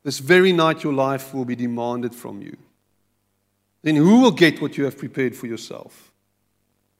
This 0.03 0.19
very 0.19 0.53
night 0.53 0.83
your 0.83 0.93
life 0.93 1.33
will 1.33 1.43
be 1.43 1.55
demanded 1.55 2.15
from 2.15 2.41
you. 2.41 2.55
Then 3.83 3.97
who 3.97 4.21
will 4.21 4.31
get 4.31 4.61
what 4.61 4.77
you 4.77 4.85
have 4.85 4.97
prepared 4.97 5.35
for 5.35 5.47
yourself? 5.47 6.13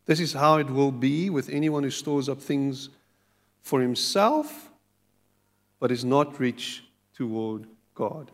This 0.06 0.20
is 0.20 0.34
how 0.34 0.58
it 0.58 0.70
will 0.70 0.92
be 0.92 1.30
with 1.30 1.50
anyone 1.50 1.84
who 1.84 1.92
stores 1.92 2.28
up 2.28 2.42
things 2.42 2.90
for 3.68 3.82
himself 3.82 4.72
but 5.80 5.92
is 5.92 6.04
not 6.04 6.40
rich 6.40 6.84
toward 7.14 7.68
God. 7.94 8.32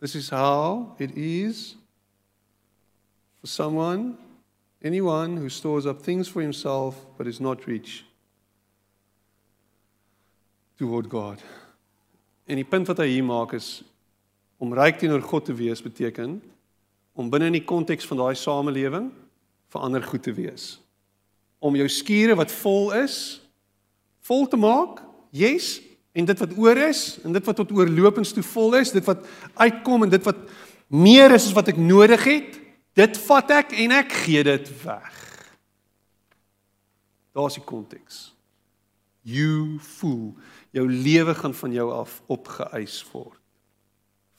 This 0.00 0.14
is 0.14 0.30
how 0.30 0.96
it 0.98 1.12
is 1.16 1.76
for 3.40 3.46
someone, 3.46 4.16
anyone 4.82 5.36
who 5.36 5.48
stores 5.48 5.86
up 5.86 6.02
things 6.02 6.26
for 6.26 6.40
himself 6.40 7.06
but 7.16 7.26
is 7.26 7.40
not 7.40 7.66
rich 7.66 8.04
toward 10.78 11.08
God. 11.08 11.42
En 12.48 12.58
die 12.58 12.66
punt 12.66 12.88
wat 12.90 12.98
hy 12.98 13.12
hier 13.12 13.26
maak 13.26 13.54
is 13.54 13.84
om 14.58 14.74
ryk 14.74 14.98
teenoor 14.98 15.22
God 15.22 15.46
te 15.46 15.54
wees 15.54 15.82
beteken 15.82 16.40
om 17.14 17.30
binne 17.30 17.52
in 17.52 17.60
die 17.60 17.66
konteks 17.66 18.08
van 18.08 18.18
daai 18.24 18.34
samelewing 18.38 19.12
vir 19.70 19.84
ander 19.86 20.02
goed 20.02 20.26
te 20.26 20.34
wees. 20.34 20.81
Om 21.62 21.78
jou 21.78 21.88
skure 21.88 22.34
wat 22.38 22.52
vol 22.62 22.92
is 23.02 23.38
vol 24.22 24.44
te 24.46 24.58
maak. 24.58 25.00
Yes, 25.34 25.80
en 26.14 26.26
dit 26.28 26.38
wat 26.38 26.52
oor 26.60 26.78
is 26.78 27.18
en 27.24 27.32
dit 27.34 27.46
wat 27.48 27.56
tot 27.58 27.72
oorlopends 27.74 28.34
toe 28.36 28.42
vol 28.44 28.76
is, 28.78 28.92
dit 28.94 29.04
wat 29.08 29.24
uitkom 29.56 30.04
en 30.04 30.12
dit 30.12 30.26
wat 30.28 30.36
meer 30.92 31.32
is 31.34 31.48
as 31.48 31.56
wat 31.56 31.72
ek 31.72 31.80
nodig 31.80 32.26
het, 32.28 32.58
Dit 32.98 33.16
vat 33.24 33.52
ek 33.56 33.72
en 33.80 33.94
ek 33.96 34.12
gee 34.24 34.42
dit 34.44 34.68
weg. 34.82 35.20
Daar's 37.32 37.56
die 37.56 37.64
konteks. 37.64 38.26
You 39.24 39.78
fool, 39.80 40.34
jou 40.76 40.84
lewe 40.90 41.32
gaan 41.38 41.54
van 41.56 41.72
jou 41.72 41.86
af 41.94 42.18
opgeëis 42.32 42.98
word. 43.12 43.38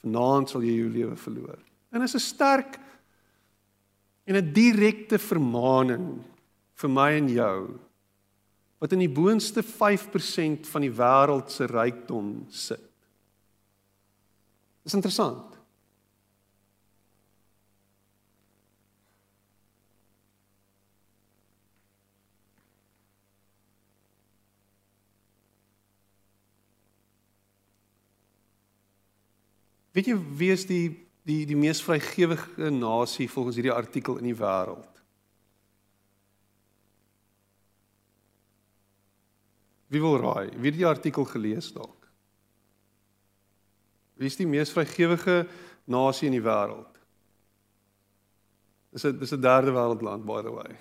Vanaand 0.04 0.52
sal 0.52 0.62
jy 0.62 0.76
jou 0.76 0.90
lewe 0.92 1.16
verloor. 1.18 1.58
En 1.90 2.02
is 2.02 2.14
'n 2.14 2.22
sterk 2.22 2.78
En 4.24 4.36
'n 4.36 4.52
direkte 4.52 5.18
vermaaning 5.18 6.22
vir 6.80 6.90
my 6.90 7.10
en 7.18 7.28
jou 7.30 7.58
wat 8.84 8.92
in 8.92 9.00
die 9.00 9.08
boonste 9.08 9.62
5% 9.64 10.66
van 10.68 10.84
die 10.84 10.92
wêreld 10.92 11.48
se 11.48 11.64
rykdom 11.70 12.32
sit. 12.52 12.82
Dis 14.84 14.92
interessant. 14.92 15.54
Weet 29.94 30.10
jy 30.10 30.18
wie 30.36 30.50
is 30.52 30.66
die 30.68 30.84
die 31.24 31.46
die 31.48 31.56
mees 31.56 31.78
vrygewige 31.80 32.68
nasie 32.68 33.30
volgens 33.32 33.56
hierdie 33.56 33.72
artikel 33.72 34.18
in 34.20 34.28
die 34.28 34.36
wêreld? 34.36 34.93
Wie 39.94 40.02
wil 40.02 40.18
raai? 40.18 40.48
Wie 40.58 40.72
het 40.72 40.78
die 40.80 40.86
artikel 40.86 41.24
gelees 41.24 41.70
dalk? 41.72 42.08
Wie 44.18 44.26
is 44.26 44.38
die 44.38 44.46
mees 44.46 44.72
vrygewige 44.74 45.44
nasie 45.90 46.26
in 46.26 46.34
die 46.34 46.42
wêreld? 46.42 46.98
Dis 48.90 49.04
'n 49.06 49.18
dis 49.18 49.32
'n 49.32 49.40
derde 49.40 49.70
wêreldland 49.70 50.24
by 50.26 50.42
the 50.42 50.50
way. 50.50 50.74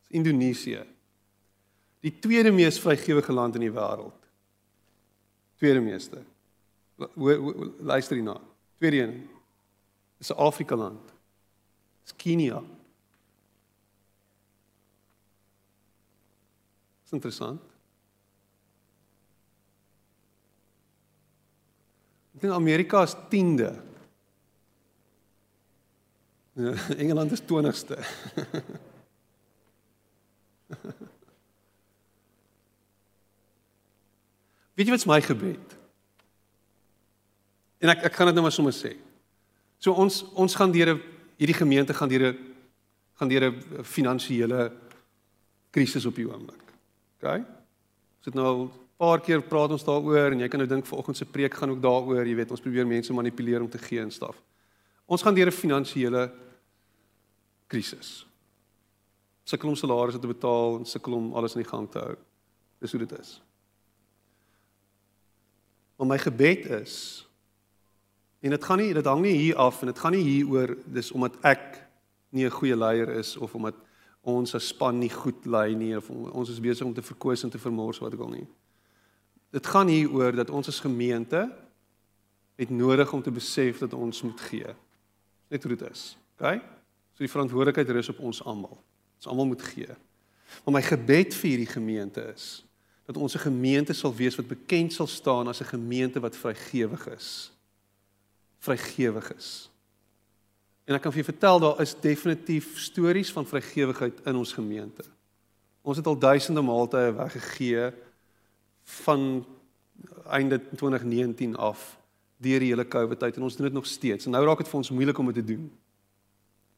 Dis 0.00 0.10
Indonesië. 0.20 0.86
Die 2.00 2.18
tweede 2.18 2.50
mees 2.50 2.80
vrygewige 2.80 3.32
land 3.32 3.54
in 3.54 3.60
die 3.60 3.72
wêreld. 3.72 4.20
Tweede 5.56 5.80
meeste. 5.80 6.24
Luister 7.78 8.16
hierna. 8.16 8.40
Tweede 8.78 9.02
een. 9.02 9.28
Dis 10.18 10.30
'n 10.30 10.36
Afrika 10.36 10.76
land. 10.76 11.12
Dis 12.02 12.16
Kenia. 12.16 12.62
Dis 17.02 17.12
interessant. 17.12 17.71
Ek 22.42 22.48
dink 22.48 22.58
Amerika 22.58 23.04
is 23.06 23.14
10de. 23.30 23.70
Ja, 26.58 26.72
Engeland 27.02 27.30
is 27.30 27.42
20ste. 27.46 27.94
Weet 34.74 34.88
jy 34.88 34.90
wat's 34.90 35.06
my 35.06 35.22
gebed? 35.22 35.78
En 37.78 37.94
ek 37.94 38.10
ek 38.10 38.18
gaan 38.18 38.26
dit 38.32 38.34
nou 38.40 38.42
maar 38.48 38.58
sommer 38.58 38.74
sê. 38.74 38.98
So 39.78 39.94
ons 39.94 40.26
ons 40.34 40.58
gaan 40.58 40.74
deur 40.74 40.98
hierdie 41.38 41.54
gemeente 41.62 41.94
gaan 41.94 42.10
deur 42.10 42.34
gaan 43.22 43.30
deur 43.30 43.54
'n 43.54 43.86
finansiële 43.86 44.72
krisis 45.70 46.10
op 46.10 46.18
die 46.18 46.26
oomblik. 46.26 46.66
OK? 47.22 47.38
Ons 48.18 48.26
het 48.26 48.34
nou 48.34 48.46
al 48.50 48.66
'n 48.66 48.81
paar 49.02 49.20
keer 49.20 49.42
praat 49.42 49.74
ons 49.74 49.84
daaroor 49.86 50.34
en 50.34 50.44
jy 50.44 50.48
kan 50.50 50.62
nou 50.62 50.68
dink 50.70 50.86
vanoggend 50.86 51.18
se 51.18 51.26
preek 51.26 51.56
gaan 51.58 51.74
ook 51.74 51.80
daaroor, 51.82 52.26
jy 52.26 52.36
weet, 52.38 52.52
ons 52.54 52.62
probeer 52.62 52.86
mense 52.86 53.14
manipuleer 53.14 53.64
om 53.64 53.70
te 53.70 53.80
gee 53.82 54.00
en 54.02 54.12
staf. 54.14 54.38
Ons 55.10 55.24
gaan 55.26 55.34
deur 55.34 55.50
'n 55.50 55.60
finansiële 55.62 56.30
krisis. 57.66 58.26
Sukkel 59.44 59.68
om 59.68 59.76
salarisse 59.76 60.20
te 60.20 60.26
betaal 60.26 60.78
en 60.78 60.84
sukkel 60.84 61.12
om 61.12 61.32
alles 61.34 61.56
in 61.56 61.62
die 61.62 61.70
gang 61.70 61.90
te 61.90 61.98
hou. 61.98 62.16
Dis 62.78 62.92
hoe 62.92 63.00
dit 63.06 63.18
is. 63.18 63.42
Maar 65.96 66.06
my 66.06 66.18
gebed 66.18 66.66
is 66.66 67.26
En 68.42 68.50
dit 68.50 68.64
gaan 68.64 68.80
nie 68.82 68.94
dit 68.94 69.06
hang 69.06 69.20
nie 69.22 69.36
hier 69.38 69.56
af 69.56 69.80
en 69.80 69.86
dit 69.92 69.98
gaan 69.98 70.16
nie 70.16 70.24
hier 70.26 70.48
oor 70.50 70.74
dis 70.90 71.12
omdat 71.14 71.36
ek 71.46 71.78
nie 72.34 72.44
'n 72.44 72.50
goeie 72.50 72.76
leier 72.76 73.08
is 73.08 73.36
of 73.36 73.54
omdat 73.54 73.74
ons 74.20 74.54
as 74.54 74.66
span 74.66 74.98
nie 74.98 75.10
goed 75.10 75.46
lei 75.46 75.74
nie 75.74 75.96
of 75.96 76.10
ons 76.10 76.50
is 76.50 76.60
besig 76.60 76.86
om 76.86 76.94
te 76.94 77.02
verkoos 77.02 77.44
en 77.44 77.50
te 77.50 77.58
vermors 77.58 77.98
wat 77.98 78.12
ek 78.12 78.20
al 78.20 78.28
nie. 78.28 78.46
Dit 79.52 79.66
gaan 79.68 79.90
hier 79.92 80.10
oor 80.12 80.32
dat 80.32 80.50
ons 80.50 80.68
as 80.68 80.80
gemeente 80.80 81.44
het 82.56 82.70
nodig 82.70 83.12
om 83.12 83.22
te 83.22 83.30
besef 83.30 83.82
dat 83.84 83.92
ons 83.92 84.22
moet 84.24 84.40
gee. 84.48 84.74
Net 85.52 85.62
hoe 85.62 85.76
dit 85.76 85.84
is. 85.90 86.16
OK? 86.38 86.60
So 87.12 87.24
die 87.24 87.30
verantwoordelikheid 87.30 87.90
rus 87.92 88.08
op 88.12 88.20
ons 88.24 88.42
almal. 88.44 88.78
Ons 89.20 89.28
almal 89.28 89.52
moet 89.52 89.62
gee. 89.62 89.92
Maar 90.64 90.78
my 90.78 90.84
gebed 90.84 91.34
vir 91.36 91.48
hierdie 91.50 91.72
gemeente 91.72 92.24
is 92.32 92.64
dat 93.06 93.16
ons 93.16 93.34
'n 93.34 93.48
gemeente 93.50 93.92
sal 93.92 94.14
wees 94.14 94.36
wat 94.36 94.48
bekend 94.48 94.92
sal 94.92 95.06
staan 95.06 95.48
as 95.48 95.60
'n 95.60 95.74
gemeente 95.76 96.20
wat 96.20 96.36
vrygewig 96.36 97.08
is 97.08 97.52
vrygewig 98.62 99.34
is. 99.34 99.70
En 100.86 100.94
ek 100.94 101.02
kan 101.04 101.12
vir 101.14 101.22
julle 101.22 101.32
vertel 101.32 101.60
daar 101.62 101.80
is 101.82 101.94
definitief 102.02 102.78
stories 102.82 103.32
van 103.34 103.46
vrygewigheid 103.46 104.22
in 104.26 104.38
ons 104.38 104.54
gemeente. 104.54 105.04
Ons 105.82 105.98
het 105.98 106.06
al 106.06 106.18
duisende 106.18 106.62
maaltye 106.62 107.10
weggegee 107.16 107.90
van 108.82 109.44
einde 110.26 110.60
2019 110.76 111.56
af 111.56 111.98
deur 112.42 112.58
die 112.58 112.72
hele 112.72 112.88
COVID 112.88 113.18
tyd 113.18 113.36
en 113.36 113.46
ons 113.46 113.56
doen 113.56 113.66
dit 113.66 113.74
nog 113.74 113.86
steeds. 113.86 114.26
En 114.26 114.34
nou 114.34 114.44
raak 114.46 114.62
dit 114.62 114.68
vir 114.68 114.80
ons 114.80 114.90
moeilik 114.90 115.18
om 115.18 115.30
dit 115.30 115.34
te 115.34 115.44
doen. 115.54 115.66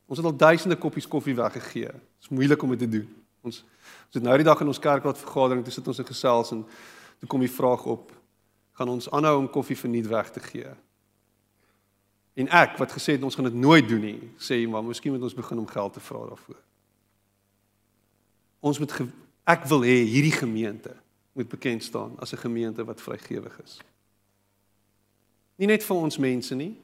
Ons 0.06 0.20
het 0.20 0.26
al 0.26 0.36
duisende 0.36 0.76
koppies 0.76 1.08
koffie 1.08 1.34
weggegee. 1.34 1.92
Dit 1.92 2.26
is 2.26 2.28
moeilik 2.28 2.62
om 2.62 2.74
dit 2.74 2.78
te 2.78 2.88
doen. 2.88 3.08
Ons 3.44 3.62
ons 4.06 4.16
het 4.16 4.22
nou 4.22 4.36
die 4.38 4.46
dag 4.46 4.60
in 4.60 4.70
ons 4.70 4.78
kerkraad 4.78 5.18
vergadering, 5.18 5.64
toe 5.64 5.72
sit 5.74 5.88
ons 5.88 5.98
in 5.98 6.06
gesels 6.06 6.52
en 6.54 6.60
toe 7.18 7.28
kom 7.28 7.42
die 7.42 7.50
vraag 7.50 7.84
op: 7.90 8.12
gaan 8.78 8.88
ons 8.88 9.10
aanhou 9.10 9.38
om 9.38 9.48
koffie 9.50 9.76
verniet 9.76 10.06
weg 10.06 10.30
te 10.30 10.40
gee? 10.40 10.70
En 12.34 12.48
ek 12.48 12.78
wat 12.78 12.92
gesê 12.94 13.16
het 13.16 13.22
ons 13.22 13.34
gaan 13.34 13.48
dit 13.48 13.58
nooit 13.58 13.88
doen 13.88 14.00
nie, 14.00 14.30
sê 14.38 14.60
maar 14.68 14.84
miskien 14.84 15.12
moet 15.14 15.22
ons 15.22 15.36
begin 15.36 15.58
om 15.58 15.66
geld 15.66 15.92
te 15.92 16.02
vra 16.02 16.22
daarvoor. 16.28 16.60
Ons 18.60 18.78
moet 18.78 18.94
ek 19.44 19.66
wil 19.70 19.84
hê 19.86 19.98
hierdie 20.08 20.34
gemeente 20.34 20.94
moet 21.34 21.48
bekend 21.48 21.82
staan 21.82 22.18
as 22.18 22.32
'n 22.32 22.36
gemeente 22.46 22.84
wat 22.84 23.02
vrygewig 23.02 23.60
is. 23.62 23.78
Nie 25.56 25.66
net 25.66 25.84
vir 25.84 25.96
ons 25.96 26.18
mense 26.18 26.54
nie. 26.54 26.74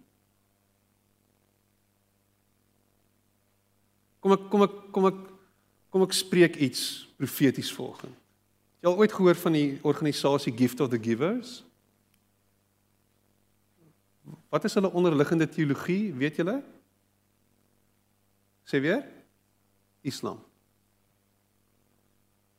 Kom 4.20 4.32
ek 4.32 4.50
kom 4.50 4.62
ek 4.62 4.74
kom 4.92 5.06
ek 5.06 5.18
kom 5.90 6.02
ek 6.02 6.12
spreek 6.12 6.56
iets 6.56 7.08
profeties 7.16 7.72
volgens. 7.72 8.16
Jy 8.80 8.88
al 8.88 8.96
ooit 8.96 9.12
gehoor 9.12 9.36
van 9.36 9.52
die 9.52 9.78
organisasie 9.82 10.52
Gift 10.56 10.80
of 10.80 10.88
the 10.88 10.98
Givers? 10.98 11.64
Wat 14.48 14.64
is 14.64 14.74
hulle 14.74 14.92
onderliggende 14.92 15.48
teologie, 15.48 16.14
weet 16.14 16.36
julle? 16.40 16.62
Sê 18.64 18.80
weer? 18.80 19.04
Islam. 20.00 20.40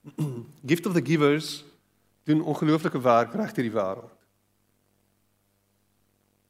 Gift 0.70 0.86
of 0.86 0.94
the 0.94 1.06
Givers 1.06 1.64
doen 2.24 2.44
ongelooflike 2.44 3.02
werk 3.02 3.34
reg 3.34 3.54
deur 3.54 3.68
die 3.68 3.76
wêreld. 3.76 4.10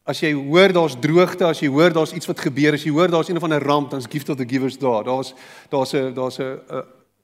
As 0.03 0.19
jy 0.19 0.31
hoor 0.33 0.73
daar's 0.73 0.97
droogte, 0.99 1.45
as 1.45 1.61
jy 1.61 1.69
hoor 1.69 1.93
daar's 1.93 2.13
iets 2.17 2.27
wat 2.27 2.41
gebeur, 2.41 2.73
as 2.73 2.83
jy 2.83 2.91
hoor 2.91 3.11
daar's 3.11 3.29
een 3.29 3.37
of 3.37 3.45
ander 3.45 3.63
ramp, 3.63 3.91
dan's 3.91 4.09
Gift 4.09 4.29
of 4.29 4.37
the 4.37 4.47
Givers 4.47 4.79
daar. 4.81 5.03
Daar's 5.03 5.33
daar's 5.69 5.93
'n 5.93 6.13
daar's 6.13 6.39
'n 6.39 6.59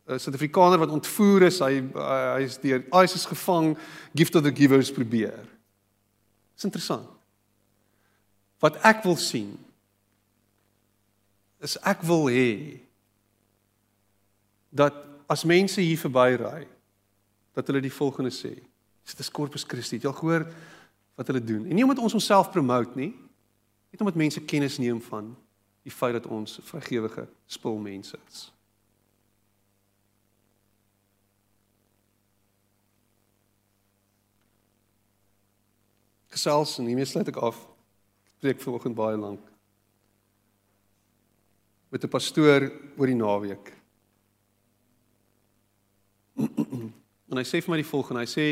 'n 0.08 0.20
Suid-Afrikaner 0.20 0.78
wat 0.78 0.90
ontvoer 0.90 1.42
is. 1.42 1.60
Hy 1.60 1.84
hy 1.94 2.42
is 2.44 2.58
deur 2.58 2.84
ISIS 3.04 3.26
gevang. 3.26 3.78
Gift 4.16 4.36
of 4.36 4.44
the 4.44 4.56
Givers 4.56 4.92
probeer. 4.92 5.44
Dis 6.56 6.64
interessant 6.64 7.18
wat 8.60 8.78
ek 8.86 9.04
wil 9.06 9.18
sien 9.22 9.54
is 11.62 11.78
ek 11.86 12.02
wil 12.06 12.26
hê 12.34 12.82
dat 14.74 14.98
as 15.30 15.46
mense 15.46 15.82
hier 15.82 16.00
verbyry 16.00 16.66
dat 17.58 17.68
hulle 17.68 17.82
die 17.82 17.94
volgende 17.94 18.30
sê. 18.30 18.54
Dit 19.08 19.20
is 19.24 19.32
Corpus 19.34 19.66
Christi. 19.66 19.98
Jy 19.98 20.12
al 20.12 20.18
gehoor 20.20 20.46
wat 21.18 21.30
hulle 21.32 21.42
doen? 21.42 21.66
En 21.66 21.74
nie 21.74 21.86
omdat 21.86 22.04
ons 22.04 22.14
onsself 22.14 22.52
promote 22.54 22.94
nie 23.00 23.14
net 23.88 24.04
omdat 24.04 24.20
mense 24.20 24.44
kennis 24.46 24.78
neem 24.78 25.00
van 25.02 25.32
die 25.88 25.94
feit 25.94 26.14
dat 26.14 26.28
ons 26.30 26.60
vrygewige 26.68 27.24
spul 27.50 27.80
mense 27.82 28.20
is. 28.28 28.42
Gesels 36.36 36.76
en 36.78 36.92
hiermee 36.92 37.08
sluit 37.10 37.32
ek 37.32 37.42
af. 37.42 37.64
Preek 38.44 38.62
vanoggend 38.62 39.00
baie 39.00 39.18
lank. 39.18 39.42
Met 41.90 42.04
'n 42.04 42.14
pastoor 42.14 42.70
oor 42.98 43.08
die 43.08 43.16
naweek. 43.16 43.74
En 47.32 47.38
hy 47.38 47.44
sê 47.44 47.62
vir 47.62 47.74
my 47.74 47.82
die 47.82 47.90
volgende, 47.90 48.24
hy 48.24 48.32
sê 48.32 48.48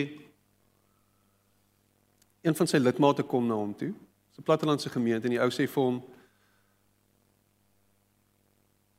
een 2.45 2.55
van 2.55 2.67
sy 2.67 2.77
lidmate 2.77 3.23
kom 3.23 3.47
na 3.47 3.55
hom 3.57 3.73
toe. 3.73 3.93
Dis 4.29 4.39
'n 4.39 4.43
plattelandse 4.43 4.89
gemeente 4.89 5.27
en 5.27 5.33
die 5.37 5.41
ou 5.41 5.49
sê 5.49 5.67
vir 5.67 5.83
hom 5.83 6.03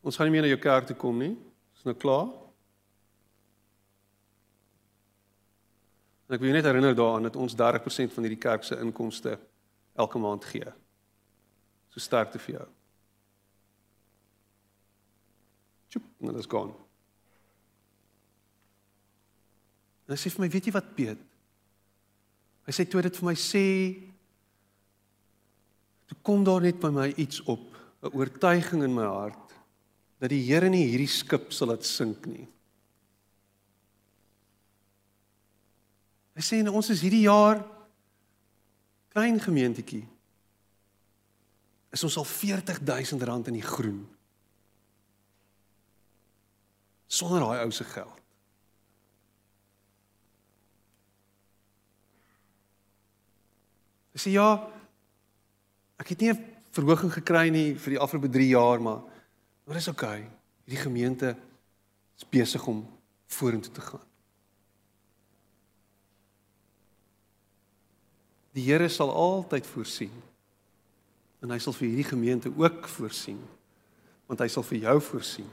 Ons 0.07 0.15
gaan 0.17 0.29
nie 0.31 0.37
meer 0.37 0.43
na 0.47 0.53
jou 0.55 0.61
kerk 0.63 0.87
toe 0.87 0.95
kom 0.97 1.19
nie. 1.19 1.37
Is 1.75 1.83
nou 1.83 1.95
klaar? 1.99 2.29
En 6.29 6.35
ek 6.35 6.41
wil 6.41 6.55
net 6.55 6.65
herinner 6.65 6.95
daaraan 6.95 7.27
dat 7.27 7.37
ons 7.37 7.55
30% 7.59 8.15
van 8.15 8.23
hierdie 8.23 8.39
kerk 8.39 8.63
se 8.63 8.79
inkomste 8.79 9.35
elke 9.99 10.19
maand 10.19 10.45
gee. 10.45 10.73
So 11.91 11.99
sterkte 11.99 12.39
vir 12.39 12.55
jou. 12.61 12.67
Tjoep, 15.89 16.11
en 16.21 16.33
dit 16.33 16.43
is 16.45 16.51
gaan. 16.55 16.86
En 20.07 20.15
hy 20.15 20.19
sê 20.21 20.31
vir 20.31 20.45
my, 20.45 20.51
weet 20.51 20.69
jy 20.69 20.75
wat 20.75 20.93
Piet? 20.97 21.23
Hy 22.67 22.75
sê 22.75 22.87
toe 22.87 23.03
dit 23.03 23.19
vir 23.19 23.27
my 23.27 23.35
sê 23.39 23.67
toe 26.07 26.19
kom 26.27 26.45
daar 26.47 26.63
net 26.63 26.79
by 26.83 26.91
my 26.95 27.09
iets 27.19 27.43
op, 27.51 27.63
'n 28.03 28.15
oortuiging 28.15 28.83
in 28.83 28.95
my 28.95 29.07
hart 29.07 29.55
dat 30.21 30.31
die 30.31 30.43
Here 30.47 30.69
nie 30.69 30.87
hierdie 30.87 31.11
skip 31.11 31.53
sal 31.53 31.69
laat 31.69 31.85
sink 31.85 32.27
nie. 32.27 32.47
Hy 36.37 36.43
sê 36.45 36.61
en 36.61 36.69
ons 36.69 36.91
is 36.91 37.01
hierdie 37.01 37.25
jaar 37.25 37.63
klein 39.13 39.41
gemeentetjie. 39.41 40.05
Is 41.93 42.05
ons 42.05 42.19
al 42.21 42.29
R40000 42.29 43.49
in 43.49 43.57
die 43.57 43.65
groen. 43.65 44.03
Sonder 47.09 47.41
daai 47.41 47.65
ou 47.65 47.73
se 47.73 47.85
geld. 47.85 48.26
Hy 54.17 54.23
sê 54.25 54.31
ja, 54.33 54.49
ek 56.01 56.15
het 56.15 56.23
nie 56.25 56.33
'n 56.33 56.41
verhoging 56.73 57.13
gekry 57.13 57.51
nie 57.53 57.75
vir 57.77 57.91
die 57.91 58.01
afgelope 58.01 58.33
3 58.33 58.49
jaar, 58.49 58.81
maar 58.81 59.03
maar 59.67 59.77
is 59.77 59.89
oukei. 59.89 60.21
Okay. 60.21 60.31
Hierdie 60.65 60.83
gemeente 60.83 61.37
is 62.17 62.25
besig 62.25 62.67
om 62.67 62.87
vorentoe 63.27 63.73
te 63.73 63.81
gaan. 63.81 64.07
Die 68.53 68.65
Here 68.65 68.89
sal 68.89 69.13
altyd 69.13 69.67
voorsien. 69.67 70.13
En 71.43 71.51
hy 71.51 71.59
sal 71.59 71.73
vir 71.73 71.89
hierdie 71.89 72.09
gemeente 72.09 72.53
ook 72.57 72.89
voorsien. 72.89 73.41
Want 74.27 74.41
hy 74.41 74.49
sal 74.49 74.63
vir 74.63 74.79
jou 74.79 75.01
voorsien. 75.01 75.51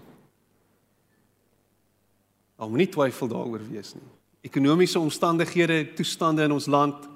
Al 2.55 2.69
moenie 2.69 2.87
twyfel 2.87 3.27
daaroor 3.27 3.69
wees 3.69 3.93
nie. 3.93 4.07
Ekonomiese 4.41 4.99
omstandighede, 4.99 5.93
toestande 5.93 6.43
in 6.43 6.51
ons 6.51 6.65
land 6.65 7.09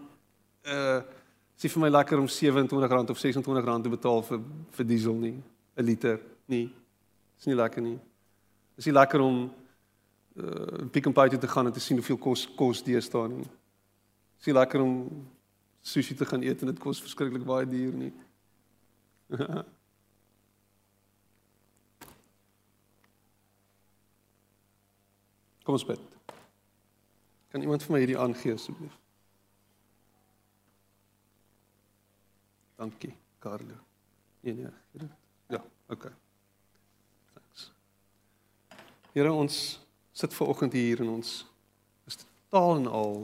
uh 0.68 1.02
sê 1.58 1.70
vir 1.74 1.82
my 1.82 1.90
lekker 1.90 2.20
om 2.22 2.28
R27 2.30 2.70
of 2.72 2.84
R26 2.86 3.84
te 3.84 3.90
betaal 3.90 4.22
vir 4.24 4.40
vir 4.78 4.86
diesel 4.86 5.16
nie, 5.16 5.42
'n 5.78 5.86
liter 5.86 6.20
nie. 6.48 6.74
Dis 7.38 7.48
nie 7.48 7.56
lekker 7.56 7.82
nie. 7.82 8.00
Dis 8.76 8.86
nie 8.86 8.94
lekker 8.94 9.22
om 9.22 9.50
uh 10.38 10.90
Pick 10.92 11.08
n 11.08 11.14
Pay 11.14 11.30
te 11.30 11.48
gaan 11.48 11.66
en 11.66 11.74
te 11.74 11.80
sien 11.80 11.98
hoeveel 11.98 12.18
kos 12.18 12.48
kos 12.56 12.84
deesdae 12.84 13.28
nie. 13.28 13.48
Dis 14.38 14.46
nie 14.48 14.54
lekker 14.54 14.82
om 14.82 15.28
sushi 15.82 16.16
te 16.16 16.26
gaan 16.26 16.44
eet 16.44 16.62
en 16.62 16.68
dit 16.68 16.80
kos 16.80 17.02
verskriklik 17.02 17.46
baie 17.46 17.66
duur 17.66 17.94
nie. 17.94 18.14
Kom 25.68 25.76
bid. 25.88 26.00
Kan 27.52 27.62
iemand 27.62 27.84
vir 27.84 27.92
my 27.92 28.00
hierdie 28.00 28.20
aangee 28.20 28.54
asseblief? 28.56 29.07
Dankie, 32.78 33.16
Carlo. 33.40 33.74
Nee 34.40 34.54
nee, 34.54 34.72
Here. 34.92 35.10
Ja, 35.48 35.66
okay. 35.88 36.12
Thanks. 37.34 37.72
Here 39.12 39.32
ons 39.32 39.80
sit 40.12 40.34
ver 40.34 40.48
oggend 40.48 40.74
hier 40.74 41.00
en 41.00 41.10
ons 41.10 41.46
is 42.06 42.16
totaal 42.16 42.76
en 42.76 42.88
al 42.88 43.18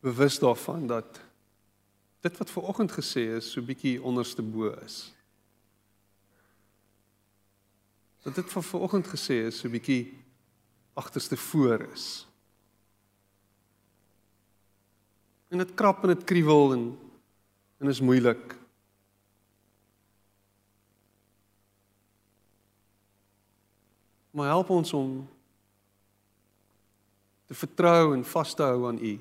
bewus 0.00 0.38
daarvan 0.38 0.86
dat 0.86 1.20
dit 2.20 2.36
wat 2.36 2.50
ver 2.50 2.62
oggend 2.62 2.92
gesê 2.92 3.28
is 3.36 3.52
so 3.52 3.62
bietjie 3.62 4.02
onderste 4.02 4.42
bo 4.42 4.72
is. 4.80 5.12
Dat 8.22 8.34
dit 8.34 8.52
wat 8.52 8.64
ver 8.64 8.80
oggend 8.80 9.12
gesê 9.12 9.44
is 9.46 9.60
so 9.60 9.68
bietjie 9.68 10.14
agterste 10.94 11.36
voor 11.36 11.84
is. 11.92 12.26
En 15.52 15.60
dit 15.60 15.74
krap 15.76 16.00
en 16.02 16.14
dit 16.14 16.24
kriewel 16.24 16.72
en 16.72 16.84
en 17.82 17.88
is 17.88 18.00
moeilik. 18.00 18.54
Maar 24.30 24.46
help 24.46 24.70
ons 24.70 24.92
om 24.92 25.28
te 27.46 27.54
vertrou 27.54 28.14
en 28.14 28.24
vas 28.24 28.54
te 28.54 28.62
hou 28.62 28.86
aan 28.88 29.02
U. 29.02 29.12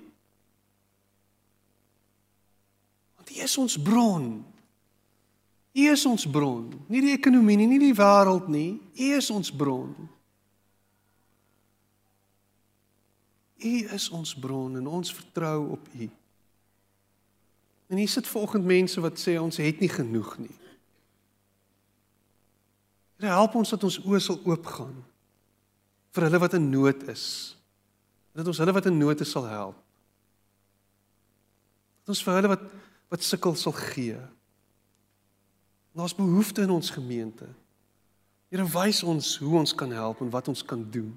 U 3.32 3.34
is 3.43 3.57
ons 3.57 3.82
bron. 3.82 4.45
U 5.73 5.89
is 5.89 6.05
ons 6.05 6.29
bron. 6.29 6.69
Nie 6.88 7.01
die 7.01 7.15
ekonomie 7.15 7.57
nie, 7.57 7.67
nie 7.67 7.82
die 7.82 7.95
wêreld 7.97 8.47
nie. 8.51 8.77
U 8.93 9.11
is 9.17 9.29
ons 9.34 9.51
bron. 9.51 9.91
U 13.57 13.75
is 13.95 14.09
ons 14.13 14.36
bron 14.36 14.77
en 14.77 14.88
ons 14.88 15.13
vertrou 15.15 15.71
op 15.75 15.93
U. 15.95 16.09
En 17.91 17.99
hier 17.99 18.07
sit 18.07 18.27
vanoggend 18.27 18.63
mense 18.65 19.01
wat 19.03 19.19
sê 19.19 19.35
ons 19.35 19.57
het 19.59 19.81
nie 19.83 19.91
genoeg 19.91 20.37
nie. 20.39 20.53
Here 23.19 23.33
help 23.35 23.57
ons 23.59 23.73
dat 23.73 23.83
ons 23.83 23.99
oë 24.07 24.21
sal 24.23 24.39
oopgaan 24.47 24.95
vir 26.15 26.25
hulle 26.25 26.39
wat 26.39 26.55
in 26.55 26.69
nood 26.71 27.03
is. 27.11 27.25
Dat 28.31 28.47
ons 28.47 28.61
hulle 28.63 28.75
wat 28.77 28.87
in 28.87 28.95
nood 28.95 29.19
is 29.21 29.33
sal 29.35 29.43
help. 29.51 29.75
Dat 32.01 32.15
ons 32.15 32.23
vir 32.23 32.39
hulle 32.39 32.53
wat 32.55 32.63
wat 33.11 33.27
sukkel 33.27 33.57
sal 33.59 33.75
gee. 33.75 34.15
Daar's 35.91 36.15
behoeftes 36.15 36.63
in 36.63 36.71
ons 36.71 36.93
gemeente. 36.95 37.49
Here 38.47 38.63
wys 38.71 39.03
ons 39.03 39.33
hoe 39.43 39.57
ons 39.59 39.75
kan 39.75 39.91
help 39.91 40.23
en 40.23 40.31
wat 40.31 40.47
ons 40.47 40.63
kan 40.63 40.87
doen. 40.95 41.11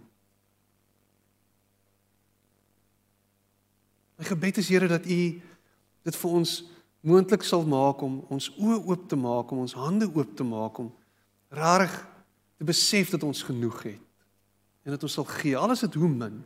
My 4.18 4.27
gebed 4.27 4.59
is 4.59 4.68
Here 4.75 4.91
dat 4.91 5.07
U 5.07 5.20
dit 6.05 6.17
vir 6.21 6.39
ons 6.41 6.55
moontlik 7.05 7.45
sal 7.45 7.65
maak 7.69 8.03
om 8.05 8.21
ons 8.33 8.51
oë 8.57 8.81
oop 8.85 9.09
te 9.09 9.17
maak, 9.17 9.53
om 9.53 9.65
ons 9.65 9.77
hande 9.77 10.09
oop 10.09 10.37
te 10.37 10.47
maak 10.47 10.81
om 10.81 10.93
rarig 11.55 11.95
te 12.59 12.67
besef 12.67 13.13
dat 13.13 13.25
ons 13.27 13.45
genoeg 13.45 13.83
het 13.83 14.01
en 14.85 14.93
dat 14.93 15.05
ons 15.07 15.17
sal 15.17 15.25
gee, 15.41 15.57
alles 15.57 15.81
het 15.81 15.95
hoe 15.97 16.11
min. 16.13 16.43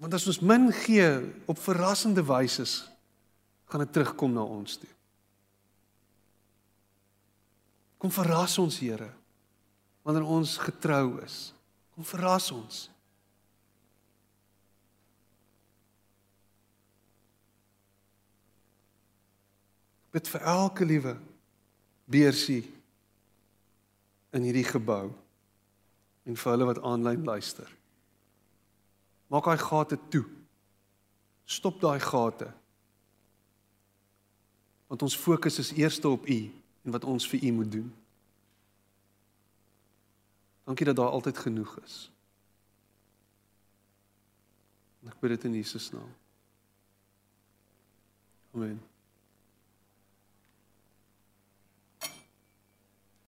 Want 0.00 0.14
as 0.16 0.24
ons 0.28 0.40
min 0.40 0.70
gee 0.72 1.08
op 1.48 1.60
verrassende 1.60 2.24
wyse 2.24 2.64
gaan 3.68 3.84
dit 3.84 3.92
terugkom 3.92 4.32
na 4.32 4.44
ons 4.44 4.78
toe. 4.80 4.88
Kom 8.00 8.12
verras 8.12 8.56
ons 8.60 8.78
Here 8.80 9.10
wanneer 10.04 10.26
ons 10.28 10.58
getrou 10.60 11.22
is. 11.24 11.54
Kom 11.96 12.04
verras 12.04 12.50
ons. 12.52 12.82
Bid 20.14 20.30
vir 20.30 20.46
elke 20.46 20.86
liewe 20.86 21.16
beersie 22.06 22.62
in 24.34 24.46
hierdie 24.46 24.66
gebou 24.68 25.08
en 26.24 26.38
vir 26.38 26.54
hulle 26.54 26.68
wat 26.70 26.82
aanlyn 26.86 27.26
luister. 27.26 27.66
Maak 29.32 29.48
daai 29.50 29.58
gate 29.58 29.98
toe. 30.12 30.24
Stop 31.44 31.82
daai 31.82 31.98
gate 32.00 32.52
want 34.94 35.02
ons 35.02 35.16
fokus 35.16 35.58
is 35.58 35.72
eerste 35.72 36.08
op 36.08 36.28
U 36.28 36.40
en 36.84 36.92
wat 36.94 37.04
ons 37.04 37.26
vir 37.28 37.42
U 37.48 37.52
moet 37.52 37.70
doen. 37.72 37.88
Dankie 40.64 40.86
dat 40.86 40.96
daar 40.96 41.10
altyd 41.10 41.38
genoeg 41.38 41.72
is. 41.82 41.96
Ek 45.10 45.18
bid 45.20 45.34
dit 45.34 45.50
in 45.50 45.58
Jesus 45.58 45.90
naam. 45.90 46.12
Amen. 48.54 48.78